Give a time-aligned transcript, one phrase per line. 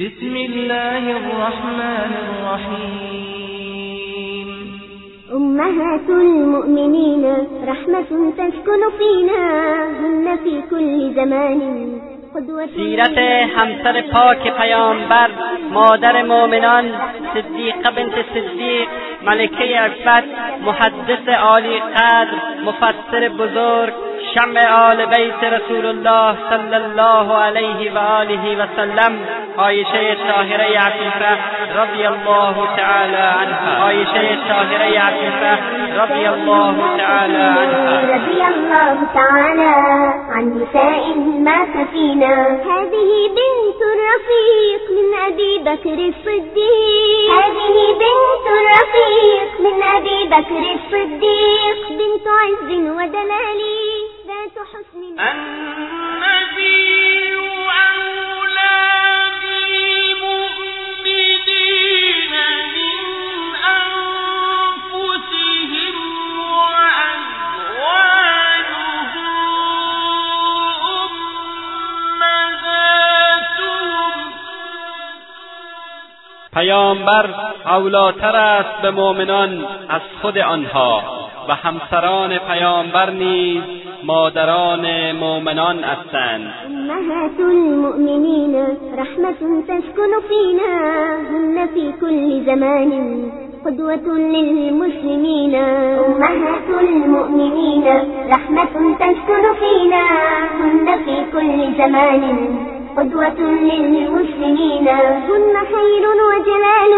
[0.00, 3.68] بسم الله الرحمن الرحيم.
[5.32, 7.24] أمهات المؤمنين
[7.68, 9.44] رحمة تسكن فينا
[10.00, 11.60] هن في كل زمان
[12.76, 13.18] سیرت
[13.56, 15.30] همسر پاک پیامبر
[15.70, 16.86] مادر مؤمنان
[17.34, 18.88] صدیقه بنت صدیق
[19.26, 20.24] ملکه عفت
[20.66, 23.94] محدث عالی قدر مفسر بزرگ
[24.34, 29.12] شمع آل بیت رسول الله صلی الله علیه و آله و سلم
[29.58, 31.38] عایشه طاهره عفیفه
[31.80, 33.84] رضی الله تعالی عنها.
[33.84, 35.58] عایشه طاهره عفیفه
[36.02, 38.14] رضی الله تعالی عنها.
[38.14, 39.74] رضي الله تعالى
[40.34, 41.04] عن نساء
[41.38, 42.34] مات فينا
[42.70, 52.26] هذه بنت الرفيق من أبي بكر الصديق هذه بنت الرفيق من أبي بكر الصديق بنت
[52.28, 53.60] عز ودلال
[54.34, 55.02] ذات حسن.
[55.20, 56.84] النبي
[57.86, 58.80] أولى
[59.42, 60.64] بالمؤمنين
[62.74, 62.96] من
[64.64, 65.16] أنفسهم
[66.74, 67.92] وأزواجه
[72.14, 73.14] أمهاتهم
[76.54, 77.26] پیامبر
[77.66, 81.23] اولاتر است به مؤمنان از خود آنها.
[81.48, 83.62] و همسران پیامبر نیز
[84.04, 86.52] مادران مؤمنان هستند.
[86.66, 88.54] أمهات المؤمنين
[88.98, 90.72] رحمة تسكن فينا
[91.30, 92.90] هن في كل زمان
[93.64, 97.84] قدوة للمسلمين أمهات المؤمنين
[98.34, 100.04] رحمة تسكن فينا
[100.60, 102.24] هن في كل زمان
[102.96, 106.92] قدوة للمسلمين هن خير وجلال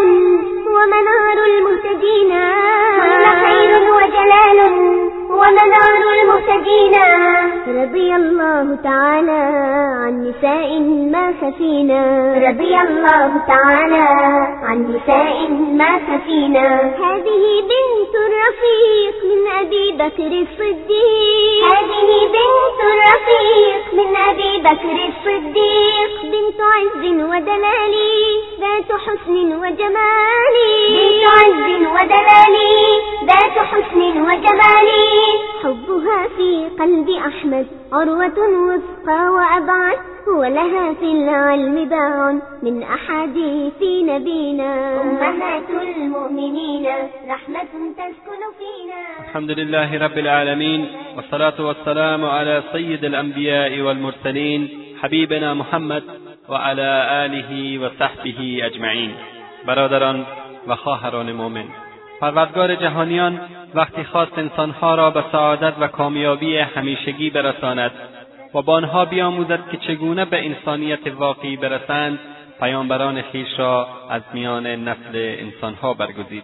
[0.75, 2.31] ومنار المهتدين.
[2.31, 4.59] هن خير وجلال
[5.29, 6.95] ومنار المهتدين.
[7.67, 9.41] رضي الله تعالى
[10.01, 10.79] عن نساء
[11.13, 12.03] ما خفينا.
[12.47, 14.07] رضي الله تعالى
[14.63, 16.67] عن نساء ما خفينا.
[17.03, 21.63] هذه بنت الرفيق من أبي بكر الصديق.
[21.71, 26.11] هذه بنت الرفيق من أبي بكر الصديق.
[26.23, 27.95] بنت عز ودلال
[28.61, 30.55] ذات حسن وجمال.
[30.89, 32.55] بنت عز ودلال
[33.27, 35.16] ذات حسن وجمال.
[35.63, 39.97] حبها في قلب أحمد عروة وثقى وأبعد
[40.37, 45.01] ولها في العلم باع من أحاديث نبينا.
[45.01, 46.85] أمهات المؤمنين
[47.29, 49.01] رحمة تسكن فينا.
[49.27, 54.61] الحمد لله رب العالمين والصلاة والسلام على سيد الأنبياء والمرسلين
[55.01, 56.03] حبيبنا محمد
[56.49, 56.89] وعلى
[57.25, 59.11] آله وصحبه أجمعين.
[59.67, 60.23] برادران
[60.67, 61.86] و خواهران مؤمن.
[62.21, 63.39] پروردگار جهانیان
[63.75, 67.91] وقتی خواست انسانها را به سعادت و کامیابی همیشگی برساند
[68.53, 72.19] و با آنها بیاموزد که چگونه به انسانیت واقعی برسند
[72.59, 76.43] پیامبران خویش را از میان نسل انسانها برگزید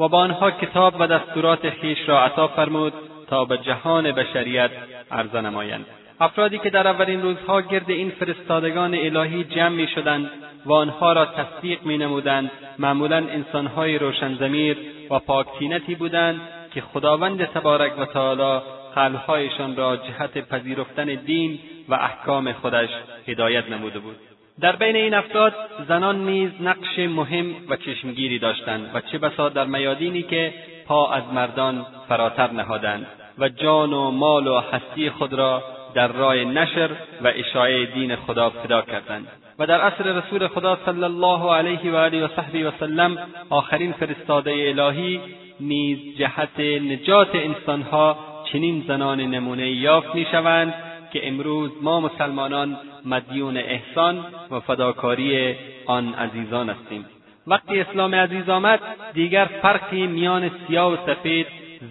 [0.00, 2.92] و با آنها کتاب و دستورات خویش را عطا فرمود
[3.26, 4.70] تا به جهان بشریت
[5.10, 5.86] عرضه نمایند.
[6.20, 10.30] افرادی که در اولین روزها گرد این فرستادگان الهی جمع می شدند
[10.66, 14.76] و آنها را تصدیق می نمودند معمولا انسانهای روشنضمیر
[15.10, 16.40] و پاکتینتی بودند
[16.74, 18.60] که خداوند تبارک و تعالی
[18.94, 22.88] قلبهایشان را جهت پذیرفتن دین و احکام خودش
[23.26, 24.16] هدایت نموده بود.
[24.60, 25.54] در بین این افراد
[25.88, 30.54] زنان نیز نقش مهم و چشمگیری داشتند و چه بسا در میادینی که
[30.86, 33.06] پا از مردان فراتر نهادند
[33.38, 35.62] و جان و مال و هستی خود را
[35.94, 36.90] در راه نشر
[37.22, 39.28] و اشاعه دین خدا فدا کردند.
[39.60, 43.18] و در عصر رسول خدا صلی الله علیه و آله و صحبه و سلم
[43.50, 45.20] آخرین فرستاده الهی
[45.60, 48.18] نیز جهت نجات انسانها
[48.52, 50.74] چنین زنان نمونه یافت می‌شوند
[51.12, 55.54] که امروز ما مسلمانان مدیون احسان و فداکاری
[55.86, 57.04] آن عزیزان هستیم.
[57.46, 58.80] وقتی اسلام عزیز آمد
[59.14, 61.46] دیگر فرقی میان سیاه و سفید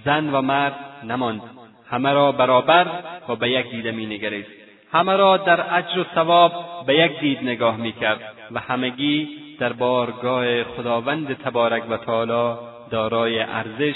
[0.05, 1.41] زن و مرد نماند.
[1.89, 2.87] همه را برابر
[3.29, 4.58] و به یک دیده مینگریست.
[4.91, 6.53] همه را در اجر و ثواب
[6.87, 9.29] به یک دید نگاه می‌کرد و همگی
[9.59, 12.57] در بارگاه خداوند تبارک و تعالی
[12.91, 13.95] دارای ارزش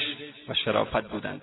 [0.50, 1.42] و شرافت بودند.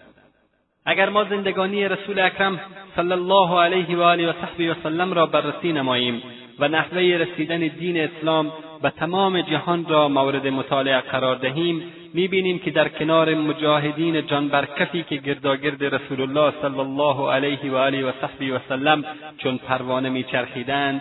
[0.86, 2.60] اگر ما زندگانی رسول اکرم
[2.96, 6.22] صلی الله علیه و آله و صحبه و سلم را بررسی نماییم
[6.58, 12.70] و نحوه رسیدن دین اسلام به تمام جهان را مورد مطالعه قرار دهیم می‌بینیم که
[12.70, 18.12] در کنار مجاهدین جان برکفی که گرداگرد رسول الله صلی الله علیه و آله و
[18.20, 19.04] صحبه و سلم
[19.38, 21.00] چون پروانه میچرخیدند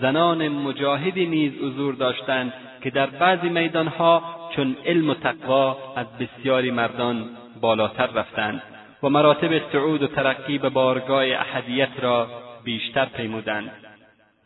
[0.00, 2.52] زنان مجاهدی نیز حضور داشتند
[2.82, 4.22] که در بعضی میدانها
[4.56, 7.24] چون علم و تقوا از بسیاری مردان
[7.60, 8.62] بالاتر رفتند
[9.02, 12.26] و مراتب صعود و ترقی به بارگاه احدیت را
[12.64, 13.70] بیشتر پیمودند.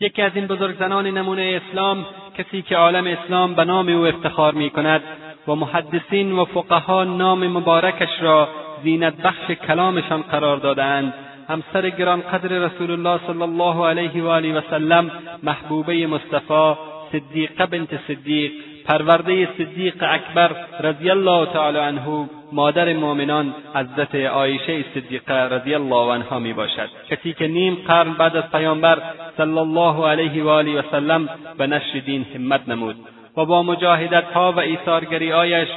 [0.01, 2.07] یکی از این بزرگزنان نمونه اسلام
[2.39, 5.03] کسی که عالم اسلام به نام او افتخار می کند
[5.49, 8.49] و محدثین و فقها نام مبارکش را
[8.85, 11.15] زینت بخش کلامشان قرار دادند
[11.49, 15.11] همسر گرانقدر رسول الله صلی الله علیه و آله و سلم
[15.43, 16.75] محبوبه مصطفی
[17.13, 18.53] صدیقه بنت صدیق
[18.85, 20.51] پرورده صدیق اکبر
[20.81, 26.89] رضی الله تعالی عنه مادر مؤمنان حضرت عایشه صدیقه رضی الله عنها می باشد.
[27.11, 28.99] کسی که نیم قرن بعد از پیامبر
[29.37, 32.97] صلی الله علیه و آله و سلم به نشر دین همت نمود.
[33.37, 35.69] و با مجاهدت ها و ایثارگری آیش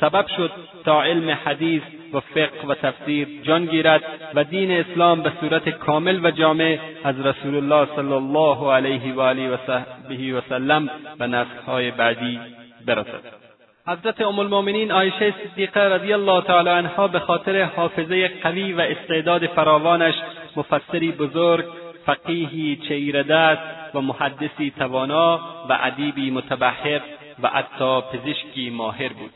[0.00, 0.50] سبب شد
[0.84, 1.82] تا علم حدیث
[2.12, 4.02] و فقه و تفسیر جان گیرد
[4.34, 9.20] و دین اسلام به صورت کامل و جامع از رسول الله صلی الله علیه و
[9.20, 12.40] آله و صحبه و سلم به نسلهای بعدی
[12.86, 13.44] برسد.
[13.86, 19.46] حضرت ام المؤمنین عایشه صدیقه رضی الله تعالی عنها به خاطر حافظه قوی و استعداد
[19.46, 20.14] فراوانش
[20.56, 21.64] مفسری بزرگ
[22.06, 23.22] فقیهی چیره
[23.94, 27.00] و محدثی توانا و ادیبی متبحر
[27.42, 29.30] و حتی پزشکی ماهر بود.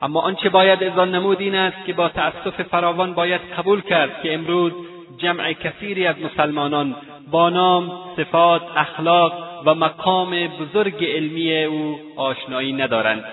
[0.00, 4.34] اما آنچه باید اذان نمود این است که با تأسف فراوان باید قبول کرد که
[4.34, 4.72] امروز
[5.18, 6.96] جمع کثیری از مسلمانان
[7.30, 13.24] با نام صفات اخلاق و مقام بزرگ علمی او آشنایی ندارند.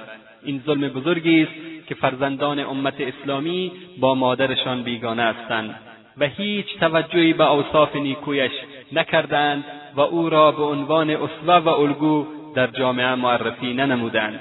[0.44, 5.76] این ظلم بزرگی است که فرزندان امت اسلامی با مادرشان بیگانه هستند
[6.18, 8.52] و هیچ توجهی به اوصاف نیکویش
[8.92, 9.64] نکردند
[9.96, 12.26] و او را به عنوان اسوه و الگو
[12.56, 14.40] در جامعه معرفی ننمودند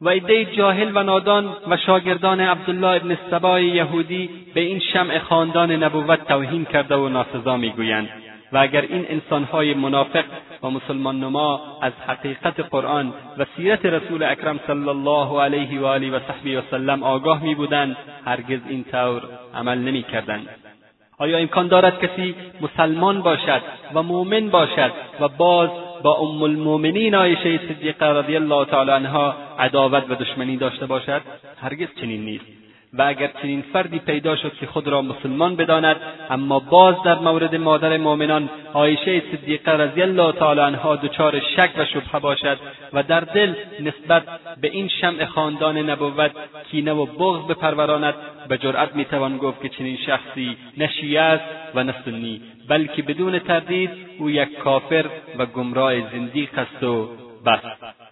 [0.00, 5.72] و عده جاهل و نادان و شاگردان عبدالله ابن سبای یهودی به این شمع خاندان
[5.72, 8.08] نبوت توهین کرده و ناسزا می‌گویند
[8.52, 10.24] و اگر این انسانهای منافق
[10.62, 16.10] و مسلمان نما از حقیقت قرآن و سیرت رسول اکرم صلی الله علیه و آله
[16.10, 19.22] و صحبی و سلم آگاه می بودند هرگز این طور
[19.54, 20.48] عمل نمی کردند.
[21.18, 23.62] آیا امکان دارد کسی مسلمان باشد
[23.94, 25.70] و مؤمن باشد و باز
[26.02, 31.22] با ام المؤمنین عایشه صدیقه رضی الله تعالی عنها عداوت و دشمنی داشته باشد؟
[31.60, 32.63] هرگز چنین نیست.
[32.98, 35.96] و اگر چنین فردی پیدا شد که خود را مسلمان بداند
[36.30, 41.84] اما باز در مورد مادر مؤمنان عایشه صدیقه رضی الله تعالی عنها دچار شک و
[41.84, 42.58] شبهه باشد
[42.92, 44.22] و در دل نسبت
[44.60, 46.30] به این شمع خاندان نبوت
[46.70, 48.14] کینه و بغض بپروراند
[48.48, 51.44] به جرأت می‌توان گفت که چنین شخصی نه شیعه است
[51.74, 55.04] و نه سنی بلکه بدون تردید او یک کافر
[55.38, 57.08] و گمراه زندیق است و
[57.46, 58.03] بس.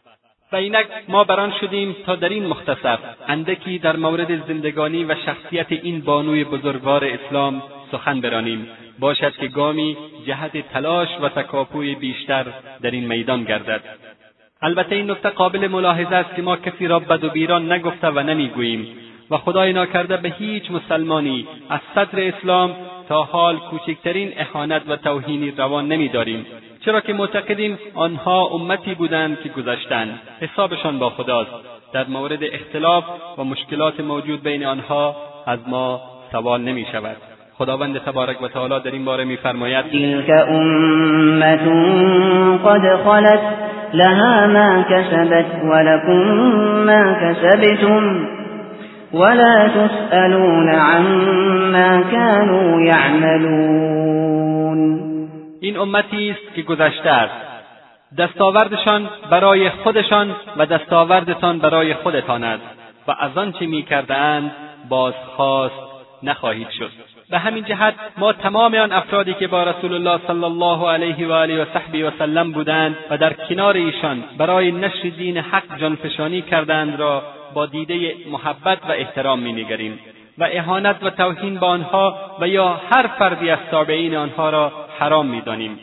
[0.52, 2.98] و اینک ما بران شدیم تا در این مختصر.
[3.28, 7.62] اندکی در مورد زندگانی و شخصیت این بانوی بزرگوار اسلام
[7.92, 8.68] سخن برانیم.
[8.98, 9.96] باشد که گامی
[10.26, 12.44] جهت تلاش و تکاپوی بیشتر
[12.82, 13.82] در این میدان گردد.
[14.62, 18.18] البته این نکته قابل ملاحظه است که ما کسی را بد و بیران نگفته و
[18.20, 18.88] نمی‌گوییم
[19.30, 22.76] و خدای ناکرده به هیچ مسلمانی از صدر اسلام
[23.08, 26.46] تا حال کوچکترین اهانت و توهینی روان نمیداریم.
[26.84, 30.20] چرا که معتقدیم آنها امتی بودند که گذشتند.
[30.40, 31.50] حسابشان با خداست.
[31.92, 33.04] در مورد اختلاف
[33.38, 36.00] و مشکلات موجود بین آنها از ما
[36.32, 37.16] سوال نمی شود.
[37.58, 41.60] خداوند تبارک و تعالی در این باره میفرماید تلك امت
[42.64, 43.40] قد خلت
[43.94, 46.22] لها ما کسبت ولكم
[46.86, 48.28] ما کسبتم
[49.12, 53.92] ولا تسألون عما كانوا يعملون.
[55.62, 57.34] این امتی است که گذشته است.
[58.18, 62.62] دستاوردشان برای خودشان و دستاوردتان برای خودتان است
[63.08, 64.52] و از آنچه میکردهاند
[64.88, 65.74] بازخواست
[66.22, 66.90] نخواهید شد.
[67.30, 71.32] به همین جهت ما تمام آن افرادی که با رسول الله صلی الله علیه و
[71.32, 76.42] آله و صحبی و سلم بودند و در کنار ایشان برای نشر دین حق جانفشانی
[76.42, 77.22] کردند را
[77.54, 79.98] با دیده محبت و احترام مینگریم
[80.38, 85.26] و اهانت و توهین به آنها و یا هر فردی از تابعین آنها را حرام
[85.26, 85.78] می‌دانیم.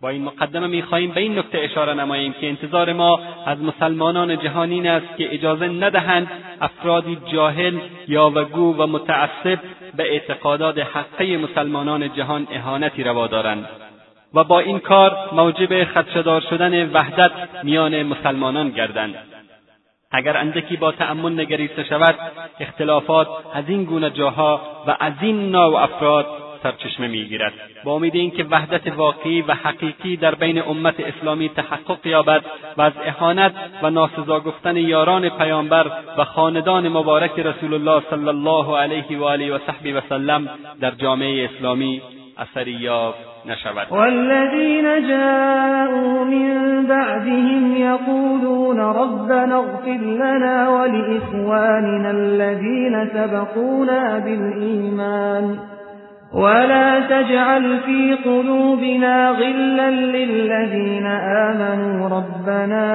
[0.00, 4.86] با این مقدمه می‌خواهیم به این نکته اشاره نماییم که انتظار ما از مسلمانان جهان
[4.86, 9.58] است که اجازه ندهند افرادی جاهل یاوهگو و متعصب
[9.96, 13.68] به اعتقادات حقه مسلمانان جهان اهانتی روا دارند
[14.34, 17.32] و با این کار موجب خدشدار شدن وحدت
[17.62, 19.14] میان مسلمانان گردند.
[20.10, 22.14] اگر اندکی با تأمل نگریسته شود
[22.60, 27.52] اختلافات از این گونه جاها و از این نوع افراد سرچشمه می‌گیرد.
[27.84, 32.42] با امید اینکه وحدت واقعی و حقیقی در بین امت اسلامی تحقق یابد
[32.76, 35.86] و از اهانت و ناسزا گفتن یاران پیامبر
[36.18, 40.48] و خاندان مبارک رسول الله صلی الله علیه و آله و صحبی و سلم
[40.80, 42.02] در جامعه اسلامی
[42.38, 43.86] اثری یافت نشود.
[43.90, 55.58] والذین جاءوا من بعدهم یقولون ربنا اغفر لنا ولإخواننا الذين سبقونا بالإيمان
[56.34, 61.06] ولا تجعل في قلوبنا غلا للذين
[61.50, 62.86] آمنوا ربنا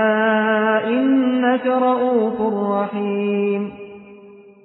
[0.88, 2.38] إنك رؤوف
[2.72, 3.72] رحیم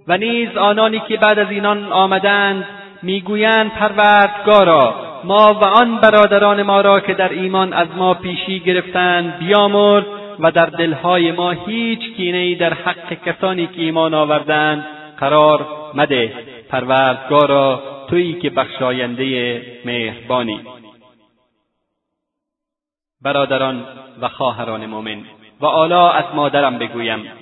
[0.08, 2.64] و نیز آنانی که بعد از اینان آمدند
[3.02, 4.94] می‌گویند پروردگارا
[5.25, 10.06] ما و آن برادران ما را که در ایمان از ما پیشی گرفتند بیامرد
[10.40, 14.85] و در دلهای ما هیچ کینهای در حق کسانی که ایمان آوردند
[15.20, 16.32] قرار مده.
[16.70, 20.60] پروردگارا تویی که بخشاینده مهربانی.
[23.22, 23.84] برادران
[24.20, 25.22] و خواهران مؤمن
[25.60, 27.32] و آلا از مادرم بگویم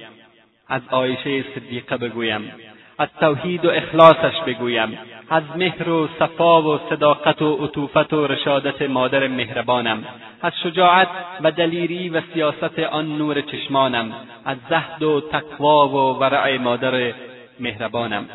[0.69, 2.53] از عایشه صدیقه بگویم
[2.99, 4.99] از توحید و اخلاصش بگویم
[5.31, 10.05] از مهر و صفا و صداقت و عطوفت و رشادت مادر مهربانم
[10.43, 11.09] از شجاعت
[11.43, 17.13] و دلیری و سیاست آن نور چشمانم از زهد و تقوا و ورع مادر
[17.61, 18.29] مهربانم.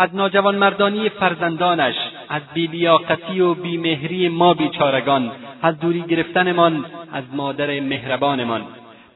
[0.00, 1.94] از ناجوانمردانی فرزندانش
[2.28, 8.62] از بیلیاقتی و بیمهری ما بیچارگان از دوری گرفتنمان از مادر مهربانمان.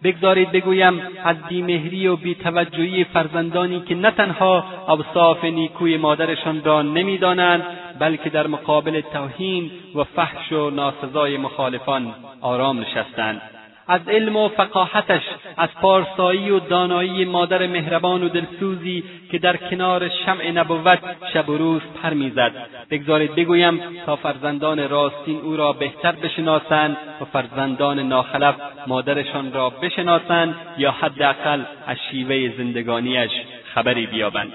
[0.02, 7.62] بگذارید بگویم از بیمهری و بیتوجهی فرزندانی که نه تنها اوصاف نیکوی مادرشان را نمی‌دانند
[7.98, 13.53] بلکه در مقابل توهین و فحش و ناسزای مخالفان آرام نشستند.
[13.88, 15.22] از علم و فقاهتش
[15.56, 20.98] از پارسایی و دانایی مادر مهربان و دلسوزی که در کنار شمع نبوت
[21.32, 22.52] شب و روز پر می‌زد.
[22.90, 28.54] بگذارید بگویم تا فرزندان راستین او را بهتر بشناسند و فرزندان ناخلف
[28.86, 33.30] مادرشان را بشناسند یا حداقل از شیوه زندگانیش
[33.74, 34.52] خبری بیابند.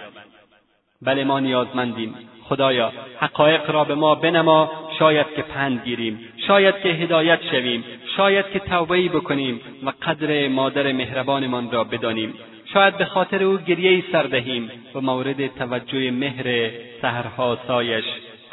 [1.02, 2.16] بله ما نیازمندیم.
[2.44, 6.20] خدایا حقایق را به ما بنما شاید که پند گیریم.
[6.48, 7.84] شاید که هدایت شویم.
[8.20, 12.34] شاید که توبهای بکنیم و قدر مادر مهربانمان را بدانیم.
[12.74, 16.70] شاید به خاطر او گریهای سر دهیم و مورد توجه مهر
[17.02, 18.04] سهرها سایش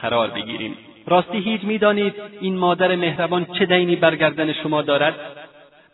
[0.02, 0.76] قرار بگیریم.
[1.06, 5.14] راستی هیچ می‌دانید این مادر مهربان چه دینی برگردن شما دارد؟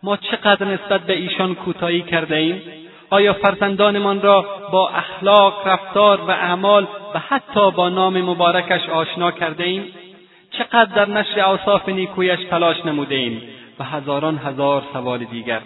[0.03, 2.63] ما چقدر نسبت به ایشان کوتاهی کرده ایم؟
[3.11, 9.65] آیا فرزندانمان را با اخلاق رفتار و اعمال و حتی با نام مبارکش آشنا کرده
[9.65, 9.85] ایم؟
[10.51, 13.43] چقدر در نشر اوصاف نیکویش تلاش نموده ایم؟
[13.79, 15.61] و هزاران هزار سوال دیگر.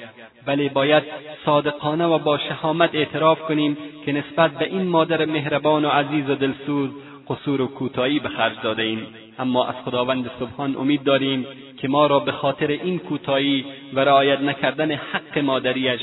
[0.46, 1.02] ولی باید
[1.44, 6.34] صادقانه و با شهامت اعتراف کنیم که نسبت به این مادر مهربان و عزیز و
[6.34, 6.90] دلسوز
[7.28, 9.06] قصور و کوتاهی به خرج داده ایم.
[9.38, 11.46] اما از خداوند سبحان امید داریم
[11.78, 16.00] که ما را به خاطر این کوتاهی و رعایت نکردن حق مادریش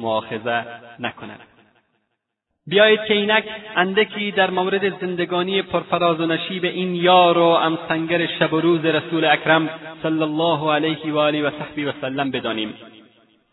[0.00, 0.66] مؤاخذه
[0.98, 1.49] نکند.
[2.70, 3.44] بیایید که اینک
[3.76, 9.24] اندکی در مورد زندگانی پرفراز و نشیب این یار و امسنگر شب و روز رسول
[9.24, 9.70] اکرم
[10.02, 12.74] صلی الله علیه و آله و صحبی و سلم بدانیم.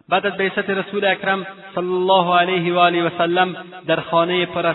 [0.10, 3.56] بعد از بعثت رسول اکرم صلی الله علیه و آله و سلم
[3.88, 4.74] در خانه پر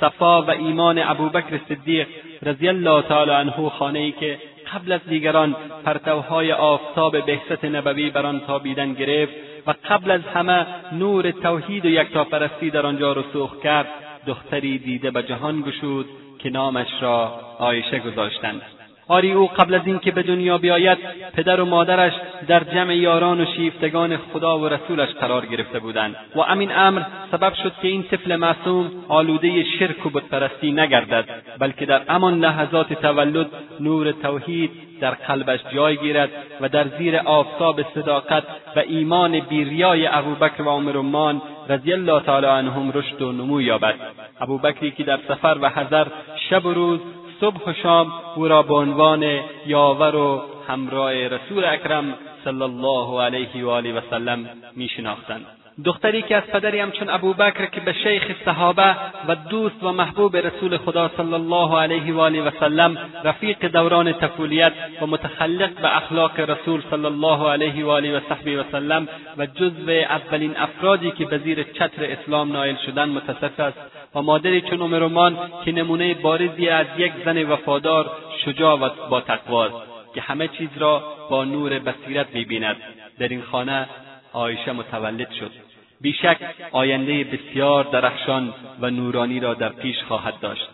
[0.00, 2.06] صفا و ایمان ابوبکر صدیق
[2.42, 4.38] رضی الله تعالی عنه خانه ای که
[4.74, 9.32] قبل از دیگران پرتوهای آفتاب بهست نبوی بر آن تابیدن گرفت
[9.66, 13.88] و قبل از همه نور توحید و یکتاپرستی در آنجا رسوخ کرد.
[14.26, 16.06] دختری دیده به جهان گشود
[16.38, 18.62] که نامش را عایشه گذاشتند.
[19.08, 20.98] آری او قبل از اینکه به دنیا بیاید
[21.34, 22.12] پدر و مادرش
[22.48, 26.16] در جمع یاران و شیفتگان خدا و رسولش قرار گرفته بودند.
[26.34, 31.24] و امین امر سبب شد که این طفل معصوم آلوده شرک و بتپرستی نگردد
[31.58, 33.46] بلکه در همان لحظات تولد
[33.80, 38.42] نور توحید در قلبش جای گیرد و در زیر آفتاب صداقت
[38.76, 43.94] و ایمان بیریای ابوبکر و عمر عمان رضی الله تعالی عنهم رشد و نمو یابد.
[44.40, 46.06] ابوبکری که در سفر و حضر
[46.50, 47.00] شب و روز
[47.40, 52.14] صبح و شام او را به عنوان یاور و همراه رسول اکرم
[52.44, 55.57] صلی الله علیه و آله و سلم میشناختند.
[55.84, 58.96] دختری که از پدری همچون ابوبکر که به شیخ صحابه
[59.28, 64.12] و دوست و محبوب رسول خدا صلی الله علیه و آله و سلم رفیق دوران
[64.12, 69.08] طفولیت و متخلق به اخلاق رسول صلی الله علیه و آله و صحبه و سلم
[69.36, 73.78] و جزو اولین افرادی که به زیر چتر اسلام نایل شدن متصف است
[74.14, 78.10] و مادری چون عمرمان که نمونه بارزی از یک زن وفادار
[78.44, 79.74] شجاع و با تقواست
[80.14, 82.76] که همه چیز را با نور بصیرت می‌بیند.
[83.18, 83.86] در این خانه
[84.34, 85.67] عایشه متولد شد.
[86.00, 86.38] بیشک
[86.72, 90.68] آینده بسیار درخشان و نورانی را در پیش خواهد داشت.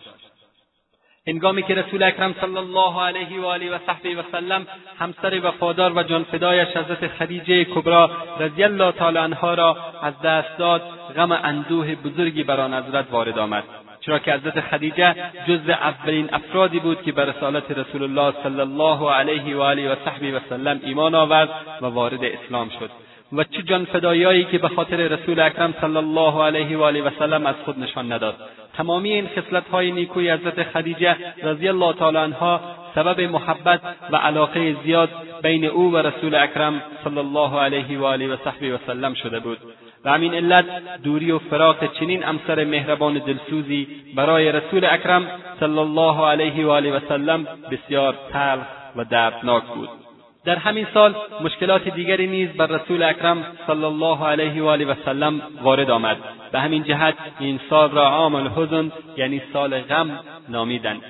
[1.27, 4.67] هنگامی که رسول اکرم صلی الله علیه و آله و صحبه و سلم
[4.99, 10.81] همسر وفادار و جانفدایش حضرت خدیجه کبرا رضی الله تعالی عنها را از دست داد
[11.15, 13.63] غم اندوه بزرگی بر آن حضرت وارد آمد.
[14.01, 15.15] چرا که حضرت خدیجه
[15.47, 19.95] جزو اولین افرادی بود که به رسالت رسول الله صلی الله علیه و آله و
[20.05, 21.49] صحبه و سلم ایمان آورد
[21.81, 23.04] و وارد اسلام شد.
[23.37, 27.09] و چه جان فدایایی که به خاطر رسول اکرم صلی الله علیه و آله و
[27.19, 28.35] سلم از خود نشان نداد.
[28.77, 32.61] تمامی این خصلتهای نیکوی حضرت خدیجه رضی الله تعالی عنها
[32.95, 35.09] سبب محبت و علاقه زیاد
[35.43, 39.39] بین او و رسول اکرم صلی الله علیه و آله و صحبه و سلم شده
[39.39, 39.57] بود.
[40.05, 40.65] و همین علت
[41.03, 45.27] دوری و فراق چنین امسر مهربان دلسوزی برای رسول اکرم
[45.59, 48.65] صلی الله علیه و آله و سلم بسیار تلخ
[48.95, 50.04] و دردناک بود.
[50.45, 54.93] در همین سال مشکلات دیگری نیز بر رسول اکرم صلی الله علیه و آله و
[55.05, 56.17] سلم وارد آمد.
[56.51, 61.01] به همین جهت این سال را عام الحزن یعنی سال غم نامیدند.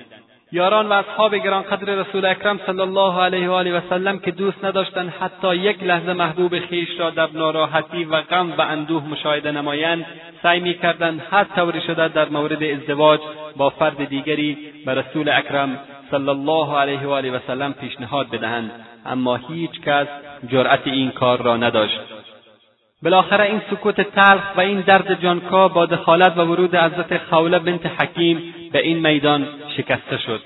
[0.52, 4.64] یاران و اصحاب گرانقدر رسول اکرم صلی الله علیه و آله و سلم که دوست
[4.64, 10.06] نداشتند حتی یک لحظه محبوب خویش را در ناراحتی و غم و اندوه مشاهده نمایند
[10.42, 13.20] سعی می‌کردند هر طوری شده در مورد ازدواج
[13.56, 15.78] با فرد دیگری به رسول اکرم
[16.10, 18.70] صلی الله علیه و آله و سلم پیشنهاد بدهند.
[19.06, 20.06] اما هیچ کس
[20.48, 22.00] جرأت این کار را نداشت.
[23.02, 27.86] بالاخره این سکوت تلخ و این درد جانکا با دخالت و ورود حضرت خوله بنت
[27.86, 29.46] حکیم به این میدان
[29.76, 30.40] شکسته شد.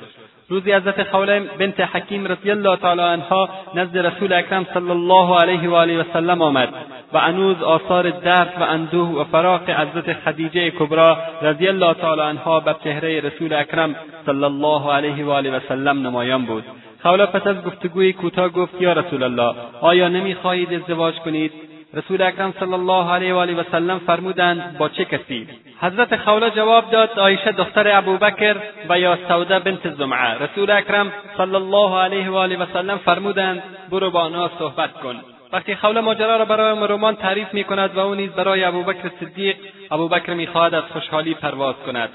[0.48, 5.68] روزی حضرت خوله بنت حکیم رضی الله تعالی عنها نزد رسول اکرم صلی الله علیه
[5.68, 6.68] و آله و سلم آمد
[7.12, 12.60] و انوز آثار درد و اندوه و فراق حضرت خدیجه کبرا رضی الله تعالی عنها
[12.60, 16.64] بر چهره رسول اکرم صلی الله علیه و آله و سلم نمایان بود.
[17.02, 21.52] خوله پس از گفتگوی کوتاه گفت یا رسول الله آیا نمی‌خواهید ازدواج کنید؟
[21.94, 25.48] رسول اکرم صلی الله علیه و آله و سلم فرمودند با چه کسی؟
[25.80, 28.56] حضرت خوله جواب داد آیشه دختر ابوبکر
[28.88, 30.38] و یا سوده بنت زمعه.
[30.38, 35.16] رسول اکرم صلی الله علیه و آله و سلم فرمودند برو با آنها صحبت کن.
[35.52, 39.56] وقتی خوله ماجرا را برای مرومان تعریف می کند و او نیز برای ابوبکر صدیق
[39.90, 42.08] ابوبکر می‌خواهد از خوشحالی پرواز کند.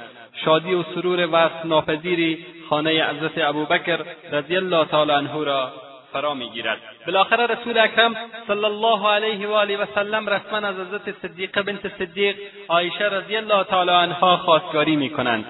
[0.45, 3.99] شادی و سرور وصف ناپذیری خانه حضرت ابوبکر
[4.31, 5.71] رضی الله تعالی عنه را
[6.13, 6.77] فرا می‌گیرد.
[7.05, 8.15] بالاخره رسول اکرم
[8.47, 12.35] صلی الله علیه و آله و سلم رسما از حضرت صدیقه بنت صدیق
[12.69, 15.45] عایشه رضی الله تعالی عنها خواستگاری می‌کنند.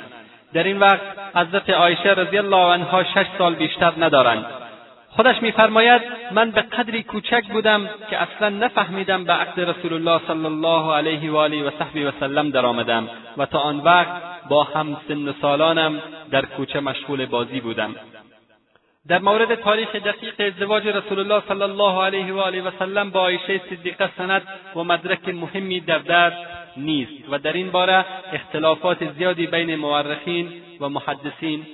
[0.54, 1.02] در این وقت
[1.36, 4.65] حضرت عایشه رضی الله عنها شش سال بیشتر ندارند.
[5.16, 10.46] خودش میفرماید من به قدری کوچک بودم که اصلا نفهمیدم به عقد رسول الله صلی
[10.46, 14.98] الله علیه و آله و صحبی و سلم درآمدم و تا آن وقت با هم
[15.08, 16.01] سن سالانم
[16.32, 17.96] در کوچه مشغول بازی بودم.
[19.08, 23.20] در مورد تاریخ دقیق ازدواج رسول الله صلی الله علیه و آله و سلم با
[23.20, 24.42] عایشه صدیقه سند
[24.75, 26.38] و مدرک مهمی در درد
[26.78, 31.66] نیست و در این باره اختلافات زیادی بین مورخین و محدثین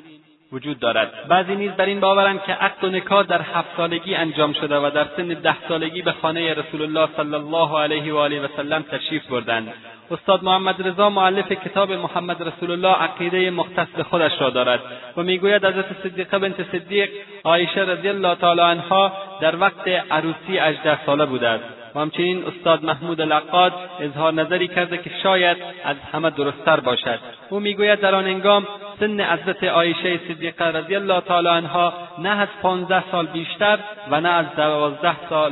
[0.51, 1.27] وجود دارد.
[1.27, 4.91] بعضی نیز بر این باورند که عقد و نکاح در هفت سالگی انجام شده و
[4.93, 8.81] در سن ده سالگی به خانه رسول الله صلی الله علیه و آله و سلم
[8.81, 9.73] تشریف بردند.
[10.11, 14.79] استاد محمد رضا معلف کتاب محمد رسول الله عقیده مختص به خودش را دارد
[15.17, 17.09] و می‌گوید حضرت صدیقه بنت صدیق
[17.43, 22.84] عایشه رضی الله تعالی عنها در وقت عروسی اجده ساله بوده است و همچنین استاد
[22.84, 27.19] محمود العقاد اظهار نظری کرده که شاید از همه درستتر باشد.
[27.49, 28.67] او می‌گوید در آن انگام
[28.99, 33.80] سن حضرت عایشه صدیقه رضی الله تعالی عنها نه از پانزده سال بیشتر
[34.12, 35.51] و نه از دوازده سال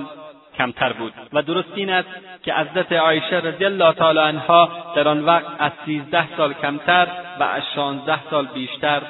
[0.57, 1.13] کمتر بود.
[1.33, 2.09] و درست این است
[2.43, 7.07] که حضرت عایشه رضی الله تعالی عنها در آن وقت از سیزده سال کمتر
[7.39, 9.01] و از شانزده سال بیشتر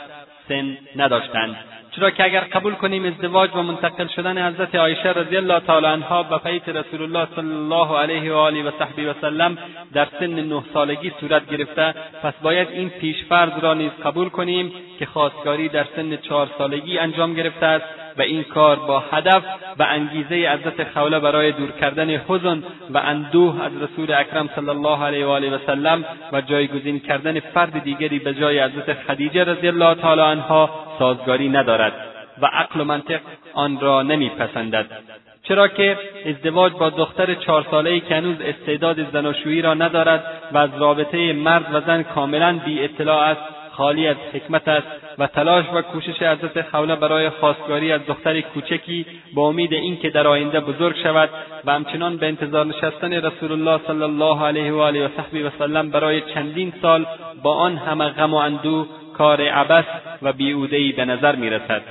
[0.50, 1.56] سن نداشتند.
[1.91, 6.23] چرا که اگر قبول کنیم ازدواج و منتقل شدن حضرت عایشه رضی الله تعالی عنها
[6.23, 9.58] به بیت رسول الله صلی الله علیه و آله و صحبی و سلم
[9.93, 15.06] در سن نه سالگی صورت گرفته پس باید این پیشفرض را نیز قبول کنیم که
[15.06, 17.86] خواستگاری در سن چهار سالگی انجام گرفته است.
[18.17, 19.43] و این کار با هدف
[19.80, 25.04] و انگیزه حضرت خوله برای دور کردن حزن و اندوه از رسول اکرم صلی الله
[25.04, 29.67] علیه و آله و سلم و جایگزین کردن فرد دیگری به جای حضرت خدیجه رضی
[29.67, 30.69] الله تعالی عنها
[31.00, 31.93] سازگاری ندارد
[32.41, 33.19] و عقل و منطق
[33.54, 34.86] آن را نمیپسندد.
[35.43, 40.69] چرا که ازدواج با دختر چهار سالهای که هنوز استعداد زناشویی را ندارد و از
[40.80, 44.88] رابطه مرد و زن کاملا بی اطلاع است خالی از حکمت است
[45.18, 50.28] و تلاش و کوشش حضرت خوله برای خواستگاری از دختر کوچکی با امید اینکه در
[50.28, 51.30] آینده بزرگ شود
[51.65, 55.50] و همچنان به انتظار نشستن رسول الله صلی الله علیه و آله و صحبی و
[55.60, 57.06] سلم برای چندین سال
[57.44, 58.88] با آن همه غم و اندوه
[59.18, 59.86] کار عبس
[60.22, 61.82] و بیعودهای به نظر می‌رسد.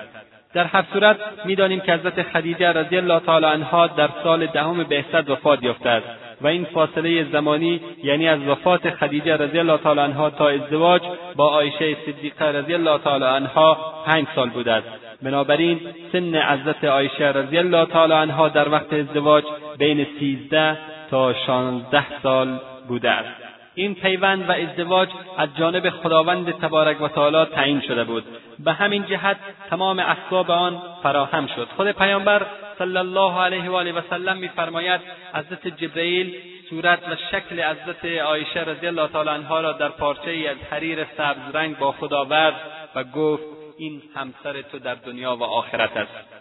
[0.55, 5.31] در هر صورت می‌دانیم که حضرت خدیجه رضی الله تعالی عنها در سال دهم بعثت
[5.31, 6.28] وفات یافته است.
[6.41, 11.03] و این فاصله زمانی یعنی از وفات خدیجه رضی الله تعالی عنها تا ازدواج
[11.37, 14.89] با عایشه صدیقه رضی الله تعالی عنها پنج سال بوده است.
[15.23, 15.81] بنابراین
[16.13, 19.45] سن حضرت عایشه رضی الله تعالی عنها در وقت ازدواج
[19.79, 20.79] بین سیزده
[21.11, 23.48] تا شانزده سال بوده است.
[23.79, 28.25] این پیوند و ازدواج از جانب خداوند تبارک و تعالی تعیین شده بود.
[28.59, 29.37] به همین جهت
[29.71, 31.69] تمام اسباب آن فراهم شد.
[31.77, 32.47] خود پیامبر
[32.79, 35.01] صلی الله علیه و آله و سلم میفرماید
[35.35, 36.35] حضرت جبرئیل
[36.71, 41.07] صورت و شکل حضرت عایشه رضی الله تعالی عنها را در پارچه ای از حریر
[41.17, 42.55] سبز رنگ با خود آورد
[42.95, 43.43] و گفت
[43.79, 46.38] این همسر تو در دنیا و آخرت است.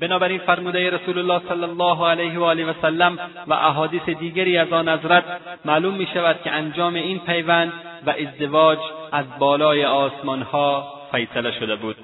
[0.00, 4.72] بنابراین فرموده رسول الله صلی الله علیه و آله و سلم و احادیث دیگری از
[4.72, 5.24] آن حضرت
[5.64, 7.72] معلوم می شود که انجام این پیوند
[8.06, 8.78] و ازدواج
[9.12, 11.96] از بالای آسمانها فیصله شده بود.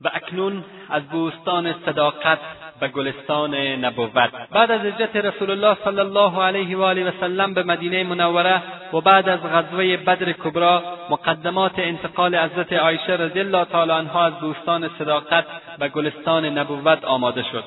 [0.00, 2.38] و اکنون از بوستان صداقت
[2.80, 4.30] و گلستان نبوت.
[4.50, 8.62] بعد از هجرت رسول الله صلی الله علیه و آله و سلم به مدینه منوره
[8.92, 14.32] و بعد از غزوه بدر کبرا مقدمات انتقال حضرت عایشه رضی الله تعالی عنها از
[14.32, 15.44] بوستان صداقت
[15.78, 17.64] و گلستان نبوت آماده شد.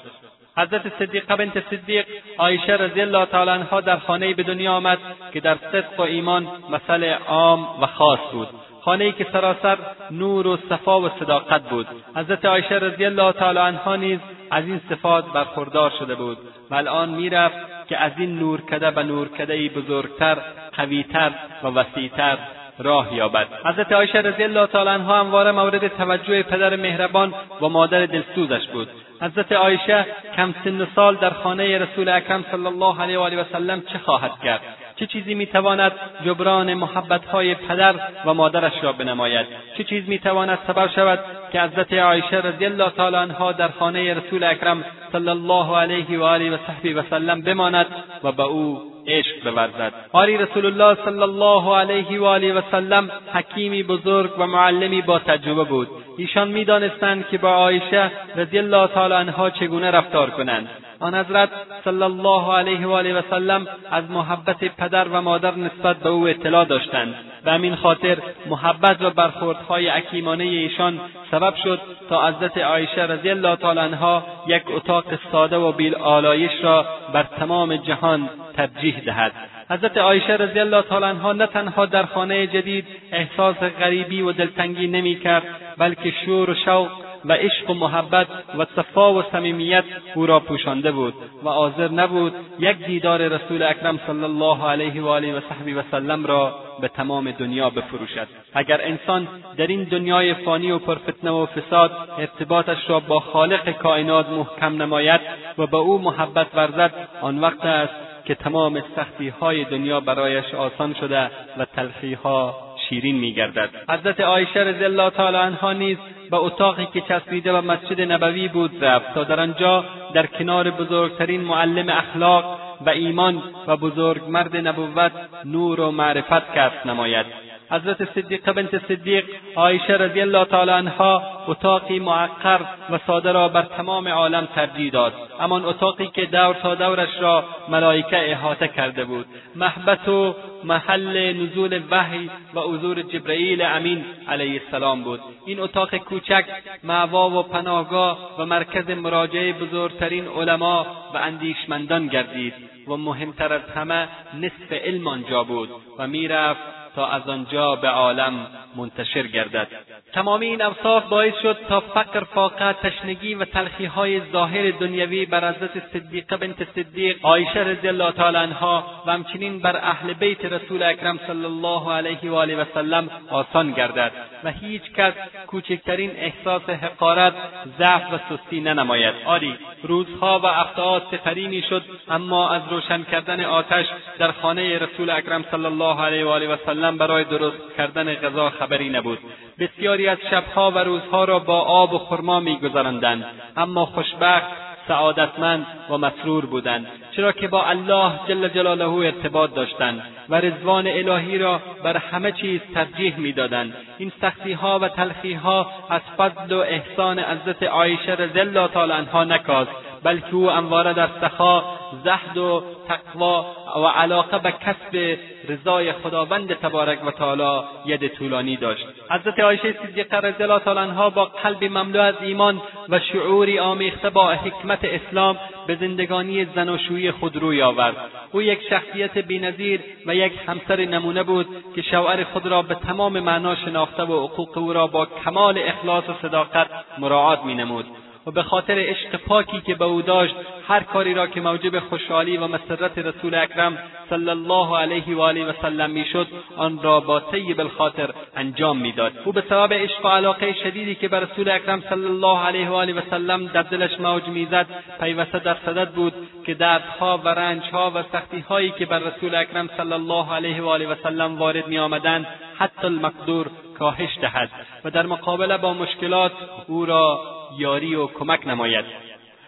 [0.57, 2.05] حضرت صدیقه بنت صدیق
[2.37, 4.97] عایشه رضی الله تعالی عنها در خانه به دنیا آمد
[5.33, 8.47] که در صدق و ایمان مثل عام و خاص بود.
[8.85, 9.77] خانهای که سراسر
[10.11, 11.87] نور و صفا و صداقت بود.
[12.15, 14.19] حضرت عایشه رضی الله تعالی عنها نیز
[14.51, 16.37] از این صفات برخوردار شده بود.
[16.71, 20.37] و الان می‌رفت که از این نورکده به نورکده بزرگتر
[20.77, 21.31] قویتر
[21.63, 22.37] و وسیعتر
[22.79, 23.47] راه یابد.
[23.65, 28.87] حضرت عایشه رضی الله تعالی عنها همواره مورد توجه پدر مهربان و مادر دلسوزش بود.
[29.21, 33.43] حضرت عایشه کم سن سال در خانه رسول اکرم صلی الله علیه و آله و
[33.53, 34.61] سلم چه خواهد کرد؟
[34.95, 35.91] چه چیزی می‌تواند
[36.25, 39.45] جبران محبتهای پدر و مادرش را بنماید؟
[39.77, 41.19] چه چیز می‌تواند سبب شود
[41.51, 46.23] که حضرت عایشه رضی الله تعالی عنها در خانه رسول اکرم صلی الله علیه و
[46.23, 47.85] آله و صحبی و سلم بماند
[48.23, 53.09] و به او عشق بورزد؟ آری رسول الله صلی الله علیه و آله و سلم
[53.33, 55.87] حکیمی بزرگ و معلمی با تجربه بود.
[56.17, 60.69] ایشان می‌دانستند که با عایشه رضی الله تعالی عنها چگونه رفتار کنند.
[61.03, 61.49] آن حضرت
[61.83, 66.27] صلی الله علیه و آله و سلم از محبت پدر و مادر نسبت به او
[66.27, 68.17] اطلاع داشتند به همین خاطر
[68.49, 70.99] محبت و برخوردهای حکیمانه ایشان
[71.31, 76.63] سبب شد تا حضرت عایشه رضی الله تعالی عنها یک اتاق ساده و بیل آلایش
[76.63, 79.31] را بر تمام جهان ترجیح دهد.
[79.69, 84.87] حضرت عایشه رضی الله تعالی عنها نه تنها در خانه جدید احساس غریبی و دلتنگی
[84.87, 85.43] نمی‌کرد
[85.77, 89.83] بلکه شور و شوق و عشق و محبت و صفا و صمیمیت
[90.15, 95.07] او را پوشانده بود و حاضر نبود یک دیدار رسول اکرم صلی الله علیه و
[95.07, 98.27] آله و صحبی و سلم را به تمام دنیا بفروشد.
[98.53, 104.29] اگر انسان در این دنیای فانی و پرفتنه و فساد ارتباطش را با خالق کائنات
[104.29, 105.21] محکم نماید
[105.57, 107.93] و به او محبت ورزد آن وقت است
[108.25, 112.55] که تمام سختی های دنیا برایش آسان شده و تلخی ها
[112.89, 113.69] شیرین میگردد.
[113.89, 115.97] حضرت عایشه رضی الله تعالی عنها نیز
[116.33, 121.41] به اتاقی که چسبیده و مسجد نبوی بود رفت تا در آنجا در کنار بزرگترین
[121.41, 125.11] معلم اخلاق و ایمان و بزرگمرد نبوت
[125.45, 127.42] نور و معرفت کسب نماید.
[127.71, 133.61] حضرت صدیقه بنت صدیق عایشه رضی الله تعالی عنها اتاقی معقر و ساده را بر
[133.61, 135.13] تمام عالم ترجیح داد.
[135.39, 139.25] همان اتاقی که دور تا دورش را ملائکه احاطه کرده بود.
[139.55, 145.19] محبت و محل نزول وحی و حضور جبرئیل امین علیه السلام بود.
[145.45, 146.45] این اتاق کوچک
[146.83, 152.53] معوا و پناهگاه و مرکز مراجعه بزرگترین علما و اندیشمندان گردید
[152.87, 154.07] و مهمتر از همه
[154.41, 159.67] نصف علم آنجا بود و می‌رفت تا از آنجا به عالم منتشر گردد.
[160.13, 165.87] تمام این اوصاف باعث شد تا فقر فاقه تشنگی و تلخیهای ظاهر دنیوی بر حضرت
[165.93, 171.19] صدیقه بنت صدیق عایشه رضی الله تعالی عنها و همچنین بر اهل بیت رسول اکرم
[171.27, 174.11] صلی الله علیه و آله و سلم آسان گردد
[174.43, 175.13] و هیچ کس
[175.47, 177.33] کوچکترین احساس حقارت
[177.79, 179.15] ضعف و سستی ننماید.
[179.25, 183.85] آری روزها و هفتهها سپری می‌شد اما از روشن کردن آتش
[184.19, 188.49] در خانه رسول اکرم صلی الله علیه و آله و سلم برای درست کردن غذا
[188.49, 189.19] خبری نبود.
[189.59, 193.25] بسیاری از شبها و روزها را با آب و خرما میگذراندند.
[193.57, 194.47] اما خوشبخت
[194.87, 196.87] سعادتمند و مسرور بودند.
[197.11, 202.61] چرا که با الله جل جلاله ارتباط داشتند و رضوان الهی را بر همه چیز
[202.73, 203.73] ترجیح می‌دادند.
[203.97, 209.71] این سختیها و تلخیها از فضل و احسان حضرت عایشه رضی الله تعالی عنها نکاست
[210.03, 211.63] بلکه او همواره در سخا
[212.03, 218.85] زهد و تقوا و علاقه به کسب رضای خداوند تبارک و تعالی ید طولانی داشت.
[219.11, 224.09] حضرت عایشه صدیقه رضی الله تعالی عنها با قلبی مملو از ایمان و شعوری آمیخته
[224.09, 225.37] با حکمت اسلام
[225.67, 227.95] به زندگانی زناشویی خود روی آورد.
[228.31, 233.19] او یک شخصیت بینظیر و یک همسر نمونه بود که شوهر خود را به تمام
[233.19, 237.85] معنا شناخته و حقوق او را با کمال اخلاص و صداقت مراعات مینمود.
[238.27, 240.35] و به خاطر عشق پاکی که به او داشت
[240.67, 243.77] هر کاری را که موجب خوشحالی و مسرت رسول اکرم
[244.09, 249.11] صلی الله علیه و آله و سلم می‌شد آن را با طیب الخاطر انجام می‌داد.
[249.25, 252.73] او به سبب عشق و علاقه شدیدی که به رسول اکرم صلی الله علیه و
[252.73, 254.67] آله و سلم در دلش موج می‌زد
[254.99, 256.13] پیوسته در صدد بود
[256.45, 260.87] که دردها و رنجها و سختیهایی که بر رسول اکرم صلی الله علیه و آله
[260.87, 263.47] و سلم وارد میآمدند حتی المقدور
[263.79, 264.49] کاهش دهد
[264.85, 266.31] و در مقابله با مشکلات
[266.67, 268.85] او را یاری و کمک نماید.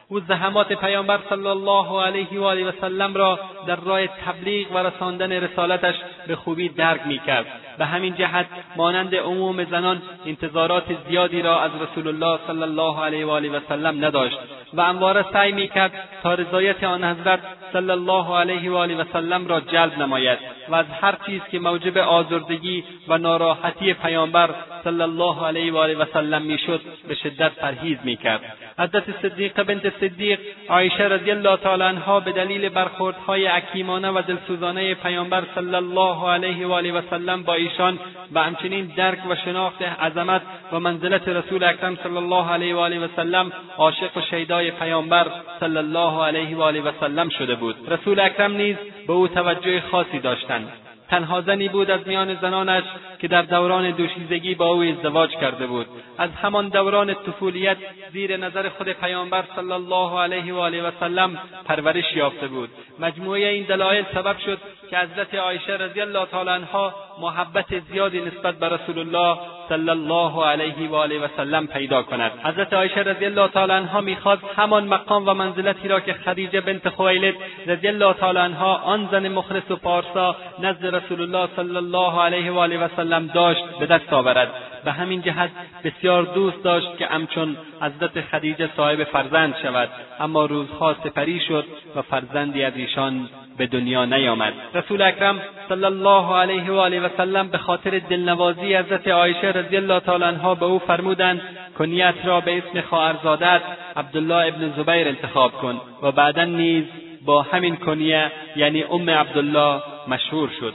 [0.07, 4.77] او زحمات پیامبر صلی الله علیه و آله و سلم را در راه تبلیغ و
[4.77, 5.95] رساندن رسالتش
[6.27, 7.45] به خوبی درک می‌کرد.
[7.77, 13.25] به همین جهت مانند عموم زنان انتظارات زیادی را از رسول الله صلی الله علیه
[13.25, 14.37] و آله و سلم نداشت
[14.73, 15.91] و همواره سعی می‌کرد
[16.23, 17.39] تا رضایت آن حضرت
[17.73, 21.59] صلی الله علیه و آله و سلم را جلب نماید و از هر چیز که
[21.59, 24.49] موجب آزردگی و ناراحتی پیامبر
[24.83, 28.41] صلی الله علیه و آله و سلم می‌شد به شدت پرهیز می‌کرد.
[28.79, 34.95] حضرت صدیقه بنت صدیق عایشه رضی الله تعالی عنها به دلیل برخوردهای حکیمانه و دلسوزانه
[34.95, 37.99] پیامبر صلی الله علیه و آله و سلم با ایشان
[38.33, 42.99] و همچنین درک و شناخت عظمت و منزلت رسول اکرم صلی الله علیه و آله
[42.99, 45.27] و سلم عاشق و شیدای پیامبر
[45.59, 47.75] صلی الله علیه و آله و سلم شده بود.
[47.87, 48.75] رسول اکرم نیز
[49.07, 50.84] به او توجه خاصی داشتند.
[51.09, 52.83] تنها زنی بود از میان زنانش
[53.19, 55.87] که در دوران دوشیزگی با او ازدواج کرده بود.
[56.17, 57.77] از همان دوران طفولیت
[58.13, 62.69] زیر نظر خود پیامبر صلی الله علیه و آله و سلم پرورش یافته بود.
[62.99, 64.57] مجموعه این دلایل سبب شد
[64.89, 69.39] که حضرت عایشه رضی الله تعالی عنها محبت زیادی نسبت به رسول الله
[69.69, 72.31] صلی الله علیه و آله و سلم پیدا کند.
[72.43, 76.89] حضرت عایشه رضی الله تعالی عنها می‌خواست همان مقام و منزلتی را که خدیجه بنت
[76.89, 77.35] خویلد
[77.67, 82.51] رضی الله تعالی عنها آن زن مخلص و پارسا نزد رسول الله صلی الله علیه
[82.51, 84.49] و آله و سلم داشت به دست آورد
[84.85, 85.49] به همین جهت
[85.83, 92.01] بسیار دوست داشت که همچون حضرت خدیجه صاحب فرزند شود اما روزها سپری شد و
[92.01, 97.47] فرزندی از ایشان به دنیا نیامد رسول اکرم صلی الله علیه و آله و سلم
[97.47, 101.41] به خاطر دلنوازی حضرت عایشه رضی الله تعالی عنها به او فرمودند
[101.77, 103.61] کنیت را به اسم خواهرزادت
[103.95, 106.85] عبدالله ابن زبیر انتخاب کن و بعدا نیز
[107.25, 110.73] با همین کنیه یعنی ام عبدالله مشهور شد.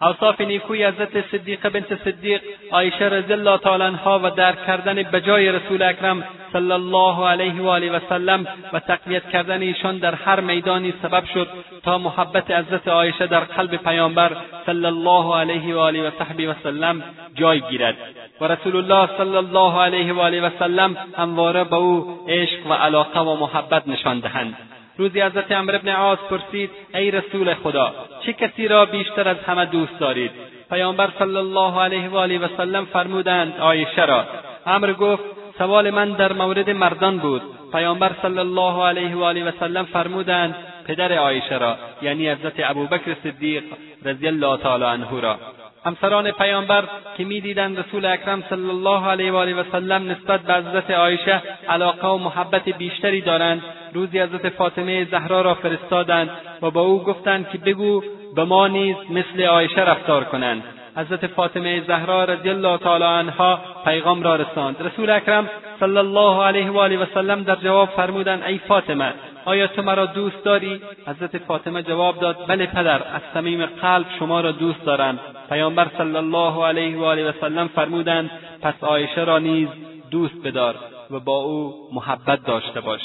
[0.00, 2.40] اوصاف نیکوی حضرت صدیقه بنت صدیق
[2.72, 7.68] عایشه رضی الله تعالی عنها و درک کردن بجای رسول اکرم صلی الله علیه و
[7.68, 11.48] آله و سلم و تقویت کردن ایشان در هر میدانی سبب شد
[11.82, 16.54] تا محبت حضرت عایشه در قلب پیامبر صلی الله علیه و آله و صحبی و
[16.62, 17.02] سلم
[17.34, 17.96] جای گیرد
[18.40, 22.72] و رسول الله صلی الله علیه و آله و سلم همواره به او عشق و
[22.72, 24.56] علاقه و محبت نشان دهند.
[24.98, 27.94] روزی حضرت عمر ابن عاص پرسید ای رسول خدا
[28.26, 30.30] چه کسی را بیشتر از همه دوست دارید؟
[30.70, 34.24] پیامبر صلی الله علیه و آله و سلم فرمودند عایشه را.
[34.66, 35.22] عمر گفت
[35.58, 37.42] سوال من در مورد مردان بود.
[37.72, 40.54] پیامبر صلی الله علیه و آله و سلم فرمودند
[40.86, 43.64] پدر عایشه را یعنی حضرت ابوبکر صدیق
[44.04, 45.38] رضی الله تعالی عنه را.
[45.84, 46.84] همسران پیامبر
[47.16, 51.42] که می‌دیدند رسول اکرم صلی الله علیه و آله و سلم نسبت به حضرت عایشه
[51.68, 53.62] علاقه و محبت بیشتری دارند
[53.94, 56.30] روزی حضرت فاطمه زهرا را فرستادند
[56.62, 58.02] و با او گفتند که بگو
[58.36, 60.62] به ما نیز مثل عایشه رفتار کنند.
[60.96, 64.76] حضرت فاطمه زهرا رضی الله تعالی عنها پیغام را رساند.
[64.86, 69.12] رسول اکرم صلی الله علیه و آله و سلم در جواب فرمودند ای فاطمه
[69.44, 74.40] آیا تو مرا دوست داری؟ حضرت فاطمه جواب داد بله پدر از صمیم قلب شما
[74.40, 75.18] را دوست دارم.
[75.48, 78.30] پیامبر صلی الله علیه و آله و سلم فرمودند
[78.62, 79.68] پس عایشه را نیز
[80.10, 80.74] دوست بدار
[81.10, 83.00] و با او محبت داشته باش.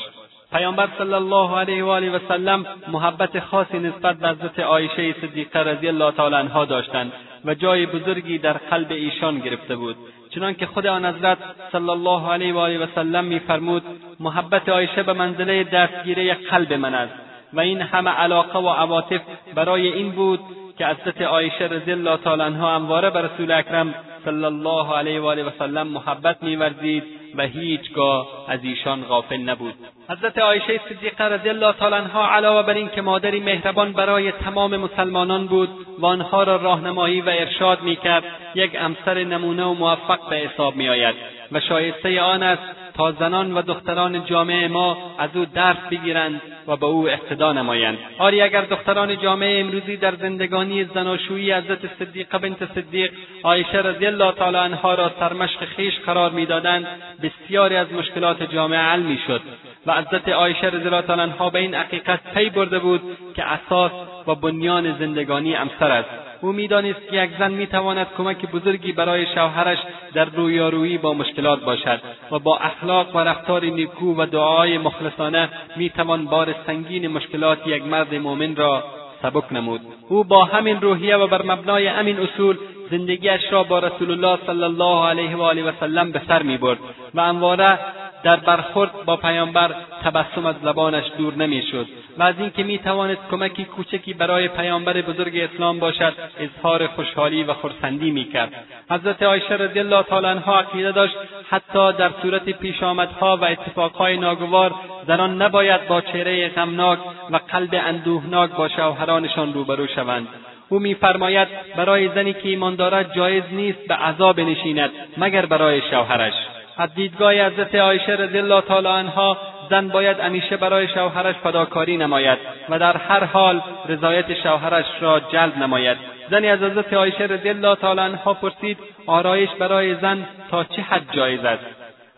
[0.52, 5.60] پیامبر صلی الله علیه و آله و سلم محبت خاصی نسبت به حضرت عایشه صدیقه
[5.60, 7.12] رضی الله تعالی عنها داشتند
[7.46, 9.96] و جای بزرگی در قلب ایشان گرفته بود.
[10.30, 11.38] چنانکه خود آن حضرت
[11.72, 13.84] صلی الله علیه و آله و سلم میفرمود
[14.20, 17.14] محبت عایشه به منزله دستگیره قلب من است.
[17.54, 19.22] و این همه علاقه و عواطف
[19.56, 20.40] برای این بود
[20.78, 23.94] که حضرت عایشه رضی الله تعالی عنها همواره به رسول اکرم
[24.26, 27.04] صلی الله علیه و آله و سلم محبت میورزید
[27.36, 29.74] و هیچگاه از ایشان غافل نبود.
[30.10, 35.48] حضرت عایشه صدیقه رضی الله تعالی عنها علاوه بر اینکه مادری مهربان برای تمام مسلمانان
[35.48, 38.24] بود و آنها را راهنمایی و ارشاد می‌کرد
[38.56, 41.16] یک همسر نمونه و موفق به حساب میآید
[41.52, 46.76] و شایسته آن است تا زنان و دختران جامعه ما از او درس بگیرند و
[46.76, 47.98] به او اقتدا نمایند.
[48.18, 53.12] آری اگر دختران جامعه امروزی در زندگانی زناشویی حضرت صدیقه بنت صدیق
[53.44, 56.88] عایشه رضی الله تعالی عنها را سرمشق خویش قرار می‌دادند
[57.24, 59.42] بسیاری از مشکلات جامعه حل می‌شد
[59.86, 63.02] و حضرت عایشه رضی الله تعالی عنها به این حقیقت پی برده بود
[63.36, 63.92] که اساس
[64.28, 66.33] و بنیان زندگانی امسر است.
[66.44, 69.78] او می‌دانست که یک زن می‌تواند کمک بزرگی برای شوهرش
[70.14, 72.02] در رویارویی با مشکلات باشد
[72.32, 78.16] و با اخلاق و رفتار نیکو و دعای مخلصانه می‌توان بار سنگین مشکلات یک مرد
[78.16, 78.84] مؤمن را
[79.22, 79.82] سبک نمود.
[80.10, 82.58] او با همین روحیه و بر مبنای همین اصول
[82.92, 86.80] زندگیش را با رسول الله صلی الله علیه و آله و سلم به سر می‌برد
[87.16, 87.80] و همواره
[88.24, 94.14] در برخورد با پیامبر تبسم از لبانش دور نمی‌شد و از اینکه می‌توانست کمکی کوچکی
[94.14, 98.54] برای پیامبر بزرگ اسلام باشد اظهار خوشحالی و خرسندی می‌کرد.
[98.90, 101.16] حضرت عایشه رضی الله تعالی عنها عقیده داشت
[101.50, 104.76] حتی در صورت پیشامدها و اتفاقهای ناگوار
[105.08, 107.00] زنان نباید با چهره غمناک
[107.32, 110.28] و قلب اندوهناک با شوهرانشان روبرو شوند.
[110.70, 111.48] او میفرماید
[111.78, 116.34] برای زنی که ایمان دارد جایز نیست به عذاب بنشیند مگر برای شوهرش.
[116.78, 119.38] از دیدگاه حضرت عایشه رضی الله تعالی عنها
[119.70, 122.38] زن باید همیشه برای شوهرش فداکاری نماید
[122.70, 125.98] و در هر حال رضایت شوهرش را جلب نماید.
[126.30, 131.04] زنی از حضرت عایشه رضی الله تعالی عنها پرسید آرایش برای زن تا چه حد
[131.12, 131.64] جایز است؟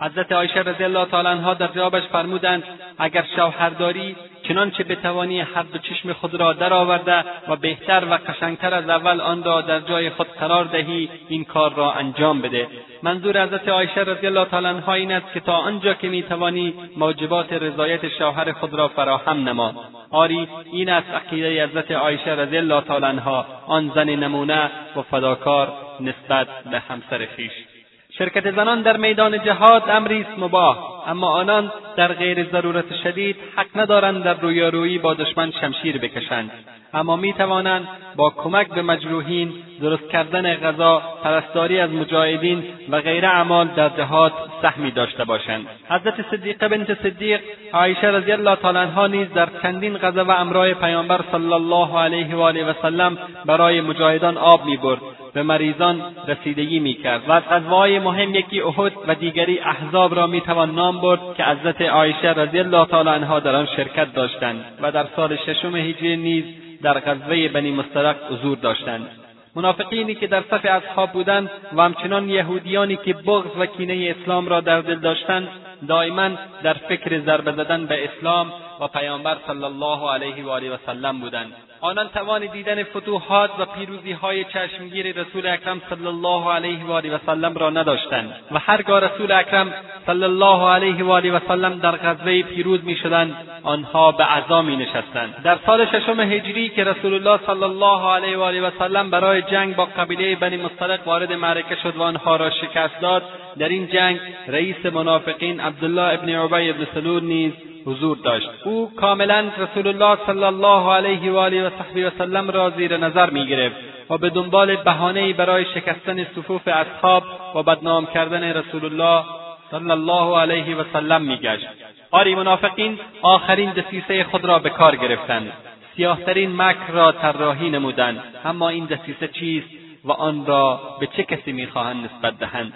[0.02, 2.64] حضرت عایشه رضی الله تعالی عنها در جوابش فرمودند
[2.98, 4.16] اگر شوهرداری
[4.48, 9.44] چنانچه بتوانی هر دو چشم خود را درآورده و بهتر و قشنگتر از اول آن
[9.44, 12.68] را در جای خود قرار دهی این کار را انجام بده.
[13.04, 17.54] منظور حضرت عایشه رضی الله تعالی عنها این است که تا آنجا که می‌توانی موجبات
[17.54, 19.74] رضایت شوهر خود را فراهم نما.
[20.12, 23.46] آری این است عقیده حضرت عایشه رضی الله تعالی عنها.
[23.68, 27.75] آن زن نمونه و فداکار نسبت به همسر خویش.
[28.18, 33.68] شرکت زنان در میدان جهاد امری است مباه اما آنان در غیر ضرورت شدید حق
[33.76, 36.52] ندارند در رویارویی با دشمن شمشیر بکشند.
[36.96, 43.26] اما می توانند با کمک به مجروحین درست کردن غذا پرستاری از مجاهدین و غیر
[43.26, 45.66] اعمال در جهاد سهمی داشته باشند.
[45.90, 47.40] حضرت صدیقه بنت صدیق
[47.74, 52.36] عایشه رضی الله تعالی عنها نیز در چندین غذا و امرای پیامبر صلی الله علیه
[52.36, 55.00] و آله و سلم برای مجاهدان آب می‌برد.
[55.34, 57.64] به مریضان رسیدگی می‌کرد و از
[58.04, 62.86] مهم یکی احد و دیگری احزاب را می‌توان نام برد که حضرت عایشه رضی الله
[62.86, 66.44] تعالی عنها در آن شرکت داشتند و در سال ششم هجری نیز
[66.86, 69.10] در غزوه بنی مسترق حضور داشتند.
[69.56, 74.62] منافقینی که در صف اصحاب بودند و همچنان یهودیانی که بغض و کینه اسلام را
[74.62, 75.48] در دل داشتند
[75.86, 76.30] دائما
[76.64, 81.20] در فکر ضربه زدن به اسلام و پیامبر صلی الله علیه و آله و سلم
[81.20, 81.54] بودند.
[81.82, 87.16] آنان توان دیدن فتوحات و پیروزی های چشمگیر رسول اکرم صلی الله علیه و آله
[87.16, 89.74] و سلم را نداشتند و هرگاه رسول اکرم
[90.06, 94.76] صلی الله علیه و آله و سلم در غزوه پیروز می‌شدند آنها به عزا می
[94.76, 99.10] نشستند در سال ششم هجری که رسول الله صلی الله علیه و آله و سلم
[99.10, 103.24] برای جنگ با قبیله بنی مصطلق وارد معرکه شد و آنها را شکست داد
[103.60, 107.54] در این جنگ رئیس منافقین عبدالله ابن عبی ابن سلول نیز
[107.86, 108.50] حضور داشت.
[108.64, 112.98] او کاملا رسول الله صلی الله علیه و آله و صحبی و سلم را زیر
[112.98, 113.76] نظر می‌گرفت
[114.10, 117.24] و به دنبال بهانهای برای شکستن صفوف اصحاب
[117.56, 119.24] و بدنام کردن رسول الله
[119.72, 121.68] صلی الله علیه و سلم میگشت.
[122.12, 125.52] آری منافقین آخرین دسیسه خود را به کار گرفتند.
[125.96, 128.24] سیاهترین مکر را طراحی نمودند.
[128.46, 129.68] اما این دسیسه چیست
[130.06, 132.74] و آن را به چه کسی می‌خواهند نسبت دهند؟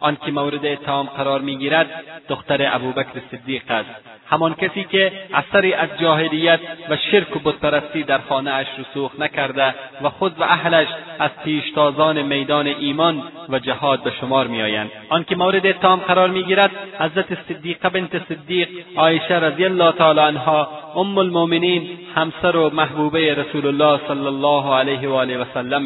[0.00, 3.90] آنکه مورد اتهام قرار می‌گیرد دختر ابوبکر صدیق است.
[4.30, 10.10] همان کسی که اثری از جاهلیت و شرک و بتپرستی در خانهاش رسوخ نکرده و
[10.10, 14.90] خود و اهلش از پیشتازان میدان ایمان و جهاد به شمار میآیند.
[15.08, 21.18] آنکه مورد اتهام قرار می‌گیرد حضرت صدیقه بنت صدیق عایشه رضی الله تعالی عنها ام
[21.18, 25.82] المؤمنین همسر و محبوبه رسول الله صلی الله علیه و آله و سلم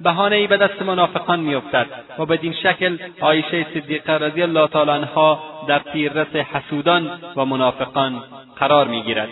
[0.00, 1.86] می‌باشد ای به دست منافقان میافتد
[2.18, 8.22] و بدین شکل عایشه صدیقه رضی الله تعالی عنها در تیررس حسودان و منافقان
[8.56, 9.28] قرار می‌گیرد.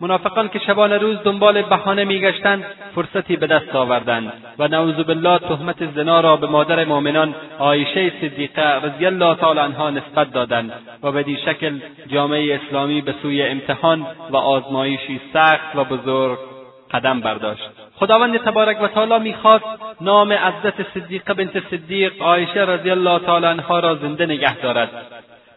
[0.00, 5.94] منافقان که شبان روز دنبال بهانه میگشتند فرصتی به دست آوردند و نعوذ بالله تهمت
[5.94, 10.72] زنا را به مادر مؤمنان عایشه صدیقه رضی الله تعالی عنها نسبت دادند
[11.02, 16.38] و بدین شکل جامعه اسلامی به سوی امتحان و آزمایشی سخت و بزرگ
[16.90, 17.87] قدم برداشت.
[17.98, 19.64] خداوند تبارک و تعالی می‌خواست
[20.00, 24.90] نام عزت صدیقه بنت صدیق عایشه رضی الله تعالی عنها را زنده نگه دارد.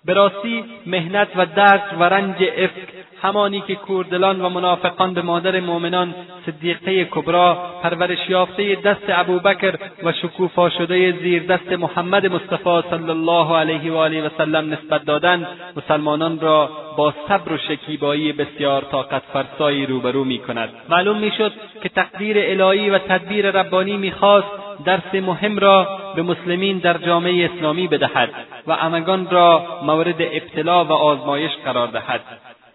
[0.06, 5.60] به راستی مهنت و درد و رنج افک همانی که کوردلان و منافقان به مادر
[5.60, 13.10] مؤمنان صدیقه کبرا پرورش یافته دست ابوبکر و شکوفا شده زیر دست محمد مصطفی صلی
[13.10, 18.82] الله علیه و آله و سلم نسبت دادند مسلمانان را با صبر و شکیبایی بسیار
[18.82, 21.52] طاقت فرسایی روبرو می کند معلوم می‌شد
[21.84, 24.48] که تقدیر الهی و تدبیر ربانی می‌خواست
[24.86, 28.30] درس مهم را به مسلمین در جامعه اسلامی بدهد
[28.68, 32.22] و همگان را مورد ابتلا و آزمایش قرار دهد.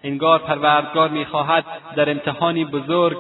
[0.05, 1.65] انگار پروردگار می‌خواهد
[1.97, 3.17] در امتحانی بزرگ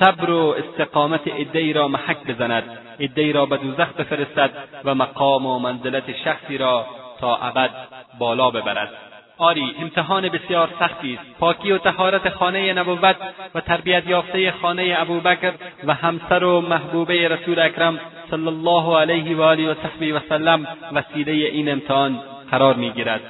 [0.00, 2.78] صبر و استقامت عدهای را محک بزند.
[3.00, 4.50] عدهای را به دوزخ بفرستد
[4.84, 6.86] و مقام و منزلت شخصی را
[7.20, 7.70] تا ابد
[8.18, 8.90] بالا ببرد.
[9.38, 11.38] آری امتحان بسیار سختی است.
[11.38, 13.16] پاکی و تهارت خانه نبوت
[13.54, 15.52] و تربیت یافته خانه ابوبکر
[15.84, 18.00] و همسر و محبوبه رسول اکرم
[18.30, 22.20] صلی الله علیه و آله و صحبه و سلم وسیله این امتحان
[22.50, 23.20] قرار می‌گیرد.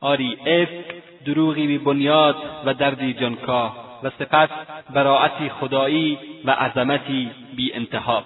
[0.00, 4.48] آری افک دروغی بی بنیاد و دردی جانکاه و سپس
[4.94, 8.22] براعتی خدایی و عظمتی بی انتها.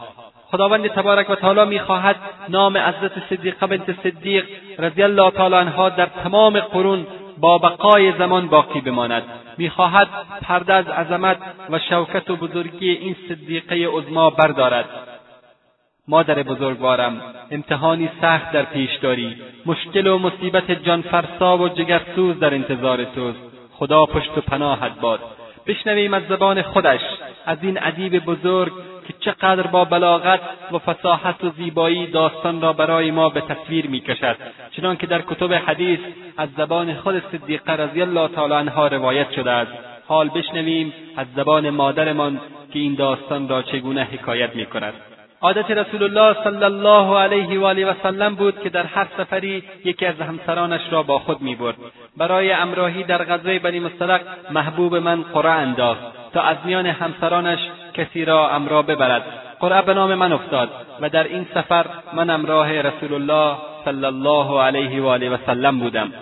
[0.51, 2.17] خداوند تبارک و تعالی می‌خواهد
[2.49, 4.47] نام حضرت صدیقه بنت صدیق
[4.79, 7.07] رضی الله تعالی عنها در تمام قرون
[7.39, 9.23] با بقای زمان باقی بماند.
[9.59, 10.09] می‌خواهد
[10.43, 11.37] پرده از عظمت
[11.71, 15.14] و شوکت و بزرگی این صدیقه عظما بردارد.
[16.09, 19.37] مادر بزرگوارم امتحانی سخت در پیش داری.
[19.67, 23.39] مشکل و مصیبت جانفرسا و جگرسوز در انتظار توست.
[23.73, 25.21] خدا پشت و پناهت باد.
[25.67, 27.01] بشنویم از زبان خودش
[27.47, 28.73] از این ادیب بزرگ
[29.09, 30.41] که چقدر با بلاغت
[30.73, 34.37] و فساحت و زیبایی داستان را برای ما به تصویر می‌کشد.
[34.71, 35.99] چنانکه در کتب حدیث
[36.37, 39.73] از زبان خود صدیقه رضی الله تعالی عنها روایت شده است.
[40.07, 42.41] حال بشنویم از زبان مادرمان
[42.73, 44.95] که این داستان را چگونه حکایت می‌کند.
[45.45, 49.63] عادت رسول الله صلی الله علیه و آله و سلم بود که در هر سفری
[49.85, 51.77] یکی از همسرانش را با خود می‌برد.
[52.17, 54.21] برای امراهی در غزوه بنی مصطلق
[54.51, 56.01] محبوب من قرعه انداخت
[56.33, 57.59] تا از میان همسرانش
[57.95, 59.23] کسی را امرا ببرد.
[59.61, 60.69] قرعه به نام من افتاد
[61.01, 65.79] و در این سفر من امراه رسول الله صلی الله علیه و آله و سلم
[65.79, 66.13] بودم.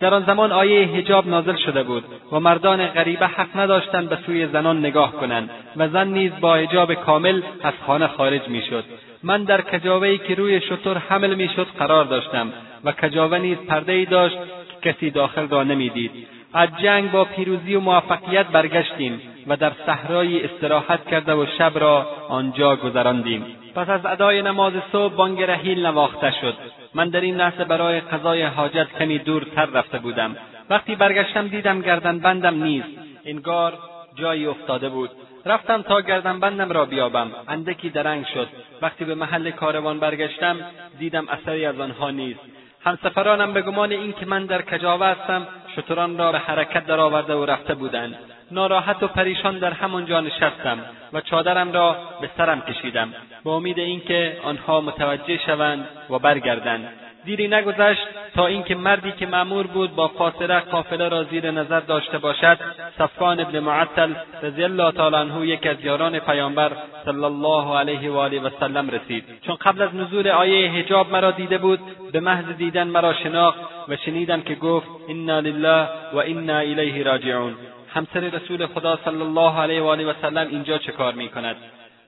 [0.00, 4.46] در آن زمان آیه حجاب نازل شده بود و مردان غریبه حق نداشتند به سوی
[4.46, 8.84] زنان نگاه کنند و زن نیز با حجاب کامل از خانه خارج می‌شد.
[9.22, 12.52] من در کجاوهای که روی شطور حمل می‌شد قرار داشتم
[12.84, 14.36] و کجاوه نیز پردهای داشت
[14.82, 16.10] که کسی داخل را نمی‌دید.
[16.52, 19.20] از جنگ با پیروزی و موفقیت برگشتیم.
[19.46, 23.46] و در صحرایی استراحت کرده و شب را آنجا گذراندیم.
[23.74, 26.54] پس از ادای نماز صبح بانگ رحیل نواخته شد.
[26.94, 30.36] من در این لحظه برای قضای حاجت کمی دورتر رفته بودم.
[30.70, 32.88] وقتی برگشتم دیدم گردنبندم نیست.
[33.24, 33.78] انگار
[34.14, 35.10] جایی افتاده بود.
[35.46, 37.30] رفتم تا گردنبندم را بیابم.
[37.48, 38.48] اندکی درنگ شد.
[38.82, 40.56] وقتی به محل کاروان برگشتم
[40.98, 42.40] دیدم اثری از آنها نیست.
[42.84, 47.74] همسفرانم به گمان اینکه من در کجاوه هستم شتران را به حرکت درآورده و رفته
[47.74, 48.16] بودند.
[48.50, 50.78] ناراحت و پریشان در همانجا نشستم
[51.12, 56.88] و چادرم را به سرم کشیدم به امید اینکه آنها متوجه شوند و برگردند.
[57.26, 62.18] دیری نگذشت تا اینکه مردی که مأمور بود با فاصله قافله را زیر نظر داشته
[62.18, 62.58] باشد
[62.98, 66.72] صفان ابن معطل رضی الله تعالی عنه یکی از یاران پیامبر
[67.04, 69.24] صلی الله علیه و آله و سلم رسید.
[69.42, 71.80] چون قبل از نزول آیه حجاب مرا دیده بود
[72.12, 77.54] به محض دیدن مرا شناخت و شنیدم که گفت انا لله و انا الیه راجعون.
[77.94, 81.56] همسر رسول خدا صلی الله علیه و آله و سلم اینجا چه کار می‌کند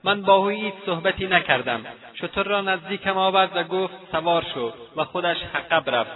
[0.05, 1.81] من با او هیچ صحبتی نکردم.
[2.14, 6.11] شتر را نزدیکم آورد و گفت سوار شو و خودش حقب رفت.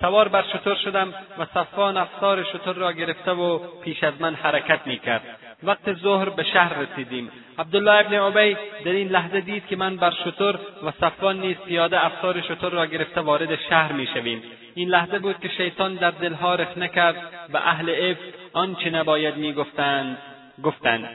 [0.00, 4.86] سوار بر شتر شدم و صفان افسار شتر را گرفته و پیش از من حرکت
[4.86, 5.22] می‌کرد
[5.66, 7.30] وقت ظهر به شهر رسیدیم.
[7.58, 10.54] عبدالله ابن عبی در این لحظه دید که من بر شتر
[10.84, 14.42] و صفوان نیز پیاده افسار شتر را گرفته وارد شهر می‌شویم.
[14.74, 17.16] این لحظه بود که شیطان در دلها رخنه کرد
[17.52, 20.18] و اهل افک آنچه نباید می‌گفتند
[20.62, 21.08] گفتند.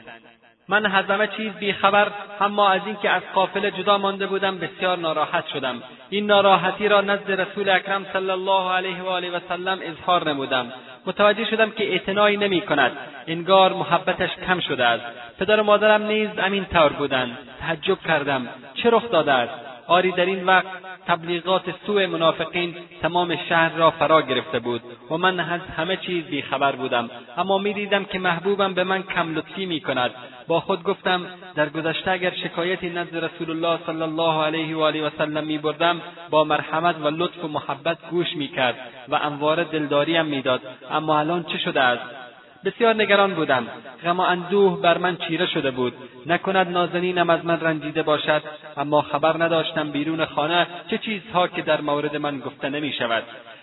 [0.70, 2.10] من از همه چیز بیخبر
[2.40, 5.82] اما از اینکه از قافله جدا مانده بودم بسیار ناراحت شدم.
[6.10, 10.72] این ناراحتی را نزد رسول اکرم صلی الله علیه و آله و سلم اظهار نمودم.
[11.06, 12.92] متوجه شدم که اعتنایی نمی کند.
[13.26, 15.04] انگار محبتش کم شده است.
[15.38, 17.38] پدر و مادرم نیز همین طور بودند.
[17.60, 18.48] تعجب کردم.
[18.74, 20.66] چه رخ داده است؟ آری در این وقت
[21.06, 26.72] تبلیغات سوء منافقین تمام شهر را فرا گرفته بود و من از همه چیز بیخبر
[26.72, 27.10] بودم.
[27.36, 30.10] اما می‌دیدم که محبوبم به من کم لطفی می کند
[30.46, 35.06] با خود گفتم در گذشته اگر شکایتی نزد رسول الله صلی الله علیه و آله
[35.06, 38.76] و سلم می بردم با مرحمت و لطف و محبت گوش می کرد
[39.08, 40.60] و انوار دلداریم می‌داد.
[40.90, 42.29] اما الان چه شده است؟
[42.64, 43.66] بسیار نگران بودم.
[44.04, 45.92] غم و اندوه بر من چیره شده بود.
[46.26, 48.42] نکند نازنینم از من رنجیده باشد
[48.76, 53.22] اما خبر نداشتم بیرون خانه چه چیزها که در مورد من گفته نمی شود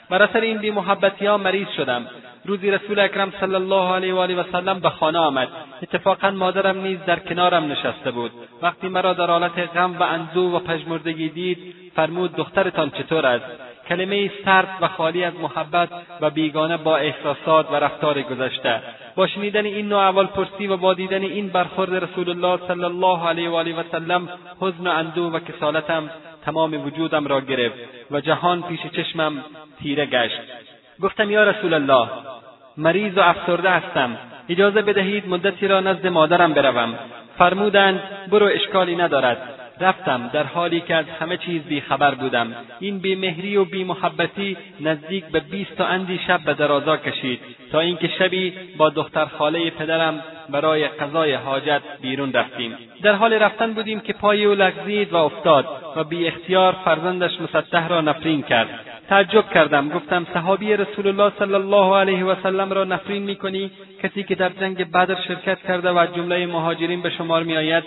[0.10, 2.06] بر اثر این بیمحبتی ها مریض شدم.
[2.46, 5.48] روزی رسول اکرم صلی الله علیه و آله و سلم به خانه آمد.
[5.82, 8.32] اتفاقا مادرم نیز در کنارم نشسته بود.
[8.62, 13.46] وقتی مرا در حالت غم و اندوه و پژمردگی دید فرمود دخترتان چطور است؟
[13.90, 15.90] کلمه سرد و خالی از محبت
[16.22, 18.82] و بیگانه با احساسات و رفتار گذشته.
[19.16, 23.28] با شنیدن این نوع اول پرسی و با دیدن این برخورد رسول الله صلی الله
[23.28, 24.30] علیه و آله و سلم
[24.60, 26.10] حزن و اندوه و کسالتم
[26.46, 27.76] تمام وجودم را گرفت
[28.12, 29.44] و جهان پیش چشمم
[29.80, 30.42] تیره گشت.
[31.02, 32.08] گفتم یا رسول الله
[32.78, 34.18] مریض و افسرده هستم.
[34.50, 37.00] اجازه بدهید مدتی را نزد مادرم بروم.
[37.38, 39.57] فرمودند برو اشکالی ندارد.
[39.82, 42.56] رفتم در حالی که از همه چیز بیخبر بودم.
[42.80, 47.40] این بیمهری و بیمحبتی نزدیک به بیست تا اندی شب به درازا کشید
[47.72, 52.78] تا اینکه شبی با دختر خاله پدرم برای قضای حاجت بیرون رفتیم.
[53.04, 55.66] در حال رفتن بودیم که پای او لغزید و افتاد
[55.96, 58.97] و بی اختیار فرزندش مسطح را نفرین کرد.
[59.10, 59.90] تعجب کردم.
[59.90, 63.72] گفتم صحابی رسول الله صلی الله علیه و سلم را نفرین می‌کنی؟
[64.04, 67.84] کسی که در جنگ بدر شرکت کرده و از جمله مهاجرین به شمار میآید؟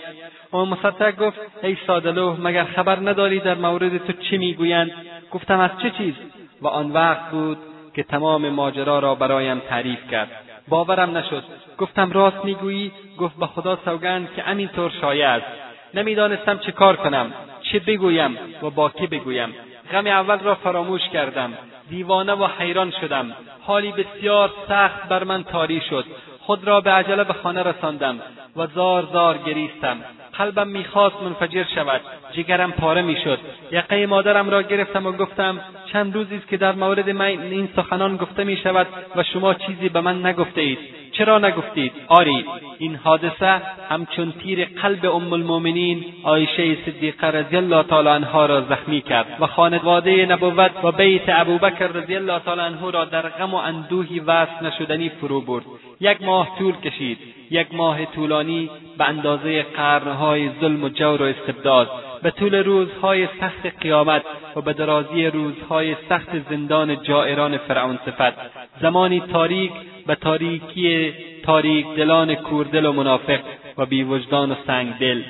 [0.53, 4.91] اما مصدق گفت ای سادلو مگر خبر نداری در مورد تو چه می‌گویند؟
[5.31, 6.13] گفتم از چه چیز؟
[6.61, 7.57] و آن وقت بود
[7.93, 10.31] که تمام ماجرا را برایم تعریف کرد.
[10.67, 11.43] باورم نشد.
[11.77, 15.45] گفتم راست می‌گویی؟ گفت به خدا سوگند که همینطور شایع است.
[15.93, 19.53] نمی‌دانستم چه کار کنم چه بگویم و با کی بگویم.
[19.91, 21.53] غم اول را فراموش کردم.
[21.89, 23.35] دیوانه و حیران شدم.
[23.61, 26.05] حالی بسیار سخت بر من تاری شد.
[26.39, 28.19] خود را به عجله به خانه رساندم
[28.55, 29.97] و زار زار گریستم.
[30.41, 32.01] قلبم می‌خواست منفجر شود.
[32.31, 33.39] جگرم پاره می‌شد.
[33.71, 38.17] یقه مادرم را گرفتم و گفتم چند روزی است که در مورد من این سخنان
[38.17, 40.79] گفته می شود و شما چیزی به من نگفته اید
[41.11, 42.45] چرا نگفتید؟ آری
[42.79, 49.01] این حادثه همچون تیر قلب ام المؤمنین عایشه صدیقه رضی الله تعالی عنها را زخمی
[49.01, 53.57] کرد و خانواده نبوت و بیت ابوبکر رضی الله تعالی عنه را در غم و
[53.57, 55.65] اندوهی وصل نشدنی فرو برد.
[55.99, 57.17] یک ماه طول کشید.
[57.51, 61.89] یک ماه طولانی به اندازه قرنهای ظلم و جور و استبداد
[62.23, 64.23] به طول روزهای سخت قیامت
[64.55, 68.33] و به درازی روزهای سخت زندان جائران فرعون صفت.
[68.81, 69.71] زمانی تاریک
[70.07, 73.39] به تاریکی تاریک دلان کوردل و منافق
[73.77, 75.21] و بیوجدان و سنگ دل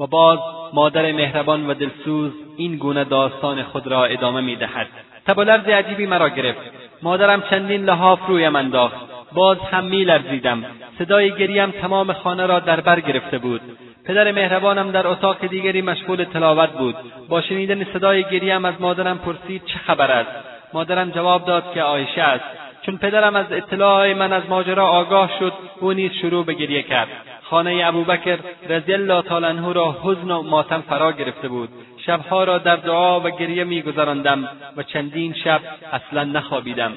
[0.00, 0.38] و باز
[0.74, 4.86] مادر مهربان و دلسوز این گونه داستان خود را ادامه می‌دهد.
[5.26, 6.60] تب و عجیبی مرا گرفت.
[7.02, 10.64] مادرم چندین لحاف رویم انداخت باز هم میلرزیدم.
[10.98, 13.60] صدای گریم تمام خانه را در بر گرفته بود.
[14.04, 16.96] پدر مهربانم در اتاق دیگری مشغول تلاوت بود.
[17.28, 20.30] با شنیدن صدای گریم از مادرم پرسید چه خبر است.
[20.72, 22.44] مادرم جواب داد که عایشه است.
[22.82, 27.08] چون پدرم از اطلاع من از ماجرا آگاه شد او نیز شروع به گریه کرد.
[27.42, 31.68] خانه ابوبکر رضی الله تعالی عنه را حزن و ماتم فرا گرفته بود.
[32.06, 35.60] شبها را در دعا و گریه میگذراندم و چندین شب
[35.92, 36.92] اصلا نخوابیدم.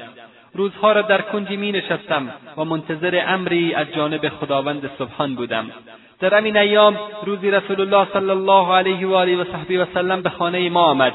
[0.55, 5.65] روزها را در کنجی می نشستم و منتظر امری از جانب خداوند سبحان بودم.
[6.19, 10.21] در همین ایام روزی رسول الله صلی الله علیه و آله و صحبی و سلم
[10.21, 11.13] به خانه ما آمد.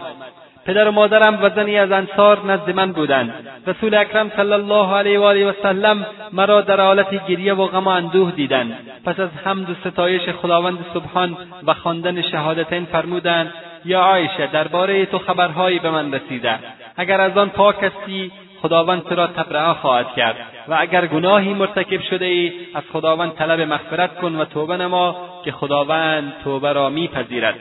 [0.67, 3.49] پدر و مادرم و زنی از انصار نزد من بودند.
[3.67, 7.85] رسول اکرم صلی الله علیه و آله و سلم مرا در حالت گریه و غم
[7.85, 8.79] و اندوه دیدند.
[9.05, 13.53] پس از حمد و ستایش خداوند سبحان و خواندن شهادتین فرمودند
[13.85, 16.59] یا عایشه درباره تو خبرهایی به من رسیده.
[16.97, 18.33] اگر از آن پاک هستی
[18.63, 20.37] خداوند تو را تبرعه خواهد کرد.
[20.69, 25.53] و اگر گناهی مرتکب شده ای از خداوند طلب مغفرت کن و توبه نما که
[25.53, 27.55] خداوند توبه را میپذیرد.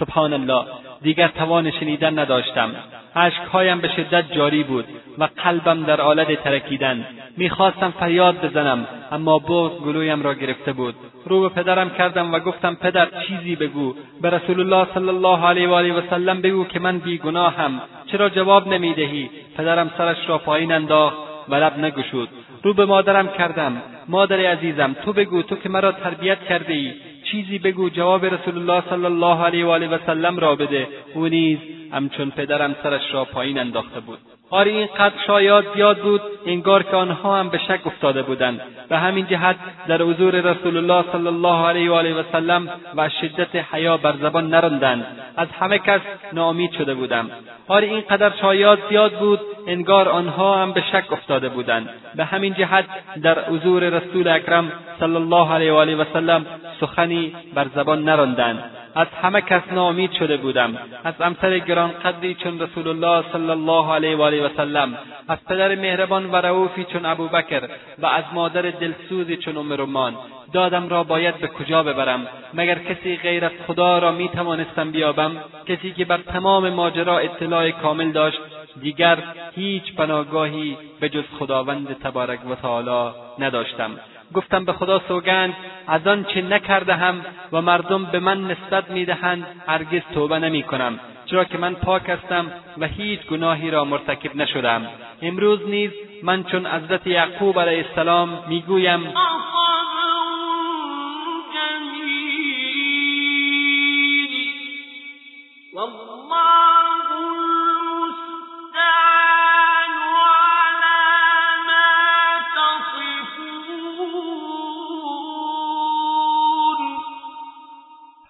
[0.00, 0.64] سبحان الله.
[1.02, 2.70] دیگر توان شنیدن نداشتم.
[3.14, 4.84] اشکهایم به شدت جاری بود
[5.18, 7.06] و قلبم در حالت ترکیدن.
[7.36, 10.94] می‌خواستم فریاد بزنم اما بغض گلویم را گرفته بود.
[11.24, 13.94] رو به پدرم کردم و گفتم پدر چیزی بگو.
[14.22, 17.80] به رسول الله صلی الله علیه و آله و سلم بگو که من بیگناهم.
[18.12, 21.16] چرا جواب نمی‌دهی؟ پدرم سرش را پایین انداخت
[21.48, 22.28] و لب نگشود.
[22.62, 23.82] رو به مادرم کردم.
[24.08, 26.92] مادر عزیزم تو بگو تو که مرا تربیت کرده ای
[27.24, 30.88] چیزی بگو جواب رسول الله صلی الله علیه و آله و سلم را بده.
[31.14, 31.58] او نیز
[31.92, 34.18] همچون پدرم سرش را پایین انداخته بود.
[34.50, 38.60] آری اینقدر شایعات زیاد بود انگار که آنها هم به شک افتاده بودند.
[38.88, 39.56] به همین جهت
[39.88, 44.14] در حضور رسول الله صلی الله علیه و آله و سلم و شدت حیا بر
[44.22, 45.06] زبان نراندند.
[45.36, 46.00] از همه کس
[46.32, 47.30] ناامید شده بودم
[47.68, 51.88] آری اینقدر شایعات زیاد بود انگار آنها هم به شک افتاده بودند.
[52.14, 52.84] به همین جهت
[53.22, 56.46] در حضور رسول اکرم صلی الله علیه و آله و سلم
[56.80, 58.64] سخنی بر زبان نراندند.
[58.94, 60.78] از همه کس ناامید شده بودم.
[61.04, 65.74] از امثل گرانقدری چون رسول الله صلی الله علیه و آله و سلم از پدر
[65.74, 67.68] مهربان و رؤوفی چون ابوبکر
[67.98, 70.14] و از مادر دلسوزی چون ام رمان.
[70.52, 75.32] دادم را باید به کجا ببرم؟ مگر کسی غیر از خدا را می توانستم بیابم؟
[75.66, 78.40] کسی که بر تمام ماجرا اطلاع کامل داشت
[78.80, 79.18] دیگر
[79.54, 83.90] هیچ پناهگاهی به جز خداوند تبارک و تعالی نداشتم.
[84.34, 85.54] گفتم به خدا سوگند
[85.86, 87.20] از آن چه نکردهم
[87.52, 92.46] و مردم به من نسبت می‌دهند هرگز توبه نمی کنم چرا که من پاک هستم
[92.78, 94.86] و هیچ گناهی را مرتکب نشدم.
[95.22, 95.90] امروز نیز
[96.22, 99.14] من چون حضرت یعقوب علیه السلام می‌گویم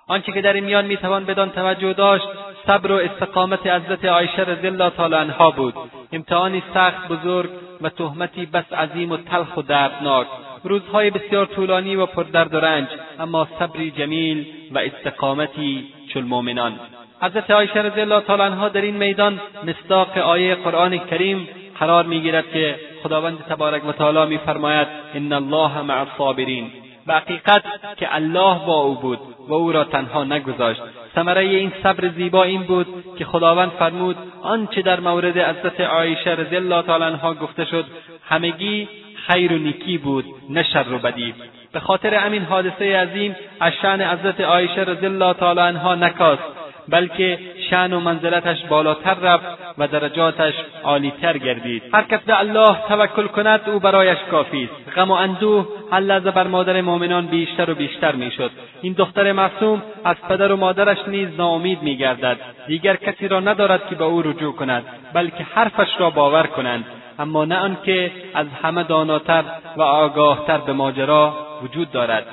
[0.09, 2.25] آنچه که در این میان می‌توان بدان توجه داشت
[2.67, 5.75] صبر و استقامت حضرت عایشه رضی الله تعالی عنها بود.
[6.13, 7.51] امتحانی سخت بزرگ
[7.81, 10.27] و تهمتی بس عظیم و تلخ و دردناک.
[10.65, 12.89] روزهای بسیار طولانی و پردرد و رنج
[13.21, 16.73] اما صبری جمیل و استقامتی چون مؤمنان.
[17.23, 21.49] حضرت عایشه رضی الله تعالی عنها در این میدان مصداق آیه قرآن کریم
[21.79, 26.71] قرار می‌گیرد که خداوند تبارک و تعالی میفرماید ان الله مع الصابرین.
[27.09, 27.63] و حقیقت
[27.97, 30.81] که الله با او بود و او را تنها نگذاشت.
[31.15, 32.87] ثمره این صبر زیبا این بود
[33.19, 37.85] که خداوند فرمود آنچه در مورد حضرت عایشه رضی الله تعالی عنها گفته شد
[38.29, 38.89] همگی
[39.27, 41.35] خیر و نیکی بود نه شر و بدی.
[41.73, 46.43] به خاطر همین حادثه عظیم از شأن حضرت عایشه رضی الله تعالی عنها نکاست
[46.89, 47.39] بلکه
[47.71, 49.47] شأن و منزلتش بالاتر رفت
[49.79, 50.55] و درجاتش
[50.85, 51.83] عالیتر گردید.
[51.93, 54.99] هر کس به الله توکل کند او برایش کافی است.
[54.99, 58.51] غم و اندوه هر لحظه بر مادر مؤمنان بیشتر و بیشتر می‌شد.
[58.83, 62.37] این دختر معصوم از پدر و مادرش نیز ناامید میگردد.
[62.67, 66.85] دیگر کسی را ندارد که به او رجوع کند بلکه حرفش را باور کنند.
[67.19, 69.45] اما نه آنکه از همه داناتر
[69.77, 72.27] و آگاهتر به ماجرا وجود دارد.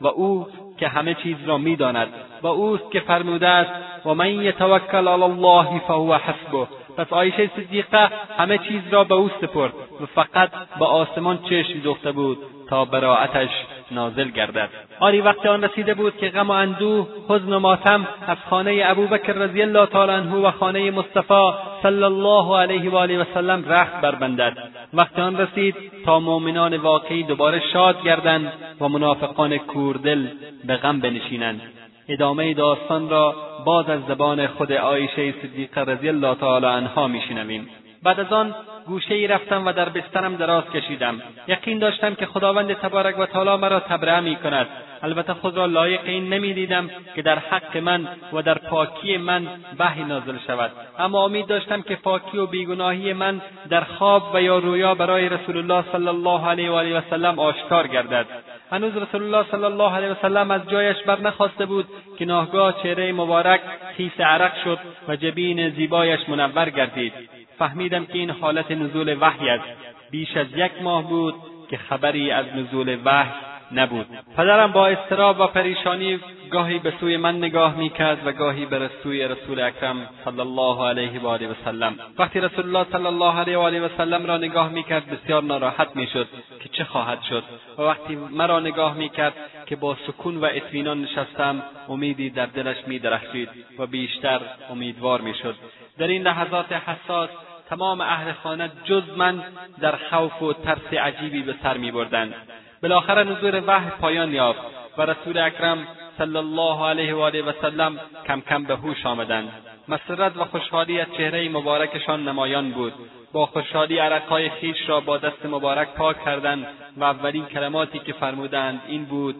[0.00, 0.46] و او
[0.78, 2.08] که همه چیز را می‌داند
[2.42, 6.66] و اوست که فرموده است و من یتوکل علی الله فهو حسبه.
[6.96, 12.12] پس عایشه صدیقه همه چیز را به او سپرد و فقط به آسمان چشم دوخته
[12.12, 13.50] بود تا براعتش
[13.90, 14.68] نازل گردد.
[15.00, 19.32] آری وقت آن رسیده بود که غم و اندوه حزن و ماتم از خانه ابوبکر
[19.32, 21.50] رضی الله تعالی عنه و خانه مصطفی
[21.82, 24.56] صلی الله علیه و آله وسلم رخت بربندد.
[24.96, 25.74] وقت آن رسید
[26.04, 30.26] تا مؤمنان واقعی دوباره شاد گردند و منافقان کوردل
[30.64, 31.60] به غم بنشینند.
[32.08, 33.34] ادامه داستان را
[33.64, 37.68] باز از زبان خود عایشه صدیقه رضی الله تعالی عنها میشنویم.
[38.02, 38.54] بعد از آن
[38.86, 41.22] گوشه ای رفتم و در بسترم دراز کشیدم.
[41.48, 44.66] یقین داشتم که خداوند تبارک و تعالی مرا تبرئه می کند
[45.06, 49.46] البته خود را لایق این نمی‌دیدم که در حق من و در پاکی من
[49.78, 50.70] وحی نازل شود.
[50.98, 55.56] اما امید داشتم که پاکی و بیگناهی من در خواب و یا رویا برای رسول
[55.56, 58.26] الله صلی الله علیه و آله و سلم آشکار گردد.
[58.70, 61.86] هنوز رسول الله صلی الله علیه وسلم از جایش بر نخواسته بود
[62.18, 63.60] که ناگاه چهره مبارک
[63.96, 64.78] خیس عرق شد
[65.08, 67.12] و جبین زیبایش منور گردید.
[67.58, 69.64] فهمیدم که این حالت نزول وحی است.
[70.10, 71.34] بیش از یک ماه بود
[71.70, 74.06] که خبری از نزول وحی نبود.
[74.36, 79.28] پدرم با اضطراب و پریشانی گاهی به سوی من نگاه می‌کرد و گاهی به سوی
[79.28, 83.60] رسول اکرم صلی الله علیه و آله وسلم وقتی رسول الله صلی الله علیه و
[83.60, 86.28] آله وسلم را نگاه می‌کرد بسیار ناراحت می‌شد
[86.60, 87.44] که چه خواهد شد.
[87.78, 89.34] و وقتی مرا نگاه می‌کرد
[89.66, 93.48] که با سکون و اطمینان نشستم امیدی در دلش میدرخشید
[93.78, 94.40] و بیشتر
[94.70, 95.54] امیدوار می‌شد.
[95.98, 97.30] در این لحظات حساس
[97.70, 99.42] تمام اهل خانه جز من
[99.80, 102.34] در خوف و ترس عجیبی به سر میبردند.
[102.82, 104.60] بالاخره نزول وحی پایان یافت
[104.98, 105.86] و رسول اکرم
[106.18, 109.48] صلی الله علیه و آله و سلم کم کم به هوش آمدند.
[109.88, 112.92] مسرت و خوشحالی از چهره مبارکشان نمایان بود.
[113.32, 116.66] با خوشحالی عرقهای خیش را با دست مبارک پاک کردند
[116.96, 119.36] و اولین کلماتی که فرمودند این بود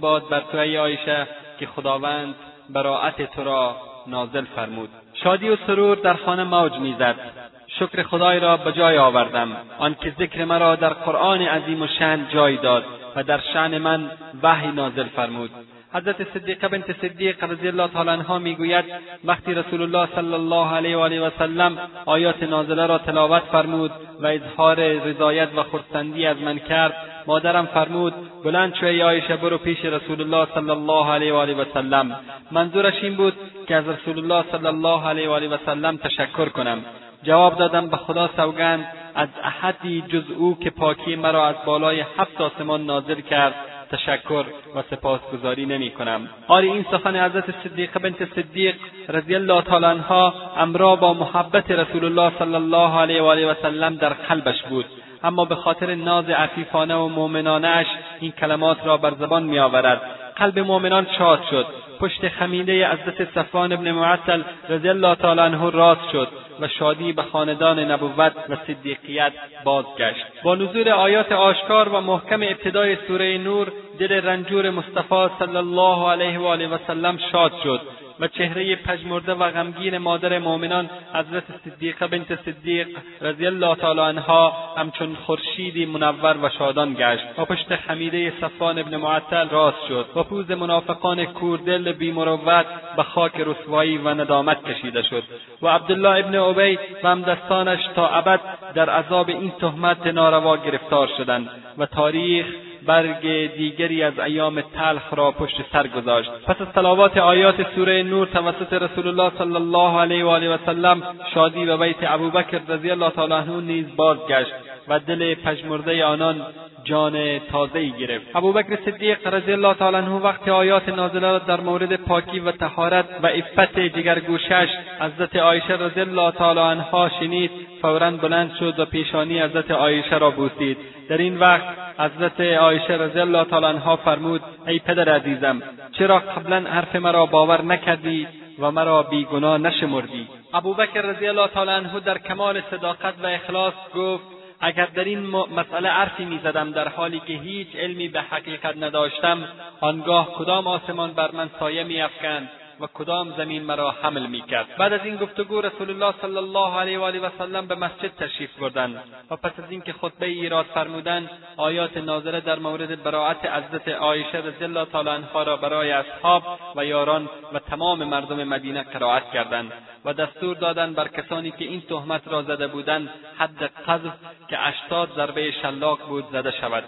[0.00, 1.26] باد بر تو ای عایشه
[1.58, 2.34] که خداوند
[2.70, 4.88] براعت تو را نازل فرمود.
[5.14, 7.41] شادی و سرور در خانه موج می‌زد.
[7.78, 9.56] شکر خدای را به جای آوردم.
[9.78, 12.84] آنکه ذکر مرا در قرآن عظیم و شن جای داد
[13.16, 14.10] و در شعن من
[14.42, 15.50] وحی نازل فرمود.
[15.94, 18.84] حضرت صدیقه بنت صدیق رضی الله تعالی عنها می‌گوید
[19.24, 23.90] وقتی رسول الله صلی الله علیه و آله و سلم آیات نازله را تلاوت فرمود
[24.20, 26.94] و اظهار رضایت و خرسندی از من کرد
[27.26, 28.14] مادرم فرمود
[28.44, 32.16] بلند شو ای عایشه برو پیش رسول الله صلی الله علیه و آله و سلم.
[32.50, 33.34] منظورش این بود
[33.68, 36.84] که از رسول الله صلی الله علیه و آله و سلم تشکر کنم.
[37.22, 42.40] جواب دادم به خدا سوگند از احدی جز او که پاکی مرا از بالای هفت
[42.40, 43.54] آسمان نازل کرد
[43.92, 44.44] تشکر
[44.74, 46.28] و سپاسگزاری نمی کنم.
[46.48, 48.74] آری این سخن حضرت صدیقه بنت صدیق
[49.08, 53.54] رضی الله تعالی عنها امرا با محبت رسول الله صلی الله علیه و آله و
[53.62, 54.84] سلم در قلبش بود.
[55.24, 57.86] اما به خاطر ناز عفیفانه و مؤمنانهاش
[58.20, 60.00] این کلمات را بر زبان میآورد.
[60.36, 61.66] قلب مؤمنان شاد شد.
[62.02, 66.28] پشت خمیده حضرت صفوان ابن معطل رضی الله تعالی عنه راست شد
[66.60, 69.32] و شادی به خاندان نبوت و صدیقیت
[69.64, 70.24] بازگشت.
[70.44, 76.38] با نزول آیات آشکار و محکم ابتدای سوره نور دل رنجور مصطفی صلی الله علیه
[76.38, 77.80] و آله و سلم شاد شد.
[78.20, 82.88] و چهره پژمرده و غمگین مادر مؤمنان حضرت صدیقه بنت صدیق
[83.20, 87.38] رضی الله تعالی عنها همچون خورشیدی منور و شادان گشت.
[87.38, 90.06] و پشت خمیده صفان ابن معطل راست شد.
[90.16, 95.22] و پوز منافقان کوردل بیمروت به خاک رسوایی و ندامت کشیده شد.
[95.62, 98.40] و عبدالله ابن عبی و همدستانش تا ابد
[98.74, 102.46] در عذاب این تهمت ناروا گرفتار شدند و تاریخ
[102.86, 106.30] برگ دیگری از ایام تلخ را پشت سر گذاشت.
[106.30, 110.58] پس از تلاوات آیات سوره نور توسط رسول الله صلی الله علیه و آله و
[110.66, 111.02] سلم
[111.34, 114.71] شادی و بیت ابوبکر رضی الله تعالی عنه نیز بازگشت.
[114.88, 116.46] و دل پژمرده آنان
[116.84, 118.36] جان تازهای گرفت.
[118.36, 123.04] ابوبکر صدیق رضی الله تعالی عنه وقتی آیات نازله را در مورد پاکی و تهارت
[123.22, 124.68] و عفت جگرگوشش
[125.00, 127.50] حضرت عایشه رضی الله تعالی عنها شنید
[127.82, 130.76] فورا بلند شد و پیشانی حضرت عایشه را بوسید.
[131.08, 131.62] در این وقت
[131.98, 135.62] حضرت عایشه رضی الله تعالی عنها فرمود ای پدر عزیزم
[135.98, 138.26] چرا قبلا حرف مرا باور نکردی
[138.58, 144.41] و مرا بیگناه نشمردی؟ ابوبکر رضی الله تعالی عنه در کمال صداقت و اخلاص گفت
[144.64, 149.48] اگر در این مسئله حرفی می‌زدم در حالی که هیچ علمی به حقیقت نداشتم
[149.80, 152.50] آنگاه کدام آسمان بر من سایه میافکند؟
[152.82, 154.76] و کدام زمین مرا حمل می‌کرد.
[154.78, 158.16] بعد از این گفتگو رسول الله صلی الله علیه و آله و سلم به مسجد
[158.16, 163.88] تشریف بردند و پس از اینکه خطبه ایراد فرمودند آیات نازله در مورد براعت حضرت
[163.88, 166.42] عایشه رضی الله تعالی عنها را برای اصحاب
[166.76, 169.72] و یاران و تمام مردم مدینه قرائت کردند
[170.04, 174.12] و دستور دادند بر کسانی که این تهمت را زده بودند حد قذف
[174.48, 176.84] که هشتاد ضربه شلاق بود زده شود.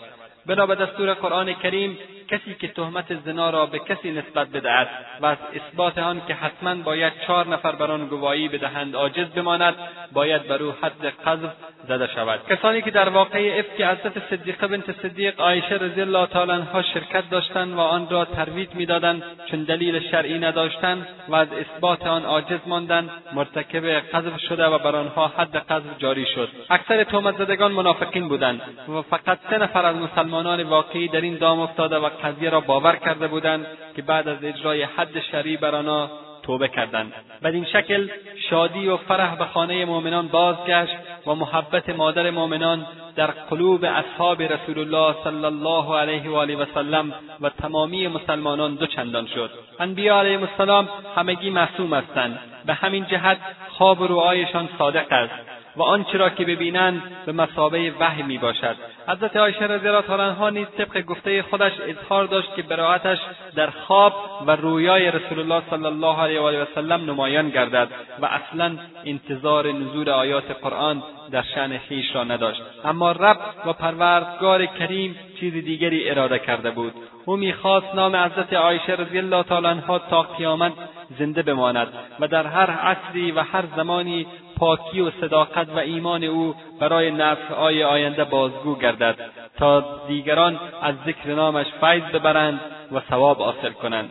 [0.47, 4.88] بنا به دستور قرآن کریم کسی که تهمت زنا را به کسی نسبت بدهد
[5.20, 9.74] و از اثبات آن که حتما باید چهار نفر بر آن گواهی بدهند عاجز بماند
[10.12, 11.53] باید بر او حد قذف
[11.89, 12.41] زده شود.
[12.49, 17.30] کسانی که در واقعه افک حضرت صدیقه بنت صدیق عایشه رضی الله تعالی عنها شرکت
[17.30, 22.61] داشتند و آن را ترویج می‌دادند چون دلیل شرعی نداشتند و از اثبات آن عاجز
[22.66, 26.49] ماندند مرتکب قذف شده و بر آنها حد قذف جاری شد.
[26.70, 31.61] اکثر تهمت زدگان منافقین بودند و فقط سه نفر از مسلمانان واقعی در این دام
[31.61, 33.66] افتاده و قضیه را باور کرده بودند
[33.97, 37.12] که بعد از اجرای حد شرعی بر آنها توبه کردند.
[37.42, 38.09] بدین شکل
[38.51, 42.86] شادی و فرح به خانه مؤمنان بازگشت و محبت مادر مؤمنان
[43.16, 48.74] در قلوب اصحاب رسول الله صلی الله علیه و آله و سلم و تمامی مسلمانان
[48.74, 49.51] دو چندان شد.
[49.80, 52.38] انبیا علیهم السلام همگی معصوم هستند.
[52.66, 53.38] به همین جهت
[53.68, 55.53] خواب و رؤایشان صادق است.
[55.76, 58.76] و آنچه را که ببینند به مثابه وحی می باشد
[59.08, 63.18] حضرت عایشه رضی الله تعالی عنها نیز طبق گفته خودش اظهار داشت که براعتش
[63.56, 64.14] در خواب
[64.46, 67.88] و رویای رسول الله صلی الله علیه و وسلم نمایان گردد
[68.20, 72.62] و اصلا انتظار نزول آیات قرآن در شأن خویش را نداشت.
[72.84, 76.92] اما رب و پروردگار کریم چیز دیگری اراده کرده بود.
[77.24, 80.72] او می‌خواست نام حضرت عایشه رضی الله تعالی عنها تا قیامت
[81.18, 81.88] زنده بماند
[82.20, 84.26] و در هر عصری و هر زمانی
[84.59, 89.16] پاکی و صداقت و ایمان او برای نسلهای آینده بازگو گردد
[89.59, 92.61] تا دیگران از ذکر نامش فیض ببرند
[92.92, 94.11] و ثواب حاصل کنند.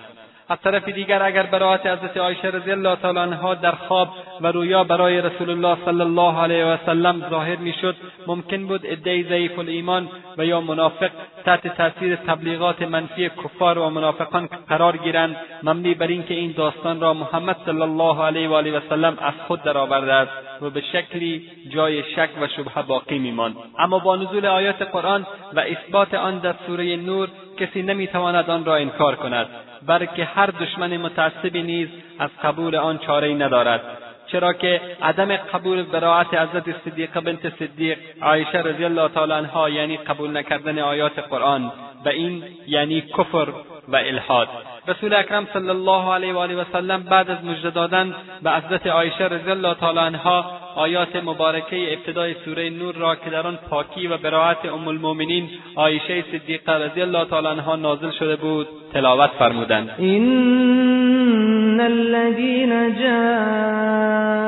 [0.53, 4.09] از طرف دیگر اگر براعت حضرت عایشه رضی الله تعالی عنها در خواب
[4.41, 7.95] و رویا برای رسول الله صلی الله علیه و سلم ظاهر می‌شد
[8.27, 11.09] ممکن بود عدهای ضعیف الایمان و یا منافق
[11.45, 15.35] تحت تاثیر تبلیغات منفی کفار و منافقان قرار گیرند.
[15.63, 19.33] مبنی بر اینکه این داستان را محمد صلی الله علیه و آله و سلم از
[19.47, 20.31] خود درآورده است
[20.61, 23.55] و به شکلی جای شک و شبهه باقی میماند.
[23.79, 27.29] اما با نزول آیات قرآن و اثبات آن در سوره نور
[27.59, 29.47] کسی نمی‌تواند آن را انکار کند.
[29.87, 31.87] بلکه هر دشمن متعصبی نیز
[32.19, 33.81] از قبول آن چارهای ندارد.
[34.27, 39.97] چرا که عدم قبول براعت حضرت صدیقه بنت صدیق عایشه رضی الله تعالی عنها یعنی
[39.97, 41.71] قبول نکردن آیات قرآن
[42.05, 43.47] و این یعنی کفر
[43.87, 44.47] و الحاد.
[44.87, 48.87] رسول اکرم صلی الله علیه و آله و سلم بعد از مژده دادن به حضرت
[48.87, 50.45] عایشه رضی الله تعالی عنها
[50.75, 56.23] آیات مبارکه ابتدای سوره نور را که در آن پاکی و براعت ام المؤمنین عایشه
[56.31, 59.89] صدیقه رضی الله تعالی عنها نازل شده بود تلاوت فرمودند.
[59.99, 64.43] ان الذين جاءوا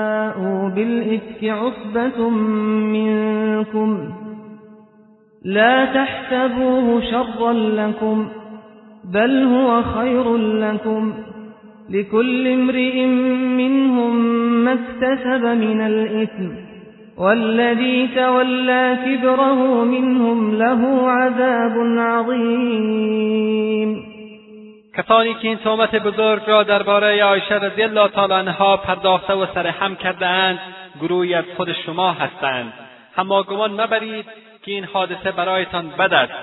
[0.69, 2.29] بالافك عصبه
[2.93, 4.13] منكم
[5.45, 8.27] لا تحسبوه شرا لكم
[9.13, 11.13] بل هو خير لكم
[11.89, 13.05] لكل امرئ
[13.57, 14.15] منهم
[14.65, 16.55] ما اكتسب من الإثم
[17.17, 23.65] والذي تولى كبره منهم له عذاب عظيم.
[24.97, 29.95] کسانی که این تهمت بزرگ را درباره عایشه رضی الله تعالی عنها پرداخته و سرهم
[29.95, 30.59] کردهاند
[31.01, 32.73] گروهی از خود شما هستند.
[33.17, 34.25] اما گمان مبرید
[34.65, 36.33] که این حادثه برایتان بد است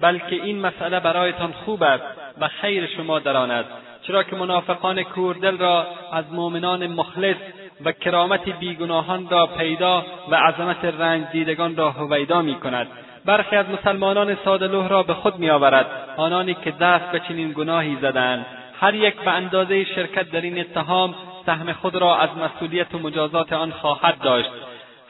[0.00, 2.04] بلکه این مسئله برایتان خوب است
[2.40, 3.91] و خیر شما در آن است.
[4.02, 7.36] چرا که منافقان کوردل را از مؤمنان مخلص
[7.84, 12.86] و کرامت بیگناهان را پیدا و عظمت رنج دیدگان را هویدا می کند.
[13.24, 15.86] برخی از مسلمانان سادلوه را به خود میآورد.
[16.16, 18.46] آنانی که دست به چنین گناهی زدند.
[18.80, 21.14] هر یک به اندازه شرکت در این اتهام
[21.46, 24.50] سهم خود را از مسئولیت و مجازات آن خواهد داشت.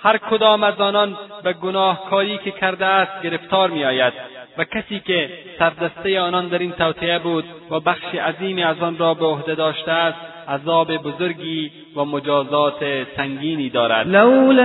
[0.02, 4.12] هر کدام از آنان به گناهکاری که کرده است گرفتار میآید.
[4.58, 5.28] و کسی که
[5.58, 9.92] سردسته آنان در این توطئه بود و بخش عظیمی از آن را به عهده داشته
[9.92, 12.84] است عذاب بزرگی و مجازات
[13.16, 14.08] سنگینی دارد.
[14.08, 14.62] لولا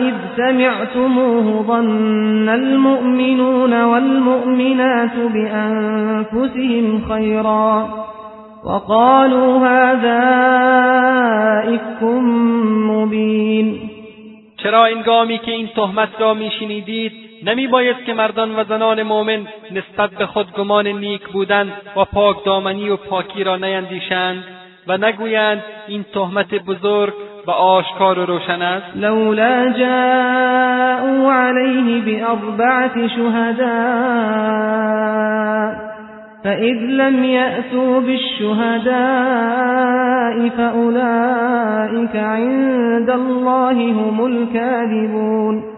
[0.00, 7.88] اذ سمعتموه ظن المؤمنون والمؤمنات بأنفسهم خيرا
[8.64, 10.20] وقالوا هذا
[11.74, 12.02] افک
[12.90, 13.90] مبین
[14.56, 20.10] چرا انگامی که این تهمت را میشنیدید نمی باید که مردان و زنان مؤمن نسبت
[20.10, 24.44] به خود گمان نیک بودن و پاک دامنی و پاکی را نیندیشند
[24.86, 27.12] و نگویند این تهمت بزرگ
[27.46, 28.86] و آشکار و روشن است.
[28.96, 34.52] لولا جاءوا علیه بأربعة شهداء
[36.44, 38.92] فإذ لم يأتوا بالشهداء
[40.48, 45.71] فأولئك عند الله هم الكاذبون.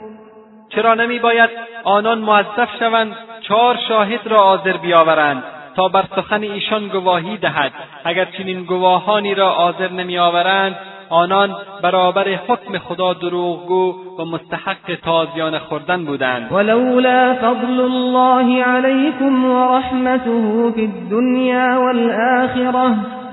[0.75, 1.51] چرا نمی باید
[1.85, 5.43] آنان موظف شوند چهار شاهد را حاضر بیاورند
[5.77, 7.73] تا بر سخن ایشان گواهی دهد؟
[8.05, 10.77] اگر چنین گواهانی را حاضر نمیآورند
[11.11, 16.53] آنان برابر حکم خدا دروغگو و مستحق تازیان خوردن بودند.
[16.53, 23.24] ولولا فضل الله علیکم ورحمته فی الدنیا والآخرة.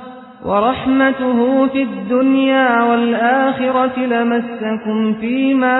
[0.45, 5.79] ورحمته في الدنيا والآخرة لمسكم فيما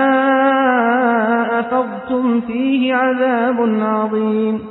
[1.59, 4.61] أفضتم فيه عذاب عظيم.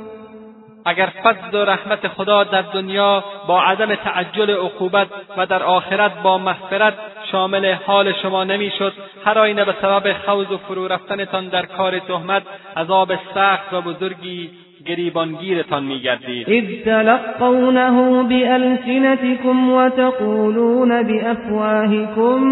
[0.85, 6.37] اگر فضل و رحمت خدا در دنیا با عدم تعجل عقوبت و در آخرت با
[6.37, 6.93] مغفرت
[7.31, 8.93] شامل حال شما نمی‌شد
[9.25, 12.43] هر آینه به سبب خوض و فرو رفتنتان در کار تهمت
[12.77, 14.49] عذاب سخت و بزرگی
[14.87, 16.49] گریبانگیرتان میگردید.
[16.49, 22.43] اذ تلقونه بألسنتكم وتقولون بأفواهكم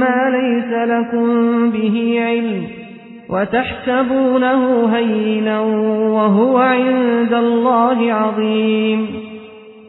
[0.00, 2.66] ما ليس لكم به علم
[3.30, 5.60] وتحسبونه هینا
[6.14, 9.08] وهو عند الله عظیم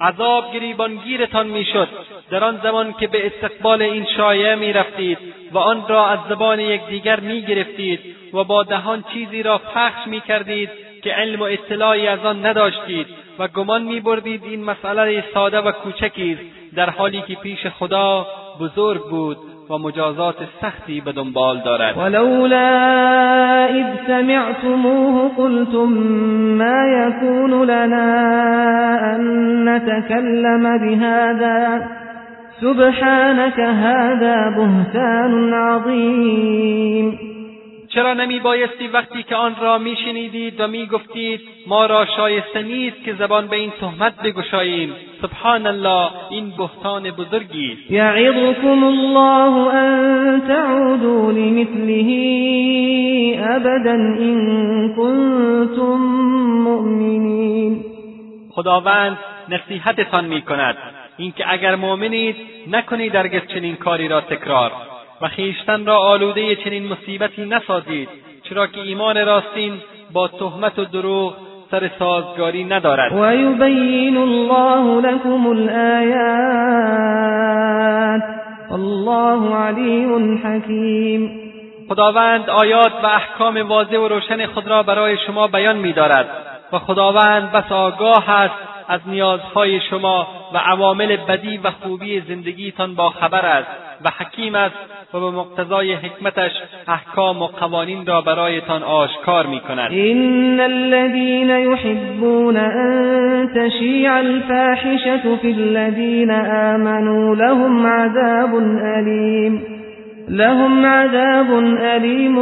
[0.01, 1.87] عذاب گریبانگیرتان می‌شد
[2.31, 5.17] در آن زمان که به استقبال این شایعه می‌رفتید
[5.51, 7.99] و آن را از زبان یکدیگر می‌گرفتید
[8.33, 10.69] و با دهان چیزی را پخش می‌کردید
[11.03, 13.07] که علم و اطلاعی از آن نداشتید
[13.39, 18.27] و گمان میبردید این مسئله ساده و کوچکی است در حالی که پیش خدا
[18.59, 19.37] بزرگ بود
[19.69, 21.97] و مجازات سختی به دنبال دارد.
[21.97, 22.57] ولولا
[23.69, 25.89] اذ سمعتموه قلتم
[26.57, 28.13] ما يكون لنا
[29.15, 31.81] ان نتكلم بهذا.
[32.61, 37.32] سبحانك هذا بهتان عظیم.
[37.93, 43.13] چرا نمی بایستی وقتی که آن را میشنیدید و می‌گفتید ما را شایسته نیست که
[43.13, 47.91] زبان به این تهمت بگشاییم؟ سبحان الله این بهتان بزرگی است.
[47.91, 52.07] یعظکم الله ان تعودوا لمثله
[53.55, 55.99] ابدا ان کنتم
[56.63, 57.83] مؤمنین.
[58.51, 59.17] خداوند
[59.49, 60.77] نصیحتتان می کند
[61.17, 62.35] اینکه اگر مؤمنید
[62.71, 64.71] نکنید درگز چنین کاری را تکرار.
[65.24, 68.09] و خویشتن را آلوده چنین مصیبتی نسازید
[68.43, 69.74] چرا که ایمان راستین
[70.13, 71.34] با تهمت و دروغ
[71.71, 73.11] سر سازگاری ندارد.
[73.13, 76.84] و یبین الله لكم الآیات.
[78.71, 81.39] الله علیم حکیم.
[81.89, 86.30] خداوند آیات و احکام واضح و روشن خود را برای شما بیان می‌دارد
[86.71, 93.09] و خداوند بس آگاه است از نیازهای شما و عوامل بدی و خوبی زندگیتان با
[93.09, 93.67] خبر است
[94.03, 94.75] و حکیم است
[95.13, 96.51] و به مقتضای حکمتش
[96.88, 105.51] احکام و قوانین را برایتان آشکار می کند این الذین یحبون ان تشیع الفاحشة فی
[105.51, 109.63] الذین آمنوا لهم عذاب علیم
[110.29, 112.36] لهم عذاب علیم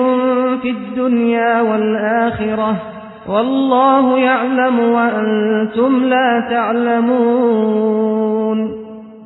[0.58, 3.01] فی الدنیا والآخرة.
[3.32, 8.02] والله یعلم وانتم لا تعلمون.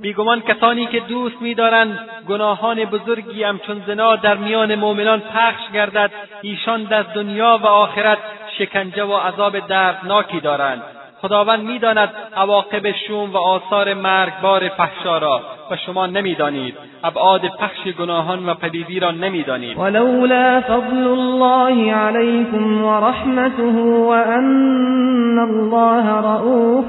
[0.01, 1.99] بیگمان کسانی که دوست می‌دارند
[2.29, 8.17] گناهان بزرگی همچون زنا در میان مؤمنان پخش گردد ایشان در دنیا و آخرت
[8.57, 10.81] شکنجه و عذاب دردناکی دارند.
[11.25, 16.75] خداوند می‌داند عواقب شوم و آثار مرگبار فحشا را و شما نمی‌دانید.
[17.03, 19.77] ابعاد پخش گناهان و پلیدی را نمی‌دانید.
[19.77, 23.63] ولولا فضل الله علیکم ورحمته
[24.07, 26.85] وان الله رؤوف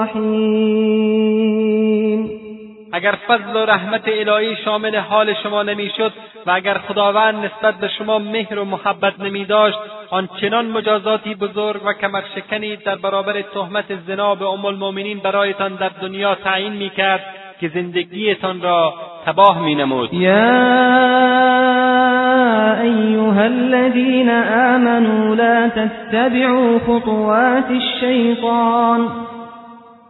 [0.00, 1.28] رحیم.
[2.92, 6.12] اگر فضل و رحمت الهی شامل حال شما نمی‌شد
[6.46, 9.78] و اگر خداوند نسبت به شما مهر و محبت نمی داشت
[10.10, 16.34] آنچنان مجازاتی بزرگ و کمرشکنی در برابر تهمت زنا به ام المؤمنین برایتان در دنیا
[16.34, 17.24] تعیین می‌کرد
[17.60, 18.94] که زندگیتان را
[19.26, 20.30] تباه می نمود یا
[22.82, 24.30] ایها الذين
[24.74, 29.27] آمنوا لا تتبعوا خطوات الشيطان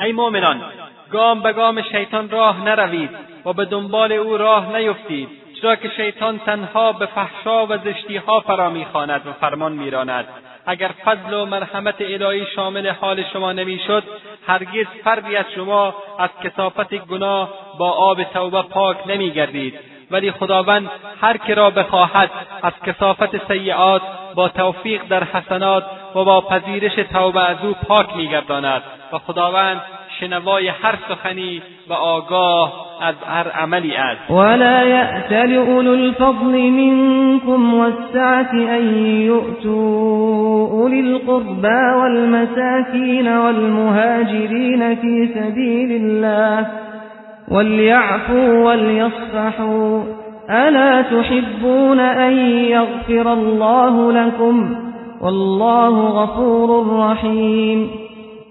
[0.00, 0.62] ای مؤمنان
[1.10, 3.10] گام به گام شیطان راه نروید
[3.44, 5.28] و به دنبال او راه نیفتید
[5.62, 10.24] چرا که شیطان تنها به فحشا و زشتیها فرا می‌خواند و فرمان میراند.
[10.66, 14.04] اگر فضل و مرحمت الهی شامل حال شما نمی‌شد
[14.46, 19.78] هرگز فردی از شما از کسافت گناه با آب توبه پاک نمیگردید.
[20.10, 20.90] ولی خداوند
[21.20, 22.30] هر که را بخواهد
[22.62, 24.02] از کسافت سیعات
[24.34, 25.84] با توفیق در حسنات
[26.14, 28.82] و با پذیرش توبه از او پاک میگرداند.
[29.12, 29.80] و خداوند
[30.20, 34.30] شنوای هر سخنی و آگاه از هر عملی است.
[34.30, 46.66] ولا یأتل اولو الفضل منكم والسعة ان یؤتوا اولی القربى والمساکین والمهاجرین في سبیل الله
[47.50, 50.02] وليعفوا وليصفحوا
[50.50, 52.32] ألا تحبون أن
[52.64, 54.76] يغفر الله لكم
[55.20, 57.90] والله غفور رحیم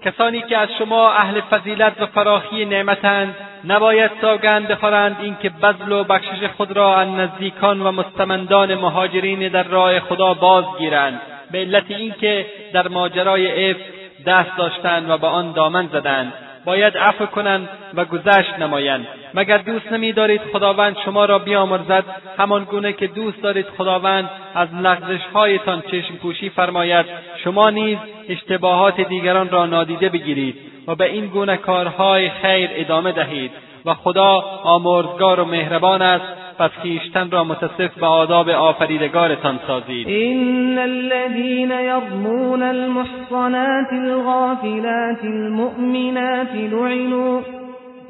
[0.04, 3.34] کسانی که از شما اهل فضیلت و فراخی نعمتند
[3.64, 9.62] نباید سوگند بخورند اینکه بذل و بخشش خود را از نزدیکان و مستمندان مهاجرین در
[9.62, 11.20] راه خدا بازگیرند
[11.50, 13.80] به علت اینکه در ماجرای افک
[14.26, 16.32] دست داشتند و به آن دامن زدند.
[16.68, 19.06] باید عفو کنند و گذشت نمایند.
[19.34, 22.04] مگر دوست نمیدارید خداوند شما را بیامرزد؟
[22.38, 27.06] همان گونه که دوست دارید خداوند از لغزشهایتان چشم پوشی فرماید
[27.44, 27.98] شما نیز
[28.28, 30.56] اشتباهات دیگران را نادیده بگیرید
[30.86, 33.50] و به این گونه کارهای خیر ادامه دهید
[33.84, 36.47] و خدا آمرزگار و مهربان است.
[36.58, 40.08] پس خویشتن را متصف به آداب آفریدگارتان سازید.
[40.08, 47.42] این الذین یرمون المحصنات الغافلات المؤمنات لعنوا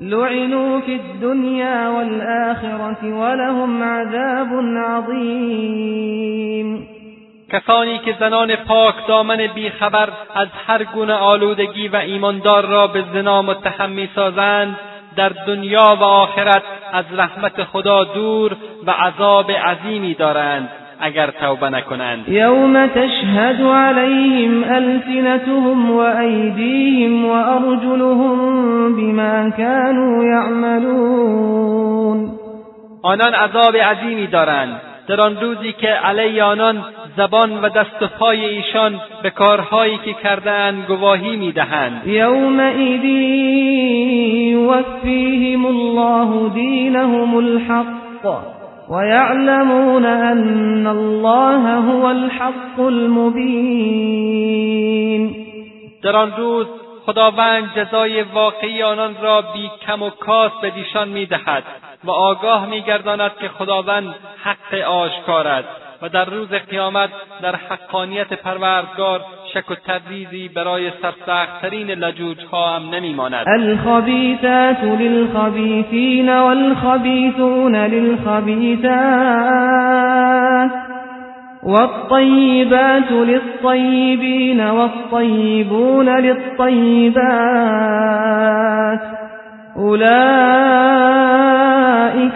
[0.00, 4.48] لعنوا في الدنيا والآخرة ولهم عذاب
[4.86, 6.18] عظیم
[7.52, 13.42] کسانی که زنان پاک دامن بیخبر از هر گونه آلودگی و ایماندار را به زنا
[13.42, 14.76] متهم می‌سازند
[15.18, 16.62] در دنیا و آخرت
[16.92, 18.56] از رحمت خدا دور
[18.86, 20.68] و عذاب عظیمی دارند
[21.00, 22.28] اگر توبه نکنند.
[22.28, 32.30] یوم تشهد علیهم السنتهم و ایدیهم و ارجلهم بما كانوا یعملون.
[33.02, 36.84] آنان عذاب عظیمی دارند در آن روزی که علی آنان
[37.18, 42.06] زبان و دست و پای ایشان به کارهایی که کردهاند گواهی می‌دهند.
[42.06, 43.04] یومئذ
[44.52, 48.24] یوفیهم الله دینهم الحق
[48.90, 54.18] ويعلمون أن الله هو الحق المبین.
[56.02, 56.66] در آن روز
[57.06, 61.64] خداوند جزای واقعی آنان را بی کم و کاس به دیشان می‌دهد
[62.04, 64.14] و آگاه میگرداند که خداوند
[64.44, 65.87] حق آشکار است.
[66.02, 67.10] و در روز قیامت
[67.42, 69.20] در حقانیت پروردگار
[69.54, 73.46] شک و تردیدی برای سرسختترین لجوجها هم نمیماند.
[73.48, 78.88] الخبیثات للخبیثین والخبیثون للخبیثات
[81.62, 87.18] والطيبات للطيبين والطيبون للطيبات
[89.78, 90.08] أولئك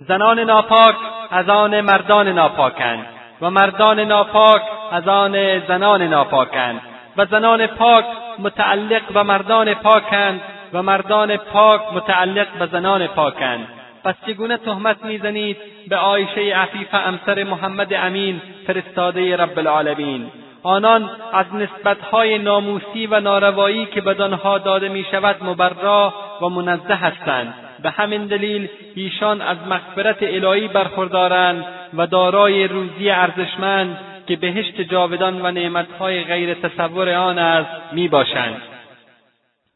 [0.08, 0.94] زنان ناپاک
[1.30, 3.06] از آن مردان ناپاکند
[3.42, 4.62] و مردان ناپاک
[4.92, 6.80] از آن زنان ناپاکند
[7.16, 8.04] و زنان پاک
[8.38, 10.40] متعلق به مردان پاکند
[10.72, 13.66] و مردان پاک متعلق به زنان پاکند.
[14.04, 15.56] پس چگونه تهمت می‌زنید؟
[15.88, 20.26] به عایشه عفیفه امسر محمد امین فرستاده رب العالمین.
[20.62, 27.54] آنان از نسبتهای ناموسی و ناروایی که بدانها داده می شود مبرا و منزه هستند.
[27.82, 35.46] به همین دلیل ایشان از مغفرت الهی برخوردارند و دارای روزی ارزشمند که بهشت جاودان
[35.46, 38.73] و نعمتهای غیر تصور آن است می باشند.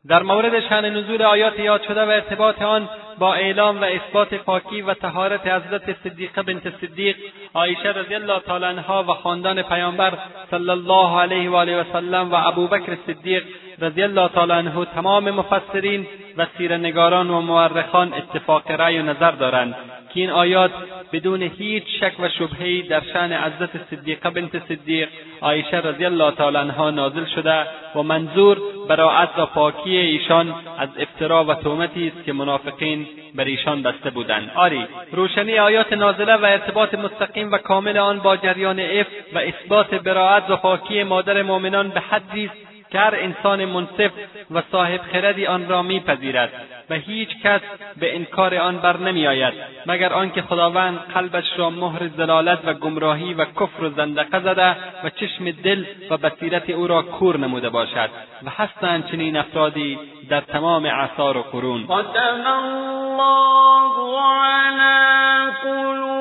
[0.06, 2.88] در مورد شن نزول آیات یاد شده و ارتباط آن
[3.18, 7.16] با اعلام و اثبات پاکی و تهارت حضرت صدیقه بنت صدیق
[7.54, 10.18] عایشه رضی الله تعالی عنها و خاندان پیامبر
[10.50, 13.44] صلی الله علیه و آله و سلم و ابوبکر صدیق
[13.78, 19.74] رضی الله تعالی عنه تمام مفسرین و سیرنگاران و مورخان اتفاق رأی و نظر دارند.
[20.14, 20.70] که این آیات
[21.12, 25.08] بدون هیچ شک و شبههای در شأن حضرت صدیقه بنت صدیق
[25.40, 31.44] عایشه رضی الله تعالی عنها نازل شده و منظور براعت و پاکی ایشان از افترا
[31.44, 34.50] و تهمتی است که منافقین بر ایشان بسته بودند.
[34.54, 39.94] آری روشنی آیات نازله و ارتباط مستقیم و کامل آن با جریان اف و اثبات
[39.94, 44.10] براعت و پاکی مادر مؤمنان به حدی است که هر انسان منصف
[44.50, 46.52] و صاحب خردی آن را میپذیرد
[46.90, 47.60] و هیچ کس
[47.96, 49.54] به انکار آن بر نمیآید
[49.86, 55.10] مگر آنکه خداوند قلبش را مهر زلالت و گمراهی و کفر و زندقه زده و
[55.10, 58.10] چشم دل و بصیرت او را کور نموده باشد
[58.42, 61.84] و هستند چنین افرادی در تمام اعصار و قرون.
[61.84, 66.17] ختم الله على قلوبهم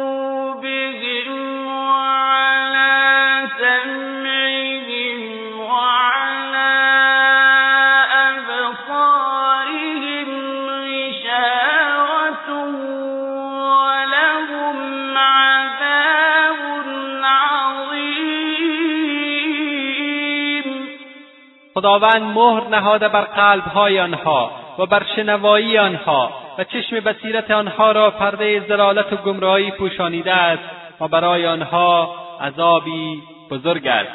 [21.77, 28.11] خداوند مهر نهاده بر قلبهای آنها و بر شنوایی آنها و چشم بصیرت آنها را
[28.11, 30.63] پرده زلالت و گمراهی پوشانیده است
[31.01, 33.21] و برای آنها عذابی
[33.51, 34.11] بزرگ است.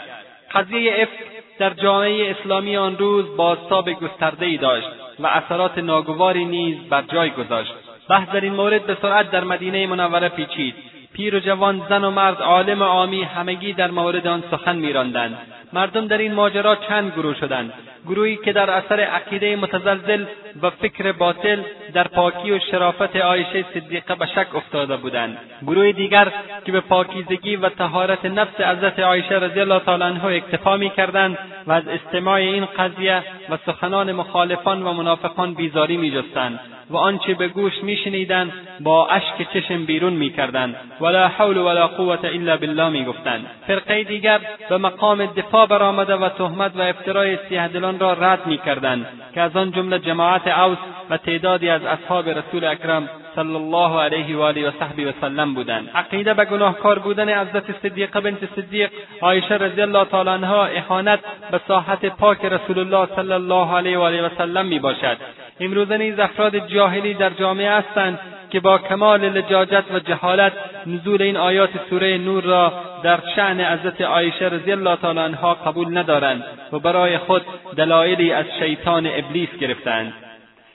[0.55, 1.19] قضیه افک
[1.59, 4.89] در جامعه اسلامی آن روز بازتاب گستردهای داشت
[5.21, 7.75] و اثرات ناگواری نیز بر جای گذاشت.
[8.09, 10.75] بحث در این مورد به سرعت در مدینه منوره پیچید.
[11.13, 15.39] پیر و جوان زن و مرد عالم و عامی همگی در مورد آن سخن میراندند.
[15.73, 17.73] مردم در این ماجرا چند گروه شدند.
[18.07, 20.25] گروهی که در اثر عقیده متزلزل
[20.63, 21.63] و فکر باطل
[21.95, 25.39] در پاکی و شرافت عایشه صدیقه به شک افتاده بودند.
[25.63, 26.33] گروه دیگر
[26.65, 31.73] که به پاکیزگی و طهارت نفس حضرت عایشه رضی الله تعالی عنها اکتفا می‌کردند و
[31.73, 36.61] از استماع این قضیه و سخنان مخالفان و منافقان بیزاری میجستند.
[36.93, 40.77] و آنچه به گوش میشنیدند با اشک چشم بیرون می‌کردند.
[41.01, 43.47] ولا حول ولا قوت الا بالله می‌گفتند.
[43.67, 49.41] فرقه دیگر به مقام دفاع برآمده و تهمت و افترای سیهدلان را رد می‌کردند که
[49.41, 50.79] از آن جمله جماعت اوس
[51.11, 55.91] و تعدادی از اصحاب رسول اکرم صلی الله علیه و آله و صحبی سلم بودند.
[55.95, 58.91] عقیده به گناهکار بودن حضرت صدیقه بنت صدیق
[59.21, 64.01] عایشه رضی الله تعالی عنها اهانت به ساحت پاک رسول الله صلی الله علیه و
[64.01, 65.17] آله و سلم می‌باشد.
[65.61, 68.19] امروزه نیز افراد جاهلی در جامعه هستند
[68.51, 70.53] که با کمال لجاجت و جهالت
[70.87, 72.73] نزول این آیات سوره نور را
[73.03, 77.43] در شعن حضرت عایشه رضی الله تعالی عنها قبول ندارند و برای خود
[77.77, 80.13] دلایلی از شیطان ابلیس گرفتند.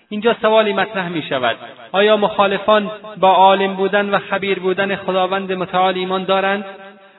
[0.09, 1.57] اینجا سوالی مطرح می شود
[1.91, 6.65] آیا مخالفان با عالم بودن و خبیر بودن خداوند متعال ایمان دارند؟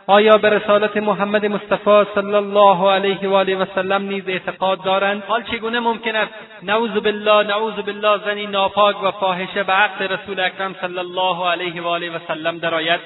[0.07, 5.23] آیا به رسالت محمد مصطفی صلی الله علیه و آله و سلم نیز اعتقاد دارند؟
[5.29, 6.33] حال چگونه ممکن است؟
[6.63, 11.83] نعوذ بالله نعوذ بالله زنی ناپاک و فاحشه به حق رسول اکرم صلی الله علیه
[11.83, 13.01] و آله و سلم درآید.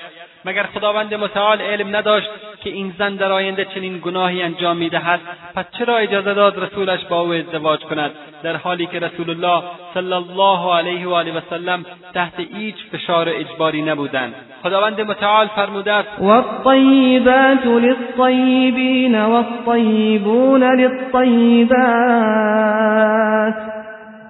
[0.45, 2.29] مگر خداوند متعال علم نداشت
[2.65, 5.21] که این زن در آینده چنین گناهی انجام می‌دهد؟
[5.55, 8.11] پس چرا اجازه داد رسولش با او ازدواج کند؟
[8.43, 9.63] در حالی که رسول الله
[9.95, 11.85] صلی الله علیه و آله و سلم
[12.15, 14.35] تحت هیچ فشار اجباری نبودند.
[14.63, 21.73] خداوند متعال فرموده است والطيبات للطيبين والطيبون للطيبات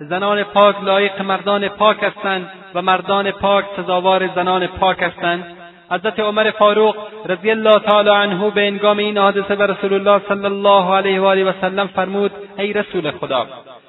[0.00, 5.61] زنان پاک لایق مردان پاک هستند و مردان پاک سزاوار زنان پاک هستند.
[5.92, 10.44] حضرت عمر فاروق رضی الله تعالی عنه به انگام این حادثه به رسول الله صلی
[10.44, 13.46] الله علیه و آله و سلم فرمود ای رسول خدا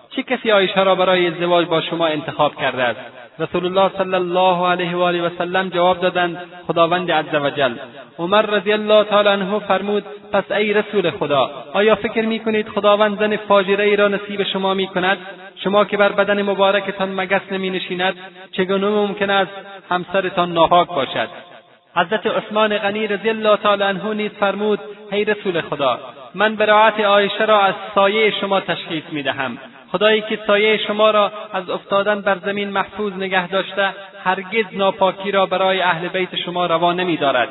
[0.10, 3.00] چه کسی عایشه را برای ازدواج با شما انتخاب کرده است؟
[3.40, 6.38] رسول الله صلی الله علیه و آله و سلم جواب دادند
[6.68, 7.74] خداوند عز وجل
[8.20, 13.38] عمر رضی الله تعالی عنه فرمود پس ای رسول خدا آیا فکر می‌کنید خداوند زن
[13.38, 15.18] فاجره ای را نصیب شما می‌کند؟
[15.56, 18.16] شما که بر بدن مبارکتان مگس نمی نشیند
[18.52, 19.52] چگونه ممکن است
[19.90, 21.53] همسرتان ناپاک باشد؟
[21.96, 24.80] حضرت عثمان غنی رضی الله تعالی عنه نیز فرمود
[25.12, 26.00] ای رسول خدا
[26.36, 29.58] من براعت عایشه را از سایه شما تشخیص می‌دهم.
[29.92, 33.94] خدایی که سایه شما را از افتادن بر زمین محفوظ نگه داشته
[34.24, 37.50] هرگز ناپاکی را برای اهل بیت شما روا نمیدارد.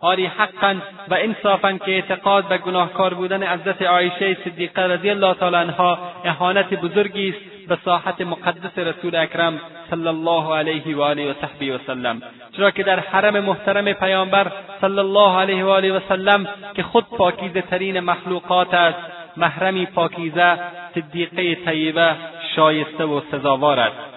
[0.00, 0.76] آری حقا
[1.08, 6.74] و انصافا که اعتقاد به گناهکار بودن حضرت عایشه صدیقه رضی الله تعالی عنها اهانت
[6.74, 9.60] بزرگی است به ساحت مقدس رسول اکرم
[9.90, 12.22] صلی الله علیه و آله و صحبه و سلم.
[12.56, 17.06] چرا که در حرم محترم پیامبر صلی الله علیه و آله و سلم که خود
[17.18, 18.98] پاکیزه ترین مخلوقات است
[19.36, 20.58] محرمی پاکیزه
[20.94, 22.16] صدیقه طیبه
[22.56, 24.09] شایسته و سزاوار است.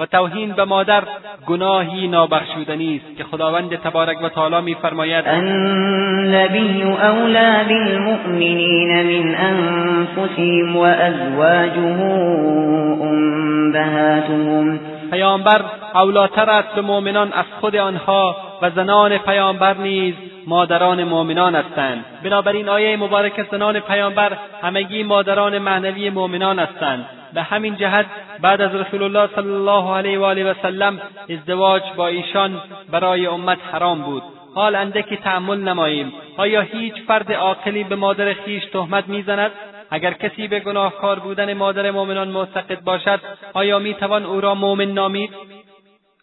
[0.00, 1.02] و توهین به مادر
[1.46, 5.24] گناهی نابخشودنی است که خداوند تبارک و تعالی میفرماید.
[5.28, 11.80] النبی اولا بالمؤمنین من انفسهم وازواجه
[13.80, 14.80] امهاتهم.
[15.10, 15.64] پیامبر
[15.94, 20.14] اولاتر است به مؤمنان از خود آنها و زنان پیامبر نیز
[20.46, 22.04] مادران مؤمنان هستند.
[22.22, 27.06] بنابراین آیه مبارک زنان پیامبر همگی مادران معنوی مؤمنان هستند.
[27.34, 28.06] به همین جهت
[28.40, 31.00] بعد از رسول الله صلی الله علیه و آله و سلم
[31.30, 34.22] ازدواج با ایشان برای امت حرام بود.
[34.54, 36.12] حال اندکی تأمل نماییم.
[36.36, 39.50] آیا هیچ فرد عاقلی به مادر خیش تهمت می‌زند؟
[39.90, 43.20] اگر کسی به گناهکار بودن مادر مؤمنان معتقد باشد
[43.52, 45.30] آیا می‌توان او را مؤمن نامید؟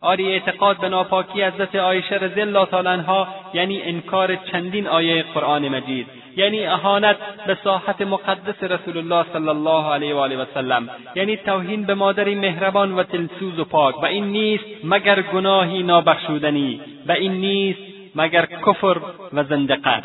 [0.02, 5.68] آری اعتقاد به ناپاکی حضرت عایشه رضی الله تعالی عنها یعنی انکار چندین آیه قرآن
[5.68, 7.18] مجید یعنی اهانت
[7.48, 11.94] به ساحت مقدس رسول الله صلی الله علیه و آله و سلم یعنی توهین به
[11.94, 17.80] مادری مهربان و تلسوز و پاک و این نیست مگر گناهی نابخشودنی و این نیست
[18.16, 18.98] مگر کفر
[19.34, 20.04] و زندقت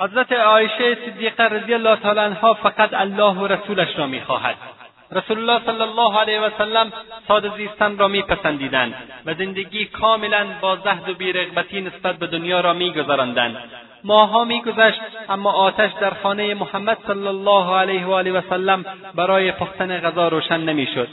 [0.00, 4.56] حضرت عایشه صدیقه رضی الله تعالی عنها فقط الله و رسولش را می‌خواهد.
[5.12, 6.92] رسول الله صلی الله علیه و سلم
[7.28, 8.94] ساده زیستن را میپسندیدند
[9.26, 13.56] و زندگی کاملا با زهد و بیرغبتی نسبت به دنیا را میگذراندند
[14.04, 19.52] ماهها میگذشت اما آتش در خانه محمد صلی الله علیه و آله و سلم برای
[19.52, 21.08] پختن غذا روشن نمی‌شد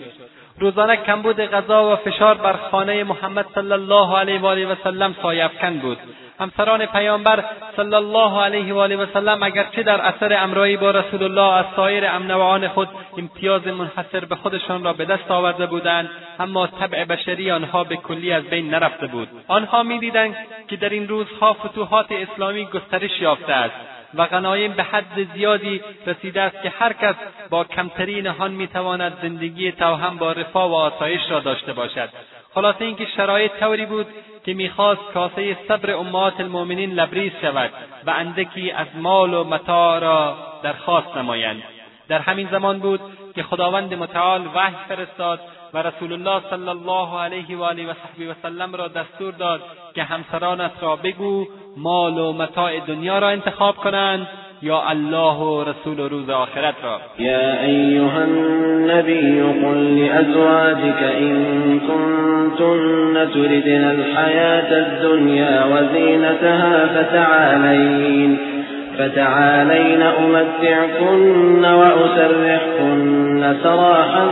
[0.59, 5.15] روزانه کمبود غذا و فشار بر خانه محمد صلی الله علیه و آله و سلم
[5.21, 5.97] سایهافکن بود
[6.39, 7.43] همسران پیامبر
[7.75, 11.65] صلی الله علیه و آله و سلم اگرچه در اثر امرایی با رسول الله از
[11.75, 16.09] سایر امنوعان خود امتیاز منحصر به خودشان را به دست آورده بودند
[16.39, 19.27] اما طبع بشری آنها به کلی از بین نرفته بود.
[19.47, 20.35] آنها می‌دیدند
[20.67, 23.94] که در این روزها فتوحات اسلامی گسترش یافته است.
[24.17, 27.15] و غنایم به حد زیادی رسیده است که هر کس
[27.49, 32.09] با کمترین آن می‌تواند زندگی توهم با رفاه و آسایش را داشته باشد.
[32.53, 34.07] خلاصه اینکه شرایط طوری بود
[34.45, 37.71] که می‌خواست کاسه صبر امهات المؤمنین لبریز شود
[38.05, 41.63] و اندکی از مال و متاع را درخواست نمایند.
[42.07, 42.99] در همین زمان بود
[43.35, 45.39] که خداوند متعال وحی فرستاد
[45.75, 49.61] و رسول الله صلی الله علیه و آله و صحبی و سلم را دستور داد
[49.95, 51.47] که همسرانت را بگو
[51.77, 54.27] مال و متاع دنیا را انتخاب کنند
[54.61, 56.99] یا الله و رسول و روز آخرت را.
[57.19, 68.54] یا ایها النبی قل لأزواجك إن كنتن تردن الحياة الدنيا وزينتها فتعالين
[68.99, 74.27] فتعالين أمتعكن وأسرحكن سراحا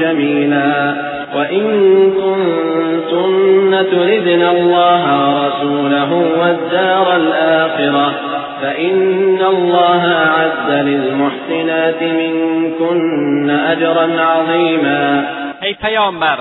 [0.00, 0.94] جميلا
[1.34, 1.64] وإن
[2.10, 8.14] كنتن تردن الله ورسوله والدار الآخرة
[8.62, 15.24] فإن الله عز للمحسنات منكن أجرا عظیما
[15.62, 16.38] ای پیامبر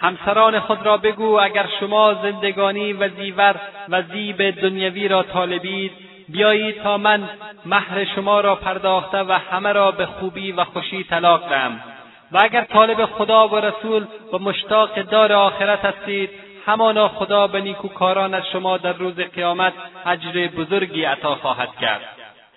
[0.00, 3.54] همسران خود را بگو اگر شما زندگانی و زیور
[3.88, 5.92] و زیب دنیوی را طالبید
[6.28, 7.28] بیایید تا من
[7.66, 11.80] مهر شما را پرداخته و همه را به خوبی و خوشی طلاق دهم.
[12.32, 16.30] و اگر طالب خدا و رسول و مشتاق دار آخرت هستید
[16.66, 19.72] همانا خدا به نیکوکاران از شما در روز قیامت
[20.06, 22.13] اجر بزرگی عطا خواهد کرد.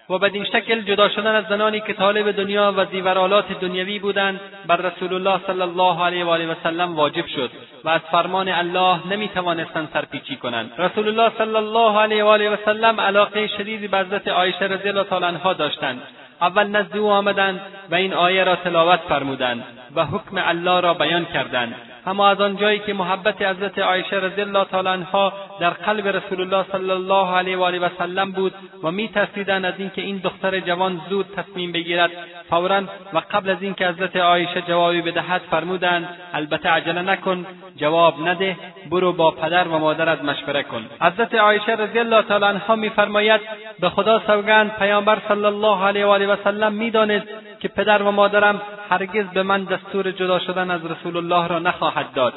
[0.09, 4.75] و بدین شکل جدا شدن از زنانی که طالب دنیا و زیورالات دنیوی بودند بر
[4.75, 7.51] رسول الله صلی الله علیه و آله و سلم واجب شد
[7.84, 10.71] و از فرمان الله نمی‌توانستند سرپیچی کنند.
[10.77, 14.89] رسول الله صلی الله علیه و آله و سلم علاقه شدیدی به حضرت عایشه رضی
[14.89, 16.01] الله تعالی عنها داشتند.
[16.41, 17.61] اول نزد او آمدند
[17.91, 19.63] و این آیه را تلاوت فرمودند
[19.95, 21.75] و حکم الله را بیان کردند.
[22.07, 26.65] اما از آنجایی که محبت حضرت عایشه رضی الله تعالی عنها در قلب رسول الله
[26.71, 28.53] صلی الله علیه و آله و سلم بود
[28.84, 32.11] و میترسیدند از اینکه این دختر جوان زود تصمیم بگیرد.
[32.49, 32.81] فورا
[33.13, 37.45] و قبل از اینکه حضرت عایشه جوابی بدهد فرمودند البته عجله نکن
[37.77, 38.55] جواب نده
[38.89, 40.85] برو با پدر و مادرت مشوره کن.
[41.01, 43.41] حضرت عایشه رضی الله تعالی عنها میفرماید
[43.79, 47.27] به خدا سوگند پیامبر صلی الله علیه و آله و سلم می‌دانست
[47.68, 52.14] که پدر و مادرم هرگز به من دستور جدا شدن از رسول الله را نخواهد
[52.14, 52.34] داد.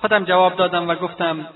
[0.00, 1.46] خودم جواب دادم و گفتم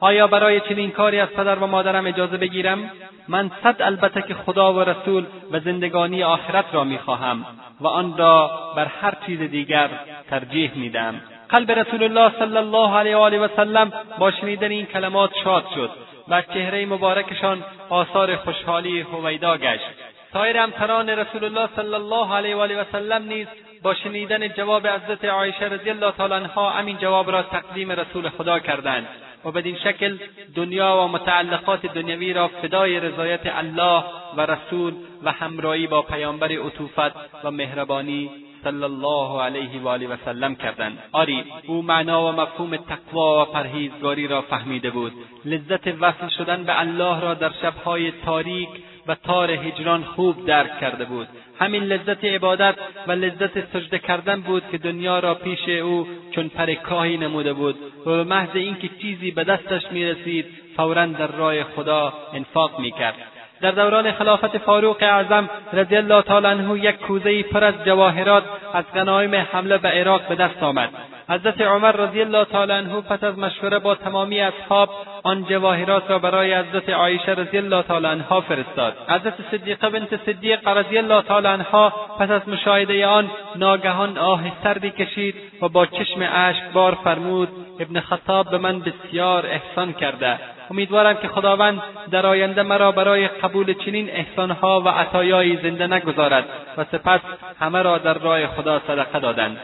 [0.00, 2.90] آیا برای چنین کاری از پدر و مادرم اجازه بگیرم؟
[3.28, 7.46] من صد البته که خدا و رسول و زندگانی آخرت را می‌خواهم
[7.80, 9.88] و آن را بر هر چیز دیگر
[10.30, 11.14] ترجیح میدم
[11.48, 15.64] قلب رسول الله صلی الله علیه و آله و سلم با شنیدن این کلمات شاد
[15.74, 15.90] شد
[16.28, 20.13] و چهره مبارکشان آثار خوشحالی هویدا گشت.
[20.34, 23.46] سایر همسران رسول الله صلی الله علیه و آله و سلم نیز
[23.82, 28.58] با شنیدن جواب حضرت عایشه رضی الله تعالی عنها همین جواب را تقدیم رسول خدا
[28.58, 29.06] کردند
[29.44, 30.18] و بدین شکل
[30.54, 34.04] دنیا و متعلقات دنیوی را فدای رضایت الله
[34.36, 38.30] و رسول و همراهی با پیامبر عطوفت و مهربانی
[38.64, 40.98] صلی الله علیه و آله و سلم کردند.
[41.12, 45.12] آری او معنا و مفهوم تقوا و پرهیزگاری را فهمیده بود.
[45.44, 48.68] لذت وصل شدن به الله را در شبهای تاریک
[49.08, 51.28] و تار هجران خوب درک کرده بود.
[51.58, 52.74] همین لذت عبادت
[53.06, 57.76] و لذت سجده کردن بود که دنیا را پیش او چون پرکاهی نموده بود
[58.06, 63.33] و به محض اینکه چیزی به دستش می‌رسید فورا در راه خدا انفاق می‌کرد.
[63.64, 68.42] در دوران خلافت فاروق اعظم رضی الله تعالی عنه یک کوزهای پر از جواهرات
[68.74, 70.88] از غنایم حمله به عراق به دست آمد.
[71.28, 74.90] حضرت عمر رضی الله تعالی عنه پس از مشوره با تمامی اصحاب
[75.22, 78.94] آن جواهرات را برای حضرت عایشه رضی الله تعالی عنها فرستاد.
[79.08, 84.90] حضرت صدیقه بنت صدیق رضی الله تعالی عنها پس از مشاهده آن ناگهان آه سردی
[84.90, 87.48] کشید و با چشم اشک بار فرمود
[87.80, 93.72] ابن خطاب به من بسیار احسان کرده امیدوارم که خداوند در آینده مرا برای قبول
[93.72, 96.44] چنین احسانها و عطایایی زنده نگذارد
[96.76, 97.20] و سپس
[97.60, 99.56] همه را در راه خدا صدقه دادند.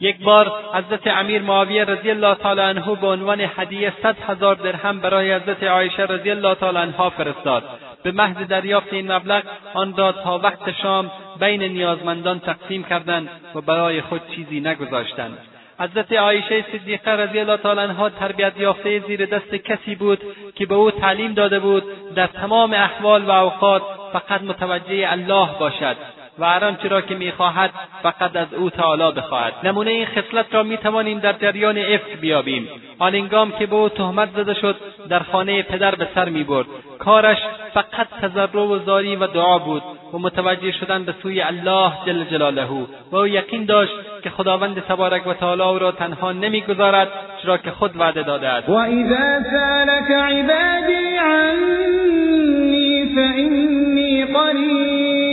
[0.00, 5.00] یک بار حضرت امیر معاویه رضی الله تعالی عنه به عنوان هدیه صد هزار درهم
[5.00, 7.62] برای حضرت عایشه رضی الله تعالی عنها فرستاد.
[8.02, 9.42] به محض دریافت این مبلغ
[9.74, 11.10] آن را تا وقت شام
[11.40, 15.38] بین نیازمندان تقسیم کردند و برای خود چیزی نگذاشتند.
[15.80, 20.22] حضرت عایشه صدیقه رضی الله تعالی عنها تربیت یافته زیر دست کسی بود
[20.54, 23.82] که به او تعلیم داده بود در تمام احوال و اوقات
[24.12, 25.96] فقط متوجه الله باشد.
[26.38, 27.70] و هر آنچه را که می‌خواهد
[28.02, 29.52] فقط از او تعالی بخواهد.
[29.64, 32.68] نمونه این خصلت را می‌توانیم در جریان افک بیابیم.
[32.98, 34.76] آن انگام که به او تهمت زده شد
[35.08, 36.66] در خانه پدر به سر می‌برد.
[36.98, 37.38] کارش
[37.74, 39.82] فقط تضرع و زاری و دعا بود
[40.12, 42.66] و متوجه شدن به سوی الله جل جلاله.
[43.12, 43.92] و او یقین داشت
[44.22, 47.08] که خداوند تبارک و تعالی او را تنها نمی‌گذارد
[47.42, 48.68] چرا که خود وعده داده است.
[48.68, 55.31] و اذا سالك عبادی عنی فانی قریب.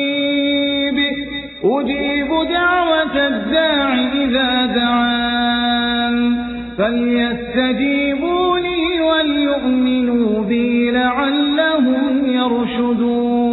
[1.64, 6.46] اجیب دعوت الداع اذا دعان.
[6.78, 13.50] فلیستجیبوا لی وليؤمنوا بی لعلهم یرشدون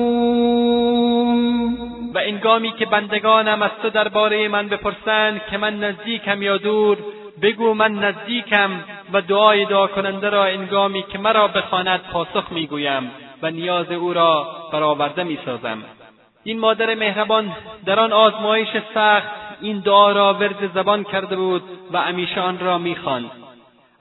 [2.14, 6.98] و انگامی که بندگانم از تو درباره من بپرسند که من نزدیکم یا دور
[7.42, 8.70] بگو من نزدیکم
[9.12, 13.10] و دعای دعا کننده را انگامی که مرا بخواند پاسخ می‌گویم
[13.42, 15.78] و نیاز او را برآورده می‌سازم.
[16.46, 17.52] این مادر مهربان
[17.86, 19.28] در آن آزمایش سخت
[19.60, 21.62] این دعا را ورد زبان کرده بود
[21.92, 23.30] و همیشه آن را می‌خواند.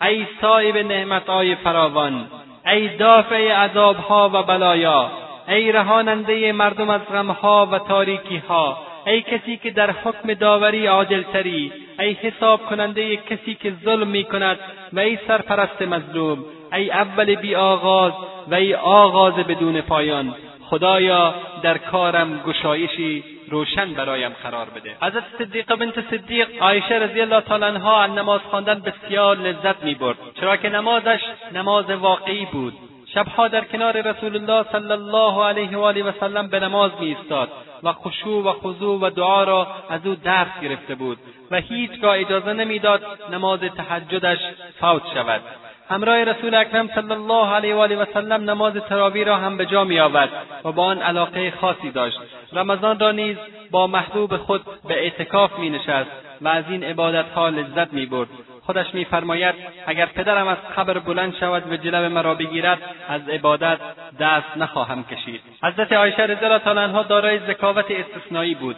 [0.02, 2.28] ای صاحب نعمتهای فراوان
[2.66, 5.12] ای دافع عذابها و بلایا
[5.48, 12.14] ای رهاننده مردم از غمها و تاریکیها ای کسی که در حکم داوری عاجلتری ای
[12.14, 14.60] حساب کننده کسی که ظلم می کند
[14.94, 18.14] و ای سرپرست مظلوم ای اول بی آغاز
[18.48, 20.36] و ای آغاز بدون پایان.
[20.70, 24.96] خدایا در کارم گشایشی روشن برایم قرار بده.
[25.02, 30.18] حضرت صدیقه بنت صدیق عایشه رضی الله تعالی عنها از نماز خواندن بسیار لذت می‌برد.
[30.40, 31.20] چرا که نمازش
[31.54, 32.74] نماز واقعی بود.
[33.14, 37.50] شبها در کنار رسول الله صلی الله علیه و آله و سلم به نماز میایستاد
[37.84, 41.18] و خشوع و خضوع و دعا را از او درس گرفته بود
[41.52, 43.02] و هیچگاه اجازه نمی‌داد
[43.32, 44.40] نماز تهجدش
[44.80, 45.42] فوت شود.
[45.90, 49.66] همراه رسول اکرم صلی الله علیه و آله و سلم نماز تراوی را هم به
[49.66, 50.30] جا میآورد
[50.64, 52.20] و با آن علاقه خاصی داشت.
[52.53, 53.38] رمضان را نیز
[53.72, 56.10] با محبوب خود به اعتکاف مینشست
[56.41, 58.28] و از این عبادتها لذت می‌برد.
[58.62, 59.56] خودش میفرماید
[59.86, 62.80] اگر پدرم از قبر بلند شود و جلو مرا بگیرد
[63.10, 63.80] از عبادت
[64.20, 65.41] دست نخواهم کشید.
[65.64, 68.76] حضرت عایشه رضی الله عنها دارای ذکاوت استثنایی بود.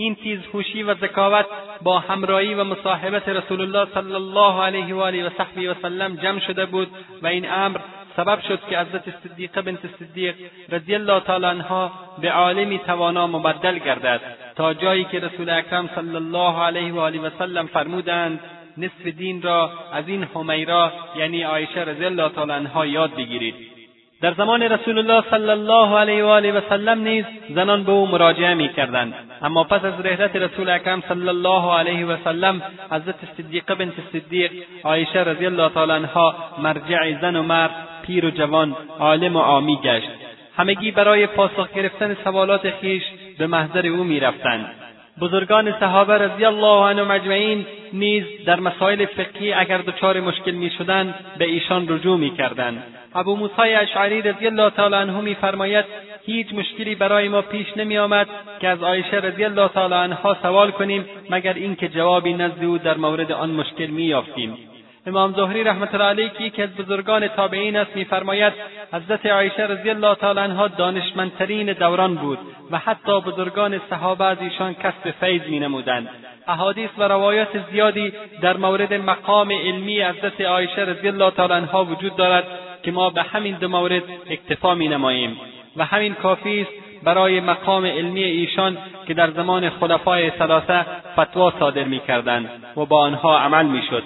[0.00, 1.46] این تیزهوشی و ذکاوت
[1.82, 6.16] با همراهی و مصاحبت رسول الله صلی الله علیه و آله و صحبی و سلم
[6.16, 6.88] جمع شده بود
[7.22, 7.78] و این امر
[8.16, 10.34] سبب شد که حضرت صدیقه بنت صدیق
[10.68, 11.92] رضی الله تعالی عنها
[12.22, 14.20] به عالمی توانا مبدل گردد
[14.56, 18.40] تا جایی که رسول اکرم صلی الله علیه و آله و سلم فرمودند
[18.78, 23.77] نصف دین را از این حمیرا یعنی عایشه رضی الله تعالی عنها یاد بگیرید.
[24.22, 27.24] در زمان رسول الله صلی الله علیه و آله و سلم نیز
[27.54, 29.14] زنان به او مراجعه می‌کردند.
[29.42, 34.52] اما پس از رحلت رسول اکرم صلی الله علیه و سلم حضرت صدیقه بنت صدیق
[34.84, 37.70] عایشه رضی الله تعالی عنها مرجع زن و مرد
[38.06, 40.10] پیر و جوان عالم و عامی گشت.
[40.56, 43.02] همگی برای پاسخ گرفتن سوالات خویش
[43.38, 44.74] به محضر او می‌رفتند.
[45.20, 51.44] بزرگان صحابه رضی الله عنهم اجمعین نیز در مسائل فقهی اگر دچار مشکل می‌شدند به
[51.44, 52.82] ایشان رجوع می‌کردند.
[53.14, 55.84] ابو موسی اشعری رضی الله تعالی عنه میفرماید
[56.26, 58.26] هیچ مشکلی برای ما پیش نمیآمد
[58.60, 62.96] که از عایشه رضی الله تعالی عنها سوال کنیم مگر اینکه جوابی نزد او در
[62.96, 64.58] مورد آن مشکل مییافتیم.
[65.06, 68.52] امام زهری رحمت الله علیه که یکی از بزرگان تابعین است میفرماید
[68.92, 72.38] حضرت عایشه رضی الله تعالی عنها دانشمندترین دوران بود
[72.70, 76.08] و حتی بزرگان صحابه از ایشان کسب فیض مینمودند.
[76.48, 82.16] احادیث و روایات زیادی در مورد مقام علمی حضرت عایشه رضی الله تعالی عنها وجود
[82.16, 82.44] دارد
[82.82, 85.40] که ما به همین دو مورد اکتفا مینماییم.
[85.76, 91.84] و همین کافی است برای مقام علمی ایشان که در زمان خلفای ثلاثه فتوا صادر
[91.84, 94.02] می‌کردند و با آنها عمل می‌شد.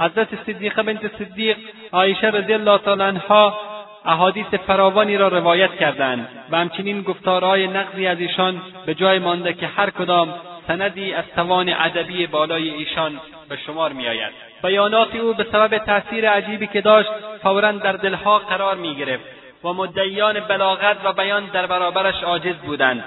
[0.00, 1.56] حضرت صدیقه بنت صدیق
[1.92, 3.58] عایشه رضی الله تعالی عنها
[4.04, 9.66] احادیث فراوانی را روایت کردند و همچنین گفتارهای نقضی از ایشان به جای مانده که
[9.66, 10.34] هر کدام
[10.66, 14.32] سندی از توان ادبی بالای ایشان به شمار میآید.
[14.62, 17.10] بیانات او به سبب تاثیر عجیبی که داشت
[17.42, 19.24] فورا در دلها قرار می‌گرفت
[19.64, 23.04] و مدعیان بلاغت و بیان در برابرش عاجز بودند.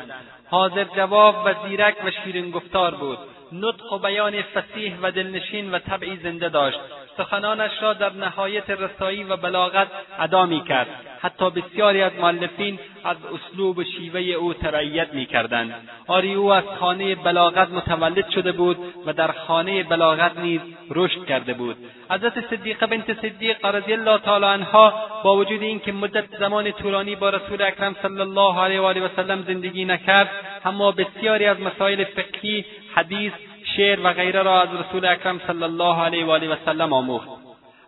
[0.49, 3.17] حاضر جواب و زیرک و شیرین گفتار بود.
[3.51, 6.79] نطق و بیان فسیح و دلنشین و طبعی زنده داشت.
[7.19, 9.87] سخنانش را در نهایت رسایی و بلاغت
[10.19, 10.87] ادا می‌کرد.
[11.21, 15.89] حتی بسیاری از مؤلفین از اسلوب و شیوه او تبعیت می‌کردند.
[16.07, 21.53] آری او از خانه بلاغت متولد شده بود و در خانه بلاغت نیز رشد کرده
[21.53, 21.77] بود.
[22.11, 24.93] حضرت صدیقه بنت صدیق رضی الله تعالی عنها
[25.23, 29.09] با وجود اینکه مدت زمان طولانی با رسول اکرم صلی الله علیه و آله و
[29.15, 30.29] سلم زندگی نکرد
[30.65, 32.65] اما بسیاری از مسائل فقهی
[32.95, 33.33] حدیث
[33.75, 37.29] شعر و غیره را از رسول اکرم صلی الله علیه و آله و سلم آموخت.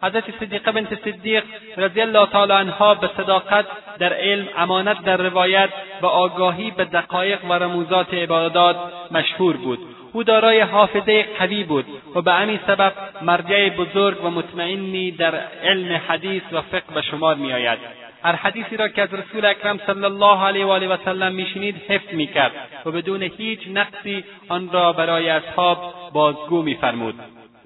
[0.04, 1.44] حضرت صدیقه بنت صدیق
[1.78, 3.66] رضی الله تعالی عنها به صداقت
[4.00, 5.70] در علم امانت در روایت
[6.02, 8.78] و آگاهی به دقایق و رموزات عبادات
[9.12, 9.80] مشهور بود.
[10.14, 11.86] او دارای حافظه قوی بود
[12.16, 17.36] و به همین سبب مرجع بزرگ و مطمئنی در علم حدیث و فقه به شمار
[17.36, 18.01] میآید.
[18.24, 21.76] هر حدیثی را که از رسول اکرم صلی الله علیه و آله و سلم میشنید
[21.88, 22.52] حفظ می‌کرد
[22.86, 27.16] و بدون هیچ نقصی آن را برای اصحاب بازگو میفرمود.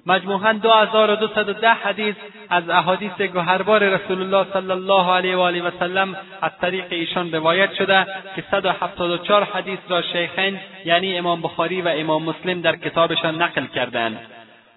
[0.06, 2.14] مجموعا دو هزار و دوصد و ده حدیث
[2.50, 7.32] از احادیث گوهربار رسول الله صلی الله علیه و آله و سلم از طریق ایشان
[7.32, 8.06] روایت شده
[8.36, 12.60] که صد و هفتاد و چهار حدیث را شیخین یعنی امام بخاری و امام مسلم
[12.60, 14.20] در کتابشان نقل کردند.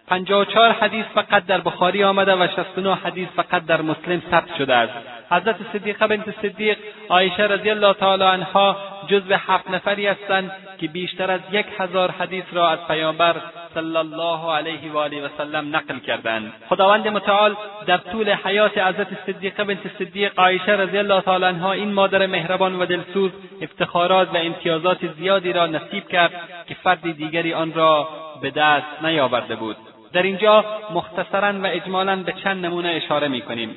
[0.10, 4.22] پنجاه و چهار حدیث فقط در بخاری آمده و شصت و حدیث فقط در مسلم
[4.32, 4.94] ثبت شده است.
[5.32, 6.78] حضرت صدیقه بنت صدیق
[7.10, 8.78] عایشه رضی الله تعالی عنها
[9.08, 13.36] جزو هفت نفری هستند که بیشتر از یک هزار حدیث را از پیامبر
[13.74, 16.54] صلی الله علیه و آله و سلم نقل کردند.
[16.70, 17.56] خداوند متعال
[17.86, 22.76] در طول حیات حضرت صدیقه بنت صدیق عایشه رضی الله تعالی عنها این مادر مهربان
[22.76, 23.32] و دلسوز
[23.62, 26.34] افتخارات و امتیازات زیادی را نصیب کرد
[26.68, 28.08] که فرد دیگری آن را
[28.42, 29.76] به دست نیاورده بود.
[30.14, 33.76] در اینجا مختصرا و اجمالا به چند نمونه اشاره می‌کنیم.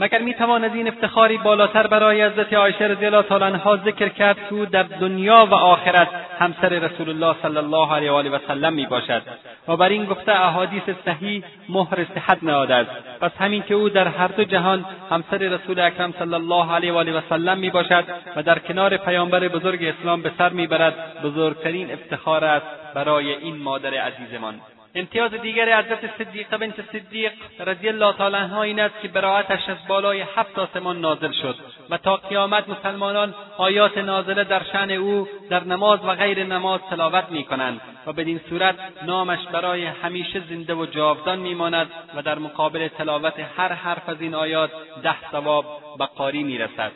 [0.00, 4.36] مگر می‌توان از این افتخاری بالاتر برای حضرت عایشه رضی الله تعالی عنها ذکر کرد
[4.36, 6.08] که او در دنیا و آخرت
[6.38, 9.22] همسر رسول الله صلی الله علیه و آله و سلم می باشد
[9.68, 12.90] و بر این گفته احادیث صحیح مهر صحت نهاده است.
[13.20, 16.96] پس همین که او در هر دو جهان همسر رسول اکرم صلی الله علیه و
[16.96, 18.04] آله و سلم می باشد
[18.36, 23.94] و در کنار پیامبر بزرگ اسلام به سر می‌برد بزرگترین افتخار است برای این مادر
[23.94, 24.54] عزیزمان.
[24.94, 29.76] امتیاز دیگر حضرت صدیقه بنت صدیق رضی الله تعالی عنها این است که براعتش از
[29.88, 31.56] بالای هفت آسمان نازل شد
[31.90, 37.24] و تا قیامت مسلمانان آیات نازله در شن او در نماز و غیر نماز تلاوت
[37.30, 38.74] می‌کنند و بدین صورت
[39.06, 44.34] نامش برای همیشه زنده و جاودان میماند و در مقابل تلاوت هر حرف از این
[44.34, 44.70] آیات
[45.02, 46.92] ده ثواب به قاری می‌رسد.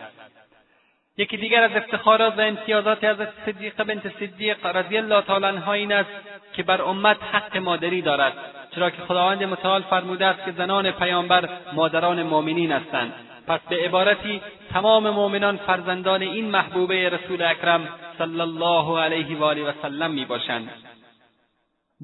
[1.16, 5.92] یکی دیگر از افتخارات و امتیازات حضرت صدیقه بنت صدیق رضی الله تعالی عنها این
[5.92, 6.10] است
[6.52, 8.32] که بر امت حق مادری دارد
[8.74, 13.12] چرا که خداوند متعال فرموده است که زنان پیامبر مادران مؤمنین هستند.
[13.46, 14.40] پس به عبارتی
[14.72, 20.68] تمام مؤمنان فرزندان این محبوبه رسول اکرم صلی الله علیه و آله و سلم می‌باشند.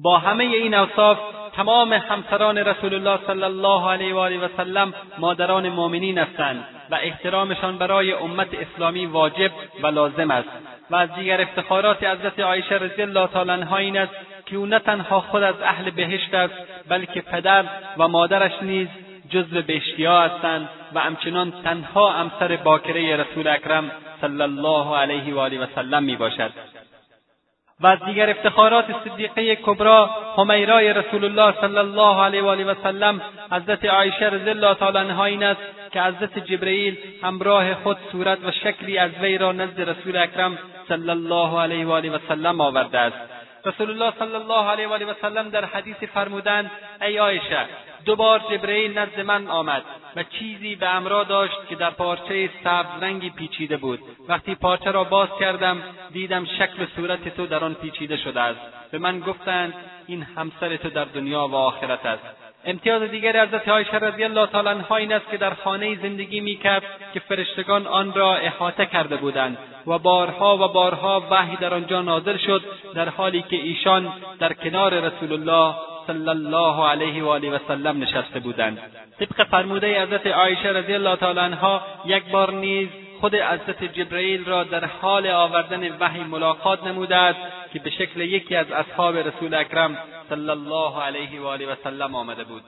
[0.03, 1.17] با همه این اوصاف
[1.55, 6.95] تمام همسران رسول الله صلی الله علیه و آله و سلم مادران مؤمنین هستند و
[6.95, 9.51] احترامشان برای امت اسلامی واجب
[9.83, 10.49] و لازم است.
[10.89, 14.13] و از دیگر افتخارات حضرت عایشه رضی الله تعالی عنها این است
[14.45, 16.53] که او نه تنها خود از اهل بهشت است
[16.89, 17.65] بلکه پدر
[17.97, 18.87] و مادرش نیز
[19.29, 25.63] جزو بهشتیها هستند و همچنان تنها همسر باکره رسول اکرم صلی الله علیه و آله
[25.63, 26.51] و سلم می باشد
[27.81, 32.75] و از دیگر افتخارات صدیقه کبرا همیرای رسول الله صلی الله علیه و آله و
[32.83, 35.61] سلم حضرت عایشه رضی الله تعالی عنها این است
[35.91, 40.57] که حضرت جبرئیل همراه خود صورت و شکلی از وی را نزد رسول اکرم
[40.87, 43.17] صلی الله علیه و آله و سلم آورده است.
[43.65, 47.65] رسول الله صلی الله علیه و آله و سلم در حدیثی فرمودند ای عایشه
[48.05, 49.83] دو بار جبرئیل نزد من آمد
[50.15, 53.99] و چیزی به امرا داشت که در پارچه سبز رنگی پیچیده بود.
[54.27, 58.59] وقتی پارچه را باز کردم دیدم شکل و صورت تو در آن پیچیده شده است.
[58.91, 59.73] به من گفتند
[60.07, 62.23] این همسر تو در دنیا و آخرت است.
[62.65, 66.83] امتیاز دیگر حضرت عایشه رضی الله تعالی عنها این است که در خانه زندگی می‌کرد
[67.13, 69.57] که فرشتگان آن را احاطه کرده بودند
[69.87, 72.63] و بارها و بارها وحی در آنجا نازل شد
[72.95, 75.75] در حالی که ایشان در کنار رسول الله
[76.09, 78.77] صلی الله علیه و آله و سلم نشسته بودند.
[79.19, 82.89] طبق فرموده حضرت عایشه رضی الله تعالی عنها یک بار نیز
[83.21, 87.39] خود حضرت جبرئیل را در حال آوردن وحی ملاقات نموده است
[87.73, 89.97] که به شکل یکی از اصحاب رسول اکرم
[90.29, 92.63] صلی الله علیه و آله و سلم آمده بود.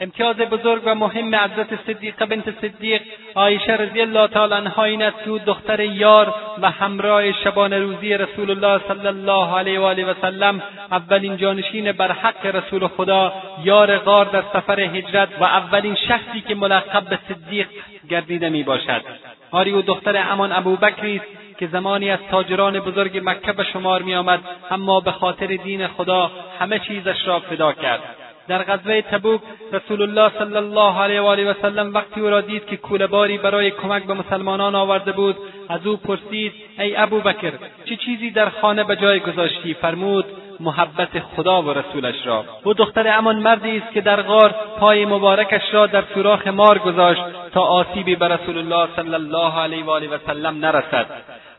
[0.00, 3.02] امتیاز بزرگ و مهم حضرت صدیقه بنت صدیق
[3.34, 8.14] عایشه رضی الله تعالی عنها این است که او دختر یار و همراه شبانه روزی
[8.14, 13.32] رسول الله صلی الله علیه و آله و سلم اولین جانشین بر حق رسول خدا
[13.64, 17.68] یار غار در سفر هجرت و اولین شخصی که ملقب به صدیق
[18.08, 19.02] گردیده می باشد
[19.50, 24.14] آری او دختر امان ابوبکری است که زمانی از تاجران بزرگ مکه به شمار می
[24.14, 24.40] آمد
[24.70, 28.25] اما به خاطر دین خدا همه چیزش را فدا کرد.
[28.48, 29.40] در غزوه تبوک
[29.72, 33.38] رسول الله صلی الله علیه و آله و سلم وقتی او را دید که کولهباری
[33.38, 35.36] برای کمک به مسلمانان آورده بود
[35.68, 37.52] از او پرسید ای ابوبکر
[37.84, 40.24] چه چیزی در خانه به جای گذاشتی؟ فرمود
[40.60, 42.44] محبت خدا و رسولش را.
[42.64, 47.22] او دختر همان مردی است که در غار پای مبارکش را در سوراخ مار گذاشت.
[47.56, 51.06] تا آسیبی به رسول الله صلی الله علیه و آله و سلم نرسد.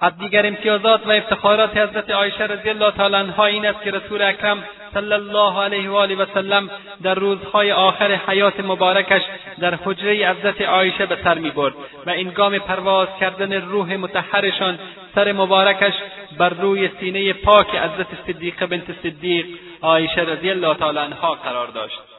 [0.02, 4.22] از دیگر امتیازات و افتخارات حضرت عایشه رضی الله تعالی عنها این است که رسول
[4.22, 4.64] اکرم
[4.94, 6.70] صلی الله علیه و آله و سلم
[7.04, 9.22] در روزهای آخر حیات مبارکش
[9.60, 11.74] در حجره حضرت عایشه به سر می‌برد
[12.06, 14.80] و انگام پرواز کردن روح متحرشان
[15.16, 15.94] سر مبارکش
[16.38, 19.46] بر روی سینه پاک حضرت صدیقه بنت صدیق
[19.82, 22.17] عایشه رضی الله تعالی عنها قرار داشت.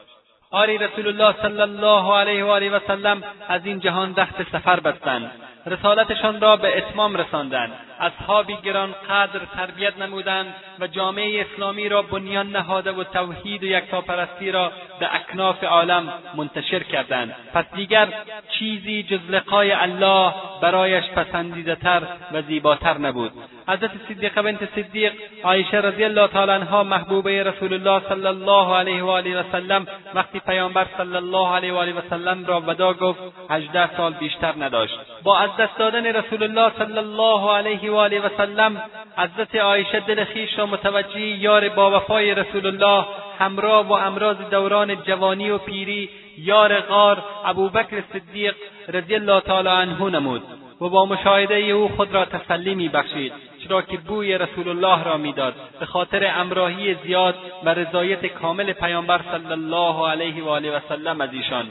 [0.51, 4.79] آری رسول الله صلی الله علیه و آله و سلم از این جهان دست سفر
[4.79, 5.31] بستند.
[5.65, 7.71] رسالتشان را به اتمام رساندند.
[7.99, 14.51] اصحابی گران قدر تربیت نمودند و جامعه اسلامی را بنیان نهاده و توحید و یکتاپرستی
[14.51, 17.35] را به اکناف عالم منتشر کردند.
[17.53, 18.07] پس دیگر
[18.49, 22.01] چیزی جز لقای الله برایش پسندیدهتر
[22.31, 23.31] و زیباتر نبود.
[23.67, 25.13] حضرت صدیقه بنت صدیق
[25.43, 29.87] عایشه رضی الله تعالی عنها محبوبه رسول الله صلی الله علیه و آله و سلم
[30.13, 33.19] وقتی پیامبر صلی الله علیه و آله و سلم را ودا گفت
[33.49, 34.99] هجده سال بیشتر نداشت.
[35.23, 38.81] با از دست دادن رسول الله صلی الله علیه و آله و سلم
[39.17, 43.05] حضرت عایشه دل خویش را متوجه یار باوفای رسول الله
[43.39, 48.55] همراه و امراض دوران جوانی و پیری یار غار ابوبکر صدیق
[48.87, 50.43] رضی الله تعالی عنه نمود
[50.81, 53.33] و با مشاهده او خود را تسلی میبخشید
[53.63, 55.53] چرا که بوی رسول الله را می‌داد.
[55.79, 61.21] به خاطر امراهی زیاد و رضایت کامل پیامبر صلی الله علیه و آله و سلم
[61.21, 61.65] از ایشان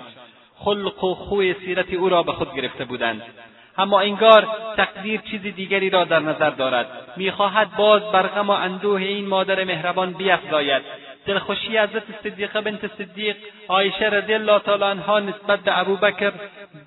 [0.55, 3.23] خلق و خوی سیرت او را به خود گرفته بودند.
[3.79, 6.87] اما انگار تقدیر چیز دیگری را در نظر دارد.
[7.17, 10.83] می‌خواهد باز بر غم و اندوه این مادر مهربان بیافزاید
[11.27, 13.37] دلخوشی حضرت صدیقه بنت صدیق
[13.69, 16.33] عایشه رضی الله تعالی عنها نسبت به ابوبکر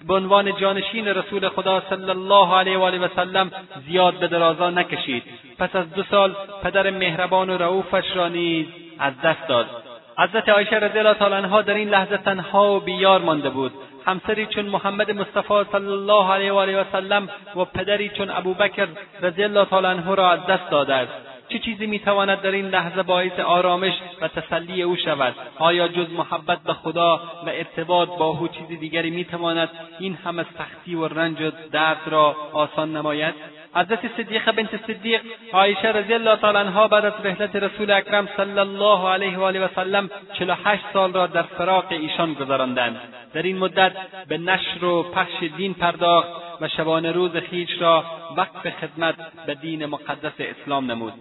[0.08, 3.50] به عنوان جانشین رسول خدا صلی الله علیه و آله و
[3.88, 5.24] زیاد به درازا نکشید.
[5.60, 8.66] پس از دو سال پدر مهربان و رؤوفش را نیز
[9.00, 9.66] از دست داد.
[10.18, 13.72] حضرت عایشه رضی الله تعالی عنها در این لحظه تنها و بیار مانده بود.
[14.06, 18.88] همسری چون محمد مصطفی صلی الله علیه و آله و سلم و پدری چون ابوبکر
[19.22, 21.31] رضی الله تعالی عنه را از دست داده است.
[21.54, 26.60] چه چیزی می‌تواند در این لحظه باعث آرامش و تسلی او شود؟ آیا جز محبت
[26.60, 29.70] به خدا و ارتباط با او چیزی دیگری می‌تواند
[30.00, 33.36] این همه سختی و رنج و درد را آسان نماید؟
[33.76, 35.22] حضرت صدیقه بنت صدیق
[35.54, 39.66] عایشه رضی الله تعالی عنها بعد از رحلت رسول اکرم صلی الله علیه و آله
[39.66, 43.00] و سلم چهل هشت سال را در فراق ایشان گذراندند.
[43.34, 43.92] در این مدت
[44.28, 46.30] به نشر و پخش دین پرداخت
[46.62, 48.06] و شبانه روز خویش را
[48.38, 49.16] وقف خدمت
[49.46, 51.14] به دین مقدس اسلام نمود.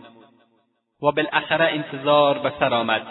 [1.03, 3.03] و بالاخره انتظار به سر آمد.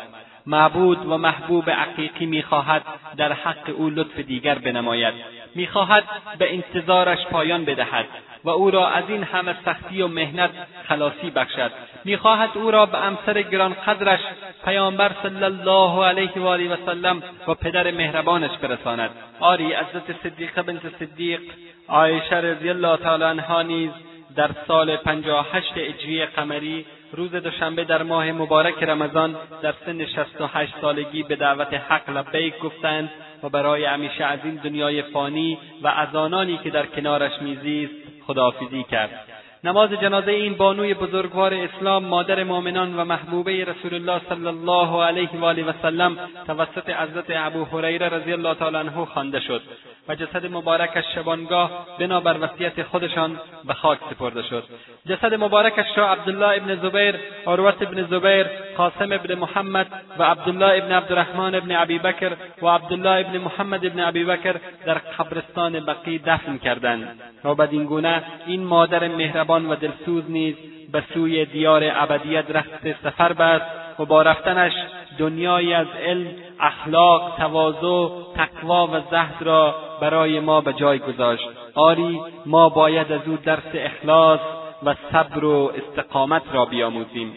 [0.46, 2.82] معبود و محبوب عقیقی می‌خواهد
[3.18, 5.14] در حق او لطف دیگر بنماید.
[5.56, 6.04] می‌خواهد
[6.38, 8.06] به انتظارش پایان بدهد
[8.44, 10.50] و او را از این همه سختی و مهنت
[10.88, 11.72] خلاصی بخشد.
[12.06, 14.20] می‌خواهد او را به امسر گرانقدرش
[14.66, 19.10] پیامبر صلی الله علیه و آله و سلم و پدر مهربانش برساند.
[19.40, 21.42] آری حضرت صدیقه بنت صدیق
[21.88, 23.92] عایشه رضی الله تعالی عنها نیز
[24.36, 30.42] در سال پنجاه هشت اجری قمری روز دوشنبه در ماه مبارک رمضان در سن شست
[30.42, 33.10] و هشت سالگی به دعوت حق لبیک گفتند
[33.44, 37.94] و برای همیشه از این دنیای فانی و از آنانی که در کنارش میزیست
[38.28, 39.29] خداحافظی کرد.
[39.64, 45.30] نماز جنازه این بانوی بزرگوار اسلام مادر مؤمنان و محبوبه رسول الله صلی الله علیه
[45.34, 46.18] و آله و سلم
[46.48, 49.62] توسط حضرت ابو هریره رضی الله تعالی عنه خوانده شد
[50.08, 54.64] و جسد مبارکش شبانگاه بنابر وصیت خودشان به خاک سپرده شد.
[55.08, 57.16] جسد مبارکش را عبدالله ابن زبیر
[57.48, 58.46] عروت ابن زبیر
[58.78, 59.88] قاسم ابن محمد
[60.20, 62.32] و عبدالله ابن عبدالرحمن ابن ابی بکر
[62.62, 64.56] و عبدالله ابن محمد ابن ابی بکر
[64.86, 67.20] در قبرستان بقی دفن کردند.
[67.44, 70.56] و بدین گونه این مادر مهربان و دلسوز نیز
[70.92, 73.66] به سوی دیار ابدیت رخت سفر بست
[74.00, 74.74] و با رفتنش
[75.18, 76.28] دنیایی از علم
[76.60, 81.50] اخلاق تواضع تقوا و زهد را برای ما به جای گذاشت.
[81.76, 84.40] آری ما باید از او درس اخلاص
[84.84, 87.34] و صبر و استقامت را بیاموزیم.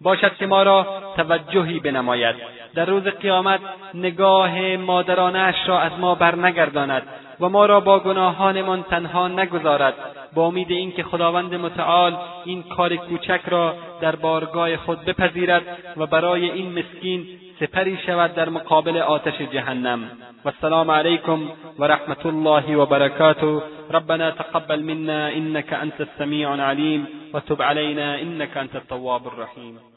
[0.00, 0.86] باشد که ما را
[1.16, 2.36] توجهی بنماید.
[2.74, 3.60] در روز قیامت
[3.94, 7.02] نگاه مادرانه را از ما برنگرداند.
[7.40, 9.94] و ما را با گناهانمان تنها نگذارد.
[10.34, 15.62] با امید اینکه خداوند متعال این کار کوچک را در بارگاه خود بپذیرد
[15.96, 17.26] و برای این مسکین
[17.60, 20.10] سپری شود در مقابل آتش جهنم.
[20.44, 21.40] و السلام علیکم
[21.78, 23.62] و رحمت الله و برکاته.
[23.90, 29.93] ربنا تقبل منا انك انت السمیع العلیم و تب علینا انك انت التواب الرحیم.